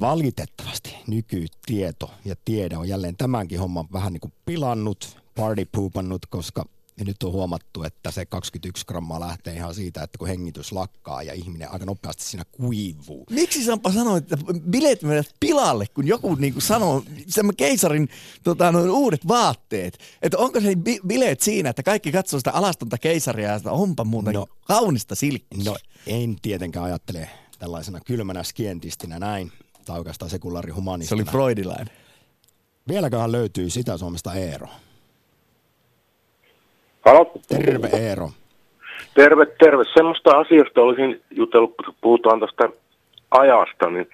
valitettavasti 0.00 0.96
nykytieto 1.06 2.10
ja 2.24 2.34
tiede 2.44 2.76
on 2.76 2.88
jälleen 2.88 3.16
tämänkin 3.16 3.60
homman 3.60 3.86
vähän 3.92 4.12
niin 4.12 4.20
kuin 4.20 4.32
pilannut, 4.46 5.22
partypoopannut, 5.34 6.26
koska 6.26 6.64
nyt 7.04 7.22
on 7.22 7.32
huomattu, 7.32 7.82
että 7.82 8.10
se 8.10 8.26
21 8.26 8.84
grammaa 8.86 9.20
lähtee 9.20 9.54
ihan 9.54 9.74
siitä, 9.74 10.02
että 10.02 10.18
kun 10.18 10.28
hengitys 10.28 10.72
lakkaa 10.72 11.22
ja 11.22 11.32
ihminen 11.32 11.72
aika 11.72 11.86
nopeasti 11.86 12.22
siinä 12.24 12.44
kuivuu. 12.52 13.24
Miksi 13.30 13.64
Sampa 13.64 13.92
sanoi, 13.92 14.18
että 14.18 14.36
bileet 14.70 15.02
menevät 15.02 15.34
pilalle, 15.40 15.86
kun 15.94 16.06
joku 16.06 16.34
niin 16.34 16.52
kuin 16.52 16.62
sanoo, 16.62 17.02
semmoinen 17.28 17.56
keisarin 17.56 18.08
tota, 18.44 18.72
noin 18.72 18.90
uudet 18.90 19.28
vaatteet. 19.28 19.98
Että 20.22 20.38
onko 20.38 20.60
se 20.60 20.72
bi- 20.72 21.06
bileet 21.06 21.40
siinä, 21.40 21.70
että 21.70 21.82
kaikki 21.82 22.12
katsoo 22.12 22.40
sitä 22.40 22.52
alastonta 22.52 22.98
keisaria 22.98 23.48
ja 23.50 23.58
sitä 23.58 23.70
onpa 23.72 24.04
muuten 24.04 24.34
no, 24.34 24.40
No. 24.40 24.46
kaunista 24.66 25.14
silkkiä. 25.14 25.64
No 25.64 25.76
en 26.06 26.36
tietenkään 26.42 26.84
ajattele 26.84 27.30
tällaisena 27.58 28.00
kylmänä 28.00 28.42
skientistinä 28.42 29.18
näin, 29.18 29.52
tai 29.84 29.98
oikeastaan 29.98 30.30
se 30.30 30.34
sekulaarihumanistina. 30.34 31.14
oli 31.22 31.30
freudilainen. 31.30 31.90
Vieläköhän 32.88 33.32
löytyy 33.32 33.70
sitä 33.70 33.96
Suomesta 33.98 34.34
Eero. 34.34 34.68
Halo? 37.04 37.32
Terve 37.48 37.88
Eero. 37.92 38.30
Terve, 39.14 39.46
terve. 39.46 39.84
Semmoista 39.94 40.30
asiasta 40.30 40.80
olisin 40.80 41.22
jutellut, 41.30 41.74
kun 41.84 41.94
puhutaan 42.00 42.40
tästä 42.40 42.68
ajasta, 43.30 43.90
niin 43.90 44.08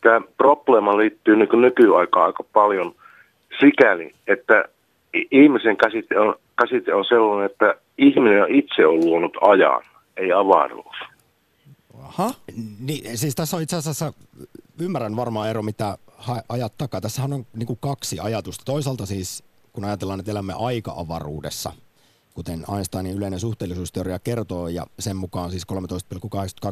tämä 0.00 0.20
probleema 0.36 0.96
liittyy 0.96 1.36
niin 1.36 1.60
nykyaikaan 1.60 2.26
aika 2.26 2.44
paljon 2.52 2.94
sikäli, 3.60 4.14
että 4.26 4.64
ihmisen 5.30 5.76
käsite 5.76 6.20
on, 6.20 6.34
käsite 6.58 6.94
on 6.94 7.04
sellainen, 7.04 7.50
että 7.50 7.74
ihminen 7.98 8.54
itse 8.54 8.86
on 8.86 9.04
luonut 9.04 9.36
ajan, 9.40 9.82
ei 10.16 10.32
avaruus. 10.32 10.96
Aha. 12.02 12.30
Niin, 12.80 13.18
siis 13.18 13.34
tässä 13.34 13.56
on 13.56 13.62
itse 13.62 13.76
asiassa, 13.76 14.12
ymmärrän 14.80 15.16
varmaan 15.16 15.48
Eero, 15.48 15.62
mitä 15.62 15.98
ajat 16.48 16.72
takaa. 16.78 17.00
Tässähän 17.00 17.32
on 17.32 17.46
niin 17.56 17.66
kuin 17.66 17.78
kaksi 17.82 18.20
ajatusta. 18.20 18.64
Toisaalta 18.64 19.06
siis, 19.06 19.44
kun 19.72 19.84
ajatellaan, 19.84 20.20
että 20.20 20.32
elämme 20.32 20.54
aika-avaruudessa, 20.58 21.72
kuten 22.34 22.64
Einsteinin 22.76 23.16
yleinen 23.16 23.40
suhteellisuusteoria 23.40 24.18
kertoo, 24.18 24.68
ja 24.68 24.86
sen 24.98 25.16
mukaan 25.16 25.50
siis 25.50 25.66
13,82 25.72 25.78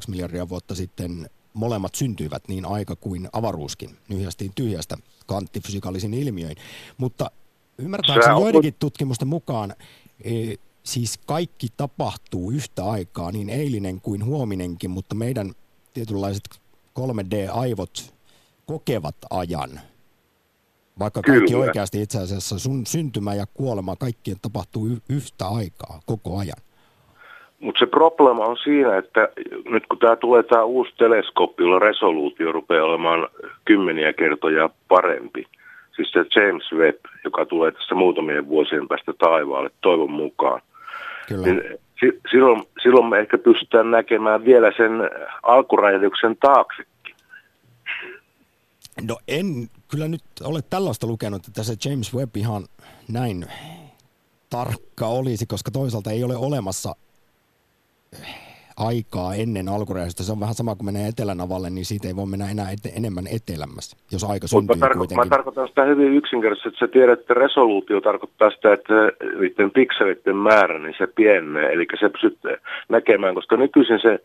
miljardia 0.08 0.48
vuotta 0.48 0.74
sitten 0.74 1.30
molemmat 1.54 1.94
syntyivät, 1.94 2.48
niin 2.48 2.66
aika 2.66 2.96
kuin 2.96 3.28
avaruuskin, 3.32 3.96
nyhjästiin 4.08 4.52
tyhjästä 4.54 4.96
kvanttifysikaalisin 5.26 6.14
ilmiöin. 6.14 6.56
Mutta 6.98 7.30
ymmärtääkseni 7.78 8.40
joidenkin 8.40 8.74
tutkimusten 8.78 9.28
mukaan 9.28 9.74
e, 10.24 10.54
siis 10.82 11.18
kaikki 11.26 11.68
tapahtuu 11.76 12.50
yhtä 12.50 12.84
aikaa, 12.84 13.32
niin 13.32 13.48
eilinen 13.48 14.00
kuin 14.00 14.24
huominenkin, 14.24 14.90
mutta 14.90 15.14
meidän 15.14 15.52
tietynlaiset 15.94 16.42
3D-aivot 17.00 18.14
kokevat 18.66 19.16
ajan. 19.30 19.80
Vaikka 20.98 21.22
kaikki 21.22 21.52
Kyllä. 21.52 21.64
oikeasti 21.64 22.02
itse 22.02 22.18
asiassa 22.18 22.58
sun 22.58 22.86
syntymä 22.86 23.34
ja 23.34 23.44
kuolema, 23.54 23.96
kaikkien 23.96 24.36
tapahtuu 24.42 24.86
y- 24.86 25.16
yhtä 25.16 25.44
aikaa, 25.48 26.00
koko 26.06 26.38
ajan. 26.38 26.58
Mutta 27.60 27.78
se 27.78 27.86
probleema 27.86 28.44
on 28.44 28.56
siinä, 28.56 28.96
että 28.98 29.28
nyt 29.70 29.86
kun 29.86 29.98
tämä 29.98 30.16
tulee 30.16 30.42
tämä 30.42 30.64
uusi 30.64 30.92
teleskooppi, 30.98 31.62
jolla 31.62 31.78
resoluutio 31.78 32.52
rupeaa 32.52 32.84
olemaan 32.84 33.28
kymmeniä 33.64 34.12
kertoja 34.12 34.70
parempi, 34.88 35.46
siis 35.96 36.12
se 36.12 36.40
James 36.40 36.72
Webb, 36.72 37.04
joka 37.24 37.46
tulee 37.46 37.72
tässä 37.72 37.94
muutamien 37.94 38.48
vuosien 38.48 38.88
päästä 38.88 39.12
taivaalle 39.18 39.70
toivon 39.80 40.10
mukaan, 40.10 40.62
Kyllä. 41.28 41.46
niin 41.46 41.62
si- 42.00 42.20
silloin, 42.30 42.62
silloin 42.82 43.06
me 43.06 43.18
ehkä 43.18 43.38
pystytään 43.38 43.90
näkemään 43.90 44.44
vielä 44.44 44.72
sen 44.76 44.92
alkuräjähdyksen 45.42 46.36
taakse. 46.36 46.82
No 49.08 49.16
en 49.28 49.68
kyllä 49.88 50.08
nyt 50.08 50.22
ole 50.44 50.60
tällaista 50.70 51.06
lukenut, 51.06 51.48
että 51.48 51.62
se 51.62 51.88
James 51.90 52.14
Webb 52.14 52.36
ihan 52.36 52.64
näin 53.12 53.46
tarkka 54.50 55.06
olisi, 55.06 55.46
koska 55.46 55.70
toisaalta 55.70 56.10
ei 56.10 56.24
ole 56.24 56.36
olemassa 56.36 56.94
aikaa 58.76 59.34
ennen 59.34 59.68
alkuräjähdystä. 59.68 60.22
Se 60.22 60.32
on 60.32 60.40
vähän 60.40 60.54
sama 60.54 60.76
kuin 60.76 60.86
menee 60.86 61.08
etelänavalle, 61.08 61.70
niin 61.70 61.84
siitä 61.84 62.08
ei 62.08 62.16
voi 62.16 62.26
mennä 62.26 62.50
enää 62.50 62.66
ete- 62.70 62.92
enemmän 62.96 63.24
etelämmässä, 63.26 63.96
jos 64.12 64.24
aika 64.24 64.46
syntyy 64.46 64.76
mä, 64.76 64.86
tarko- 64.86 64.94
mä 64.94 64.98
kuitenkin. 64.98 65.30
tarkoitan 65.30 65.68
sitä 65.68 65.84
hyvin 65.84 66.14
yksinkertaisesti, 66.14 66.68
että 66.68 66.86
sä 66.86 66.92
tiedät, 66.92 67.20
että 67.20 67.34
resoluutio 67.34 68.00
tarkoittaa 68.00 68.50
sitä, 68.50 68.72
että 68.72 68.94
niiden 69.40 69.70
pikselitten 69.70 70.36
määrä, 70.36 70.78
niin 70.78 70.94
se 70.98 71.06
pienenee, 71.06 71.72
eli 71.72 71.86
se 72.00 72.08
pystyt 72.08 72.38
näkemään, 72.88 73.34
koska 73.34 73.56
nykyisin 73.56 74.00
se 74.02 74.18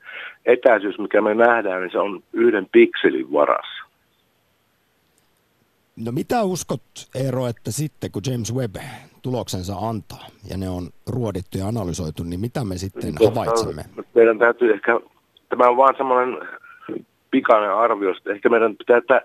etäisyys, 0.46 1.00
mikä 1.00 1.22
me 1.22 1.34
nähdään, 1.34 1.82
niin 1.82 1.92
se 1.92 2.00
on 2.00 2.24
yhden 2.34 2.68
pikselin 2.72 3.32
varassa. 3.32 3.85
No 5.96 6.12
mitä 6.12 6.44
uskot, 6.44 6.82
Eero, 7.16 7.48
että 7.48 7.72
sitten 7.72 8.12
kun 8.12 8.22
James 8.32 8.56
Webb 8.56 8.76
tuloksensa 9.22 9.76
antaa 9.76 10.28
ja 10.50 10.58
ne 10.58 10.70
on 10.70 10.90
ruodittu 11.08 11.58
ja 11.58 11.68
analysoitu, 11.68 12.24
niin 12.24 12.40
mitä 12.40 12.64
me 12.66 12.78
sitten 12.78 13.14
havaitsemme? 13.26 13.84
Meidän 14.16 14.40
täytyy 14.40 14.74
ehkä, 14.74 15.00
tämä 15.50 15.70
on 15.70 15.78
vaan 15.78 15.96
semmoinen 15.98 16.48
pikainen 17.32 17.74
arvio, 17.74 18.12
että 18.18 18.32
ehkä 18.32 18.50
meidän 18.50 18.78
pitää, 18.78 19.02
tä, 19.02 19.22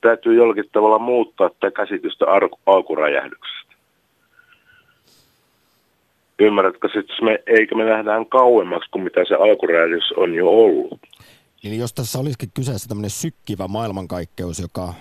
täytyy 0.00 0.34
jollakin 0.34 0.64
tavalla 0.72 0.98
muuttaa 0.98 1.50
tätä 1.50 1.70
käsitystä 1.70 2.24
alkuräjähdyksestä. 2.66 3.72
Ymmärrätkö, 6.38 6.88
että 6.98 7.24
me, 7.24 7.38
eikä 7.46 7.74
me 7.74 7.84
nähdään 7.84 8.26
kauemmaksi 8.26 8.90
kuin 8.90 9.04
mitä 9.04 9.20
se 9.28 9.34
alkuräjähdys 9.34 10.12
on 10.16 10.34
jo 10.34 10.48
ollut. 10.48 11.00
Eli 11.64 11.78
jos 11.78 11.92
tässä 11.92 12.18
olisikin 12.18 12.48
kyseessä 12.54 12.88
tämmöinen 12.88 13.10
sykkivä 13.10 13.68
maailmankaikkeus, 13.68 14.58
joka 14.58 14.94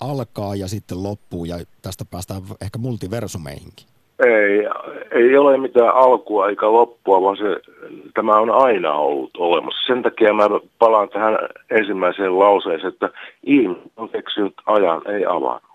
alkaa 0.00 0.54
ja 0.54 0.68
sitten 0.68 1.02
loppuu 1.02 1.44
ja 1.44 1.56
tästä 1.82 2.04
päästään 2.10 2.42
ehkä 2.60 2.78
multiversumeihinkin. 2.78 3.86
Ei, 4.26 4.66
ei 5.10 5.36
ole 5.36 5.58
mitään 5.58 5.94
alkua 5.94 6.48
eikä 6.48 6.72
loppua, 6.72 7.22
vaan 7.22 7.36
se, 7.36 7.72
tämä 8.14 8.40
on 8.40 8.50
aina 8.50 8.94
ollut 8.94 9.30
olemassa. 9.36 9.86
Sen 9.86 10.02
takia 10.02 10.32
mä 10.32 10.48
palaan 10.78 11.08
tähän 11.08 11.38
ensimmäiseen 11.70 12.38
lauseeseen, 12.38 12.92
että 12.92 13.10
ihminen 13.42 13.90
on 13.96 14.08
keksinyt 14.08 14.54
ajan, 14.66 15.02
ei 15.06 15.26
avaruus. 15.26 15.68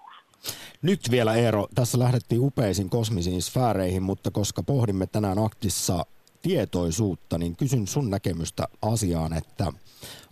Nyt 0.81 0.99
vielä 1.11 1.33
Eero, 1.33 1.67
tässä 1.75 1.99
lähdettiin 1.99 2.41
upeisiin 2.41 2.89
kosmisiin 2.89 3.41
sfääreihin, 3.41 4.03
mutta 4.03 4.31
koska 4.31 4.63
pohdimme 4.63 5.05
tänään 5.11 5.37
aktissa 5.39 6.05
tietoisuutta, 6.41 7.37
niin 7.37 7.55
kysyn 7.55 7.87
sun 7.87 8.09
näkemystä 8.09 8.63
asiaan, 8.81 9.33
että 9.37 9.65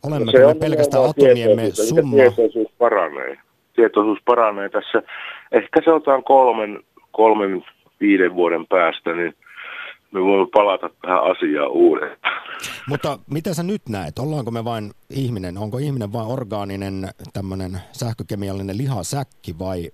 olemmeko 0.03 0.47
me 0.47 0.55
pelkästään 0.55 1.09
atomiemme 1.09 1.71
summa. 1.71 2.15
Tietoisuus 2.15 2.71
paranee. 2.77 3.37
Tietoisuus 3.81 4.19
paranee 4.25 4.69
tässä. 4.69 5.03
Ehkä 5.51 5.81
se 5.85 5.91
otetaan 5.91 6.23
kolmen, 6.23 6.83
kolmen, 7.11 7.63
viiden 8.01 8.35
vuoden 8.35 8.67
päästä, 8.67 9.13
niin 9.13 9.33
me 10.11 10.21
voimme 10.21 10.47
palata 10.53 10.89
tähän 11.01 11.23
asiaan 11.23 11.71
uudestaan. 11.71 12.43
Mutta 12.89 13.19
mitä 13.31 13.53
sä 13.53 13.63
nyt 13.63 13.81
näet? 13.89 14.19
Ollaanko 14.19 14.51
me 14.51 14.65
vain 14.65 14.91
ihminen? 15.09 15.57
Onko 15.57 15.77
ihminen 15.77 16.13
vain 16.13 16.27
orgaaninen 16.27 17.07
tämmöinen 17.33 17.71
sähkökemiallinen 17.91 18.77
lihasäkki 18.77 19.59
vai 19.59 19.91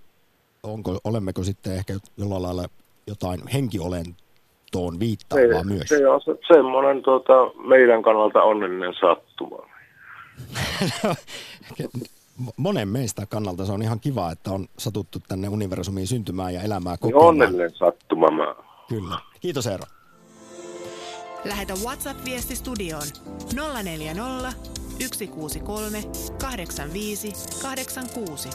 onko, 0.64 1.00
olemmeko 1.04 1.44
sitten 1.44 1.74
ehkä 1.74 1.94
jollain 2.18 2.44
lailla 2.44 2.66
jotain 3.08 3.40
henkiolentoon 3.54 5.00
viittaavaa 5.00 5.64
se, 5.64 5.68
myös? 5.68 5.90
se 5.90 6.10
on 6.10 6.22
se, 6.22 6.32
semmoinen 6.48 7.04
tota, 7.04 7.34
meidän 7.68 8.04
kannalta 8.04 8.44
onnellinen 8.44 8.94
sattuma. 8.94 9.58
Monen 12.58 12.88
meistä 12.88 13.26
kannalta 13.26 13.66
se 13.66 13.72
on 13.72 13.82
ihan 13.82 14.00
kiva, 14.00 14.32
että 14.32 14.52
on 14.52 14.68
satuttu 14.78 15.20
tänne 15.28 15.50
universumiin 15.50 16.08
syntymään 16.08 16.54
ja 16.54 16.62
elämää 16.62 16.94
Niin 16.94 17.00
kokemaan. 17.00 17.26
onnellinen 17.26 17.72
sattuma 17.76 18.32
mä. 18.32 18.56
Kyllä. 18.90 19.18
Kiitos 19.42 19.68
Eero. 19.68 19.84
Lähetä 21.46 21.74
WhatsApp-viesti 21.74 22.56
studioon 22.56 23.04
040 23.84 24.54
163 25.16 26.04
85 26.42 27.34
86. 27.62 28.50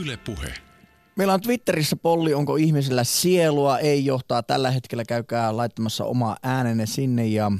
Yle 0.00 0.16
Puhe. 0.16 0.54
Meillä 1.16 1.34
on 1.34 1.40
Twitterissä 1.40 1.96
polli, 1.96 2.34
onko 2.34 2.56
ihmisellä 2.56 3.04
sielua, 3.04 3.78
ei 3.78 4.04
johtaa 4.04 4.42
tällä 4.42 4.70
hetkellä, 4.70 5.04
käykää 5.04 5.56
laittamassa 5.56 6.04
omaa 6.04 6.36
äänenne 6.42 6.86
sinne 6.86 7.26
ja 7.26 7.52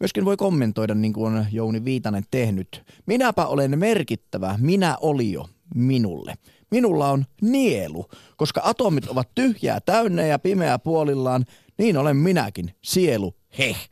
myöskin 0.00 0.24
voi 0.24 0.36
kommentoida 0.36 0.94
niin 0.94 1.12
kuin 1.12 1.34
on 1.34 1.46
Jouni 1.52 1.84
Viitanen 1.84 2.24
tehnyt. 2.30 2.82
Minäpä 3.06 3.46
olen 3.46 3.78
merkittävä, 3.78 4.54
minä 4.60 4.96
olio 5.00 5.48
minulle. 5.74 6.34
Minulla 6.70 7.10
on 7.10 7.26
nielu, 7.42 8.06
koska 8.36 8.60
atomit 8.64 9.08
ovat 9.08 9.28
tyhjää 9.34 9.80
täynnä 9.80 10.22
ja 10.22 10.38
pimeää 10.38 10.78
puolillaan, 10.78 11.44
niin 11.78 11.96
olen 11.96 12.16
minäkin, 12.16 12.74
sielu, 12.84 13.34
heh. 13.58 13.88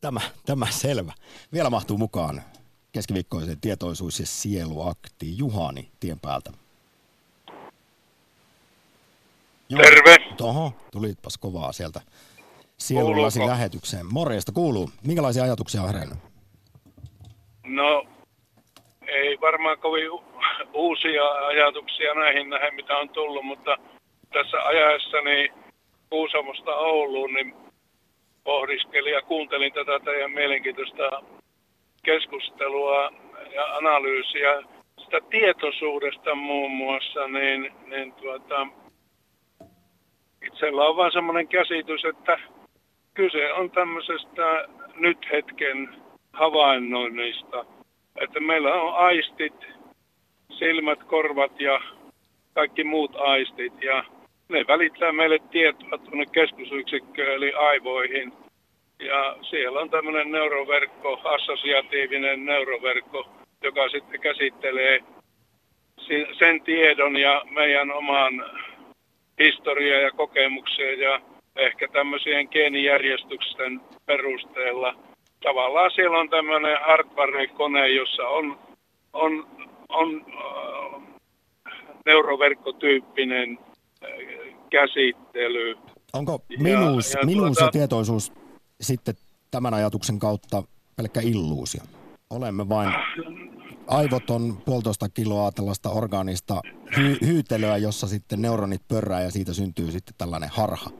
Tämä, 0.00 0.20
tämä 0.46 0.66
selvä. 0.70 1.12
Vielä 1.52 1.70
mahtuu 1.70 1.98
mukaan 1.98 2.42
keskiviikkoisen 2.92 3.60
tietoisuus- 3.60 4.20
ja 4.20 4.26
sieluakti 4.26 5.38
Juhani 5.38 5.90
tien 6.00 6.20
päältä. 6.20 6.52
Juhani. 9.68 9.88
Terve. 9.88 10.16
Oho, 10.40 10.72
tulipas 10.92 11.38
kovaa 11.38 11.72
sieltä 11.72 12.00
sielunlasi 12.78 13.38
Kuuluuko? 13.38 13.56
lähetykseen. 13.58 14.06
Morjesta 14.12 14.52
kuuluu. 14.52 14.90
Minkälaisia 15.06 15.42
ajatuksia 15.42 15.82
on 15.82 15.88
herännyt? 15.92 16.18
No, 17.64 18.06
ei 19.06 19.40
varmaan 19.40 19.78
kovin 19.78 20.10
u- 20.10 20.24
uusia 20.74 21.24
ajatuksia 21.46 22.14
näihin 22.14 22.50
näihin, 22.50 22.74
mitä 22.74 22.96
on 22.96 23.08
tullut, 23.08 23.44
mutta 23.44 23.76
tässä 24.32 24.56
ajaessani 24.62 25.48
Kuusamosta 26.10 26.74
Ouluun, 26.76 27.34
niin 27.34 27.54
pohdiskelin 28.44 29.12
ja 29.12 29.22
kuuntelin 29.22 29.72
tätä 29.72 30.00
teidän 30.04 30.30
mielenkiintoista 30.30 31.22
keskustelua 32.02 33.10
ja 33.54 33.76
analyysiä 33.76 34.62
sitä 35.04 35.20
tietoisuudesta 35.30 36.34
muun 36.34 36.70
muassa, 36.70 37.28
niin, 37.28 37.72
niin 37.86 38.12
tuota, 38.12 38.66
itsellä 40.46 40.84
on 40.84 40.96
vaan 40.96 41.12
semmoinen 41.12 41.48
käsitys, 41.48 42.04
että 42.04 42.38
kyse 43.16 43.52
on 43.52 43.70
tämmöisestä 43.70 44.68
nyt 44.96 45.18
hetken 45.32 45.88
havainnoinnista. 46.32 47.64
Että 48.20 48.40
meillä 48.40 48.74
on 48.74 48.94
aistit, 48.94 49.66
silmät, 50.58 51.04
korvat 51.04 51.60
ja 51.60 51.80
kaikki 52.54 52.84
muut 52.84 53.16
aistit 53.16 53.82
ja 53.82 54.04
ne 54.48 54.64
välittää 54.68 55.12
meille 55.12 55.38
tietoa 55.50 55.98
tuonne 55.98 56.26
keskusyksikköön 56.32 57.34
eli 57.34 57.52
aivoihin. 57.52 58.32
Ja 58.98 59.36
siellä 59.50 59.80
on 59.80 59.90
tämmöinen 59.90 60.32
neuroverkko, 60.32 61.20
assosiatiivinen 61.24 62.44
neuroverkko, 62.44 63.28
joka 63.62 63.88
sitten 63.88 64.20
käsittelee 64.20 65.00
si- 65.98 66.26
sen 66.38 66.62
tiedon 66.62 67.16
ja 67.16 67.42
meidän 67.50 67.90
oman 67.92 68.44
historiaa 69.38 70.00
ja 70.00 70.10
kokemuksia 70.10 70.92
ja 70.92 71.20
ehkä 71.56 71.88
tämmöisien 71.92 72.48
geenijärjestyksen 72.50 73.80
perusteella. 74.06 74.94
Tavallaan 75.42 75.90
siellä 75.94 76.18
on 76.18 76.30
tämmöinen 76.30 76.78
hardware-kone, 76.86 77.88
jossa 77.88 78.22
on, 78.22 78.58
on, 79.12 79.46
on 79.88 80.26
äh, 80.28 81.02
neuroverkkotyyppinen 82.06 83.58
äh, 84.04 84.08
käsittely. 84.70 85.76
Onko 86.12 86.42
Ja- 86.50 86.62
minuus, 86.62 87.12
ja 87.12 87.26
minuus 87.26 87.48
ja 87.48 87.54
tuota- 87.60 87.72
tietoisuus 87.72 88.32
sitten 88.80 89.14
tämän 89.50 89.74
ajatuksen 89.74 90.18
kautta 90.18 90.62
pelkkä 90.96 91.20
illuusio? 91.20 91.80
Olemme 92.30 92.68
vain, 92.68 92.92
aivot 93.86 94.30
on 94.30 94.56
puolitoista 94.64 95.08
kiloa 95.08 95.52
tällaista 95.52 95.90
orgaanista 95.90 96.60
hy- 96.90 97.26
hyytelöä, 97.26 97.76
jossa 97.76 98.06
sitten 98.06 98.42
neuronit 98.42 98.82
pörrää 98.88 99.22
ja 99.22 99.30
siitä 99.30 99.52
syntyy 99.52 99.90
sitten 99.90 100.14
tällainen 100.18 100.50
harha. 100.52 100.90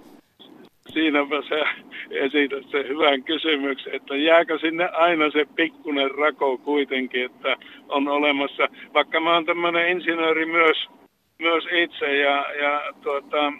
Siinäpä 0.92 1.42
se 1.48 1.64
esität 2.10 2.70
sen 2.70 2.88
hyvän 2.88 3.22
kysymyksen, 3.22 3.94
että 3.94 4.16
jääkö 4.16 4.58
sinne 4.58 4.88
aina 4.88 5.30
se 5.30 5.44
pikkunen 5.56 6.10
rako 6.10 6.58
kuitenkin, 6.58 7.24
että 7.24 7.56
on 7.88 8.08
olemassa, 8.08 8.68
vaikka 8.94 9.20
mä 9.20 9.34
oon 9.34 9.46
tämmöinen 9.46 9.88
insinööri 9.88 10.46
myös, 10.46 10.88
myös 11.38 11.64
itse 11.72 12.16
ja, 12.16 12.46
ja 12.60 12.92
tuota, 13.02 13.52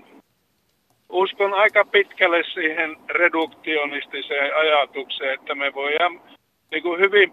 uskon 1.09 1.55
aika 1.55 1.85
pitkälle 1.85 2.43
siihen 2.55 2.97
reduktionistiseen 3.09 4.57
ajatukseen, 4.57 5.35
että 5.35 5.55
me 5.55 5.75
voidaan 5.75 6.21
niin 6.71 6.83
kuin 6.83 7.01
hyvin, 7.01 7.33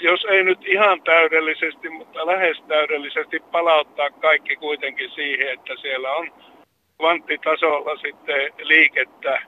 jos 0.00 0.24
ei 0.24 0.44
nyt 0.44 0.58
ihan 0.66 1.02
täydellisesti, 1.02 1.88
mutta 1.88 2.26
lähes 2.26 2.62
täydellisesti 2.68 3.40
palauttaa 3.52 4.10
kaikki 4.10 4.56
kuitenkin 4.56 5.10
siihen, 5.10 5.52
että 5.52 5.74
siellä 5.80 6.12
on 6.12 6.32
kvanttitasolla 6.98 7.96
sitten 7.96 8.52
liikettä. 8.62 9.42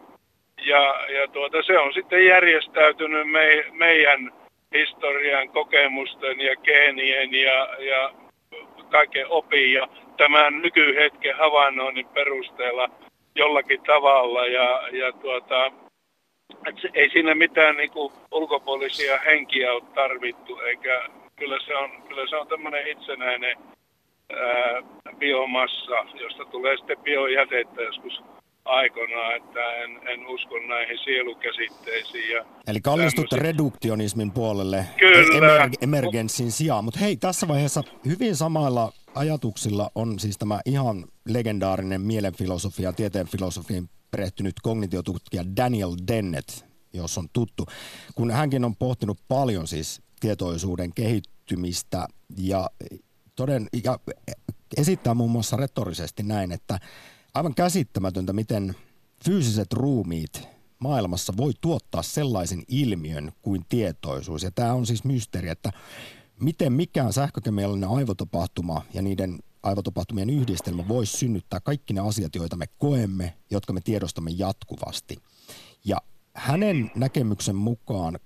Ja, 0.66 1.06
ja 1.08 1.28
tuota, 1.28 1.62
se 1.62 1.78
on 1.78 1.94
sitten 1.94 2.26
järjestäytynyt 2.26 3.30
me, 3.30 3.64
meidän 3.72 4.32
historian, 4.74 5.48
kokemusten 5.48 6.40
ja 6.40 6.56
geenien 6.56 7.34
ja, 7.34 7.68
ja 7.78 8.10
kaiken 8.90 9.26
opin 9.28 9.72
ja 9.72 9.88
tämän 10.16 10.62
nykyhetken 10.62 11.36
havainnoinnin 11.36 12.08
perusteella 12.08 12.90
jollakin 13.34 13.82
tavalla. 13.82 14.46
Ja, 14.46 14.88
ja 14.92 15.12
tuota, 15.12 15.72
ei 16.94 17.10
siinä 17.10 17.34
mitään 17.34 17.76
niin 17.76 17.90
kuin, 17.90 18.12
ulkopuolisia 18.32 19.18
henkiä 19.18 19.72
ole 19.72 19.82
tarvittu, 19.94 20.60
eikä 20.60 21.08
kyllä 21.36 21.58
se 21.66 21.76
on, 21.76 22.02
kyllä 22.08 22.26
se 22.28 22.36
on 22.36 22.48
tämmöinen 22.48 22.88
itsenäinen 22.88 23.56
ää, 24.32 24.82
biomassa, 25.18 26.20
josta 26.22 26.44
tulee 26.44 26.76
sitten 26.76 26.98
biojätettä 26.98 27.82
joskus 27.82 28.22
aikoinaan, 28.64 29.36
että 29.36 29.74
en, 29.74 30.08
en 30.08 30.26
usko 30.26 30.58
näihin 30.68 30.98
sielukäsitteisiin. 31.04 32.30
Ja 32.36 32.44
Eli 32.66 32.80
kallistutte 32.80 33.36
tämmöisiin. 33.36 33.54
reduktionismin 33.54 34.30
puolelle 34.30 34.86
Kyllä. 34.98 35.64
emer- 35.64 35.70
emergenssin 35.82 36.52
sijaan. 36.52 36.84
Mutta 36.84 37.00
hei, 37.00 37.16
tässä 37.16 37.48
vaiheessa 37.48 37.82
hyvin 38.06 38.36
samalla 38.36 38.92
ajatuksilla 39.14 39.90
on 39.94 40.18
siis 40.18 40.38
tämä 40.38 40.60
ihan 40.66 41.04
legendaarinen 41.28 42.00
mielenfilosofia, 42.00 42.92
tieteen 42.92 43.26
filosofiin 43.26 43.88
perehtynyt 44.10 44.54
kognitiotutkija 44.62 45.44
Daniel 45.56 45.90
Dennett, 46.08 46.48
jos 46.92 47.18
on 47.18 47.28
tuttu, 47.32 47.66
kun 48.14 48.30
hänkin 48.30 48.64
on 48.64 48.76
pohtinut 48.76 49.18
paljon 49.28 49.66
siis 49.66 50.02
tietoisuuden 50.20 50.90
kehittymistä 50.94 52.06
ja, 52.38 52.70
toden, 53.36 53.68
ja 53.84 53.98
esittää 54.76 55.14
muun 55.14 55.30
muassa 55.30 55.56
retorisesti 55.56 56.22
näin, 56.22 56.52
että 56.52 56.80
aivan 57.34 57.54
käsittämätöntä, 57.54 58.32
miten 58.32 58.76
fyysiset 59.24 59.72
ruumiit 59.72 60.48
maailmassa 60.78 61.32
voi 61.36 61.52
tuottaa 61.60 62.02
sellaisen 62.02 62.62
ilmiön 62.68 63.32
kuin 63.42 63.64
tietoisuus. 63.68 64.42
Ja 64.42 64.50
tämä 64.50 64.72
on 64.72 64.86
siis 64.86 65.04
mysteeri, 65.04 65.48
että 65.48 65.72
miten 66.40 66.72
mikään 66.72 67.12
sähkökemiallinen 67.12 67.88
aivotapahtuma 67.88 68.82
ja 68.94 69.02
niiden 69.02 69.38
aivotapahtumien 69.62 70.30
yhdistelmä 70.30 70.88
voisi 70.88 71.16
synnyttää 71.16 71.60
kaikki 71.60 71.94
ne 71.94 72.00
asiat, 72.00 72.34
joita 72.34 72.56
me 72.56 72.66
koemme, 72.78 73.34
jotka 73.50 73.72
me 73.72 73.80
tiedostamme 73.80 74.30
jatkuvasti. 74.30 75.18
Ja 75.84 75.96
hänen 76.34 76.90
näkemyksen 76.94 77.56
mukaan 77.56 78.18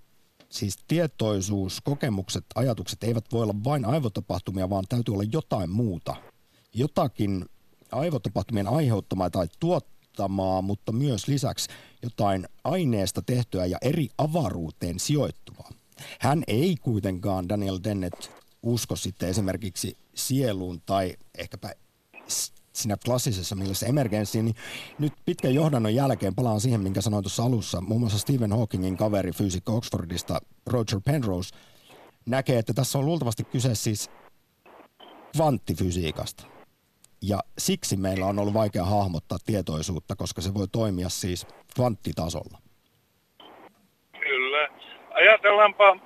siis 0.51 0.79
tietoisuus, 0.89 1.81
kokemukset, 1.81 2.45
ajatukset 2.55 3.05
eivät 3.05 3.25
voi 3.33 3.43
olla 3.43 3.55
vain 3.65 3.85
aivotapahtumia, 3.85 4.71
vaan 4.71 4.85
täytyy 4.89 5.15
olla 5.15 5.25
jotain 5.33 5.71
muuta. 5.71 6.17
Jotakin 6.75 7.45
aivotapahtumien 7.93 8.69
aiheuttamaa 8.69 9.31
tai 9.31 9.47
tuottamaa, 9.61 10.63
mutta 10.63 10.93
myös 10.93 11.29
lisäksi 11.29 11.69
jotain 12.03 12.49
aineesta 12.65 13.23
tehtyä 13.23 13.67
ja 13.67 13.79
eri 13.83 14.09
avaruuteen 14.19 15.01
sijoittuvaa. 15.01 15.71
Hän 16.21 16.43
ei 16.47 16.77
kuitenkaan, 16.81 17.49
Daniel 17.49 17.79
Dennett, 17.85 18.31
usko 18.63 18.97
sitten 18.97 19.29
esimerkiksi 19.29 19.97
sieluun 20.15 20.83
tai 20.87 21.17
ehkäpä 21.39 21.75
siinä 22.83 22.97
klassisessa 23.05 23.57
mielessä 23.57 23.87
emergenssiin, 23.87 24.45
niin 24.45 24.57
nyt 24.99 25.13
pitkän 25.25 25.55
johdannon 25.55 25.95
jälkeen 25.95 26.35
palaan 26.35 26.61
siihen, 26.61 26.81
minkä 26.81 27.01
sanoin 27.01 27.25
tuossa 27.25 27.43
alussa. 27.43 27.81
Muun 27.81 28.01
muassa 28.01 28.19
Stephen 28.19 28.53
Hawkingin 28.53 28.97
kaveri, 28.97 29.33
fyysikko 29.33 29.77
Oxfordista, 29.77 30.41
Roger 30.67 31.01
Penrose, 31.05 31.57
näkee, 32.27 32.59
että 32.59 32.75
tässä 32.75 32.99
on 32.99 33.07
luultavasti 33.07 33.45
kyse 33.45 33.75
siis 33.75 34.11
kvanttifysiikasta. 35.37 36.45
Ja 37.23 37.41
siksi 37.59 37.97
meillä 37.97 38.27
on 38.27 38.39
ollut 38.39 38.55
vaikea 38.55 38.85
hahmottaa 38.85 39.39
tietoisuutta, 39.47 40.17
koska 40.17 40.41
se 40.41 40.55
voi 40.55 40.69
toimia 40.73 41.09
siis 41.09 41.47
kvanttitasolla. 41.75 42.59
Kyllä. 44.21 44.69
ajatellaanpa, 45.11 45.89
äh, 45.91 46.01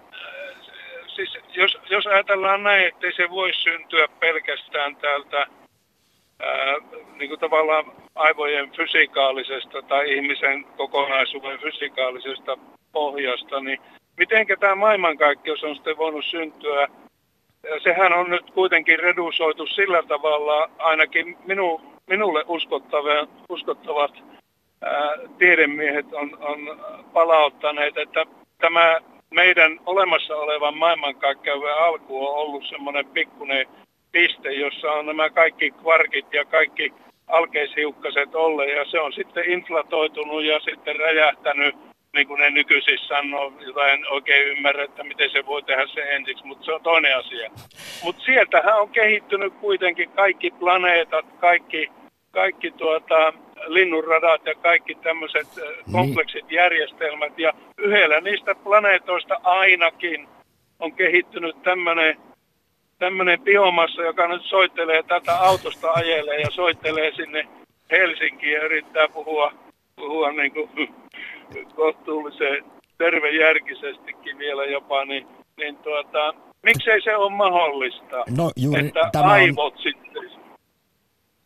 siis 1.16 1.38
jos, 1.56 1.76
jos 1.90 2.06
ajatellaan 2.06 2.62
näin, 2.62 2.88
että 2.88 3.06
se 3.16 3.30
voisi 3.30 3.60
syntyä 3.62 4.08
pelkästään 4.20 4.96
täältä 4.96 5.46
ää, 6.44 6.76
niin 7.18 7.28
kuin 7.28 7.40
tavallaan 7.40 7.84
aivojen 8.14 8.70
fysikaalisesta 8.76 9.82
tai 9.82 10.14
ihmisen 10.14 10.64
kokonaisuuden 10.76 11.58
fysikaalisesta 11.58 12.58
pohjasta, 12.92 13.60
niin 13.60 13.78
miten 14.16 14.46
tämä 14.60 14.74
maailmankaikkeus 14.74 15.64
on 15.64 15.74
sitten 15.74 15.98
voinut 15.98 16.24
syntyä? 16.24 16.88
Sehän 17.82 18.12
on 18.12 18.30
nyt 18.30 18.50
kuitenkin 18.50 18.98
redusoitu 18.98 19.66
sillä 19.66 20.02
tavalla, 20.02 20.70
ainakin 20.78 21.36
minu, 21.44 21.80
minulle 22.06 22.44
uskottavat, 22.48 23.30
uskottavat 23.48 24.12
ää, 24.82 25.16
tiedemiehet 25.38 26.06
on, 26.12 26.38
on 26.40 26.80
palauttaneet, 27.12 27.96
että 27.98 28.24
tämä 28.58 29.00
meidän 29.30 29.80
olemassa 29.86 30.36
olevan 30.36 30.76
maailmankaikkeuden 30.76 31.78
alku 31.78 32.26
on 32.26 32.34
ollut 32.34 32.64
semmoinen 32.68 33.06
pikkuinen 33.06 33.66
piste, 34.14 34.52
jossa 34.52 34.92
on 34.92 35.06
nämä 35.06 35.30
kaikki 35.30 35.70
kvarkit 35.70 36.32
ja 36.32 36.44
kaikki 36.44 36.92
alkeishiukkaset 37.28 38.34
olleet 38.34 38.76
ja 38.76 38.84
se 38.90 39.00
on 39.00 39.12
sitten 39.12 39.50
inflatoitunut 39.50 40.44
ja 40.44 40.60
sitten 40.60 40.96
räjähtänyt 40.96 41.74
niin 42.14 42.26
kuin 42.26 42.40
ne 42.40 42.50
nykyisin 42.50 42.98
sanoo, 42.98 43.52
jota 43.66 43.88
en 43.88 44.00
oikein 44.10 44.46
ymmärrä, 44.46 44.84
että 44.84 45.04
miten 45.04 45.30
se 45.30 45.46
voi 45.46 45.62
tehdä 45.62 45.86
se 45.86 46.00
ensiksi, 46.00 46.46
mutta 46.46 46.64
se 46.64 46.72
on 46.72 46.82
toinen 46.82 47.16
asia. 47.16 47.50
Mutta 48.04 48.22
sieltähän 48.24 48.80
on 48.80 48.88
kehittynyt 48.88 49.54
kuitenkin 49.54 50.10
kaikki 50.10 50.50
planeetat, 50.50 51.26
kaikki, 51.40 51.90
kaikki 52.30 52.70
tuota, 52.70 53.32
linnunradat 53.66 54.46
ja 54.46 54.54
kaikki 54.54 54.94
tämmöiset 54.94 55.48
niin. 55.56 55.92
kompleksit 55.92 56.50
järjestelmät. 56.50 57.38
Ja 57.38 57.52
yhdellä 57.78 58.20
niistä 58.20 58.54
planeetoista 58.54 59.40
ainakin 59.42 60.28
on 60.80 60.92
kehittynyt 60.92 61.62
tämmöinen 61.62 62.16
tämmöinen 63.04 63.40
biomassa, 63.40 64.02
joka 64.02 64.28
nyt 64.28 64.42
soittelee 64.44 65.02
tätä 65.02 65.34
autosta 65.38 65.92
ajelee 65.92 66.40
ja 66.40 66.50
soittelee 66.50 67.10
sinne 67.16 67.48
Helsinkiin 67.90 68.52
ja 68.52 68.64
yrittää 68.64 69.08
puhua, 69.08 69.52
puhua 69.96 70.32
niin 70.32 70.52
kuin 70.52 70.70
kohtuullisen 71.80 72.64
tervejärkisestikin 72.98 74.38
vielä 74.38 74.64
jopa, 74.64 75.04
niin, 75.04 75.26
niin 75.56 75.76
tuota, 75.76 76.34
miksei 76.62 77.02
se 77.02 77.16
ole 77.16 77.32
mahdollista, 77.32 78.24
no, 78.36 78.50
juuri 78.56 78.86
että 78.86 79.08
tämä 79.12 79.32
aivot 79.32 79.74
on... 79.74 79.82
sitten 79.82 80.22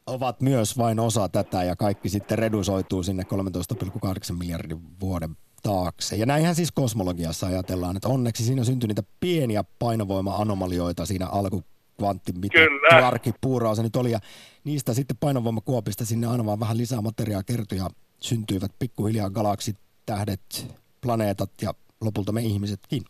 ovat 0.06 0.40
myös 0.40 0.78
vain 0.78 1.00
osa 1.00 1.28
tätä 1.28 1.64
ja 1.64 1.76
kaikki 1.76 2.08
sitten 2.08 2.38
redusoituu 2.38 3.02
sinne 3.02 3.22
13,8 3.22 4.38
miljardin 4.38 4.78
vuoden 5.00 5.30
taakse. 5.68 6.16
Ja 6.16 6.26
näinhän 6.26 6.54
siis 6.54 6.72
kosmologiassa 6.72 7.46
ajatellaan, 7.46 7.96
että 7.96 8.08
onneksi 8.08 8.44
siinä 8.44 8.64
syntyi 8.64 8.88
niitä 8.88 9.02
pieniä 9.20 9.64
painovoima-anomalioita 9.78 11.06
siinä 11.06 11.26
alku 11.26 11.64
kvantti, 11.98 12.32
mitä 12.32 12.58
Clarki 12.98 13.32
Puuraa 13.40 13.74
se 13.74 13.82
nyt 13.82 13.96
oli, 13.96 14.10
ja 14.10 14.20
niistä 14.64 14.94
sitten 14.94 15.16
painovoimakuopista 15.16 16.04
sinne 16.04 16.26
aina 16.26 16.44
vaan 16.44 16.60
vähän 16.60 16.78
lisää 16.78 17.00
materiaa 17.00 17.42
kertyi 17.42 17.78
ja 17.78 17.90
syntyivät 18.20 18.72
pikkuhiljaa 18.78 19.30
galaksit, 19.30 19.76
tähdet, 20.06 20.76
planeetat 21.00 21.50
ja 21.62 21.74
lopulta 22.00 22.32
me 22.32 22.42
ihmisetkin. 22.42 23.02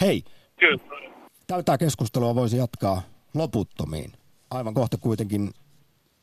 Hei, 0.00 0.24
Kyllä. 0.60 0.82
täytää 1.46 1.78
keskustelua 1.78 2.34
voisi 2.34 2.56
jatkaa 2.56 3.02
loputtomiin. 3.34 4.12
Aivan 4.50 4.74
kohta 4.74 4.98
kuitenkin 4.98 5.50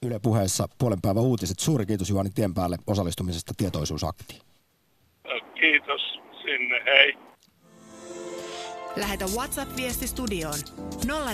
Yle 0.04 0.20
puheessa 0.20 0.68
puolen 0.78 1.02
päivän 1.02 1.24
uutiset. 1.24 1.60
Suuri 1.60 1.86
kiitos 1.86 2.10
Juhani 2.10 2.30
Tienpäälle 2.30 2.78
osallistumisesta 2.88 3.54
tietoisuusaktiin. 3.58 4.42
Kiitos 5.60 6.02
sinne, 6.42 6.84
hei. 6.86 7.14
Lähetä 8.96 9.26
WhatsApp-viesti 9.26 10.08
studioon 10.08 10.60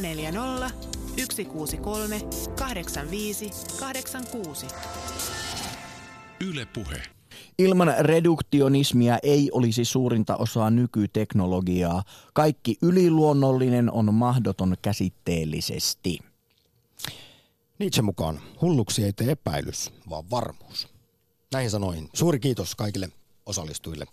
040 0.02 0.72
163 1.18 2.22
85 2.60 3.50
86. 3.80 4.68
Yle 6.50 6.68
Puhe. 6.74 7.02
Ilman 7.60 7.94
reduktionismia 8.00 9.20
ei 9.24 9.50
olisi 9.54 9.86
suurinta 9.86 10.38
osaa 10.38 10.70
nykyteknologiaa. 10.70 12.04
Kaikki 12.34 12.76
yliluonnollinen 12.82 13.92
on 13.92 14.14
mahdoton 14.14 14.76
käsitteellisesti. 14.82 16.20
Nietzsche 17.80 18.02
mukaan 18.02 18.40
hulluksi 18.62 19.04
ei 19.04 19.14
tee 19.14 19.32
epäilys, 19.32 19.94
vaan 20.10 20.30
varmuus. 20.32 20.88
Näihin 21.54 21.72
sanoin 21.72 22.10
suuri 22.14 22.40
kiitos 22.40 22.76
kaikille 22.76 23.10
osallistujille 23.46 24.06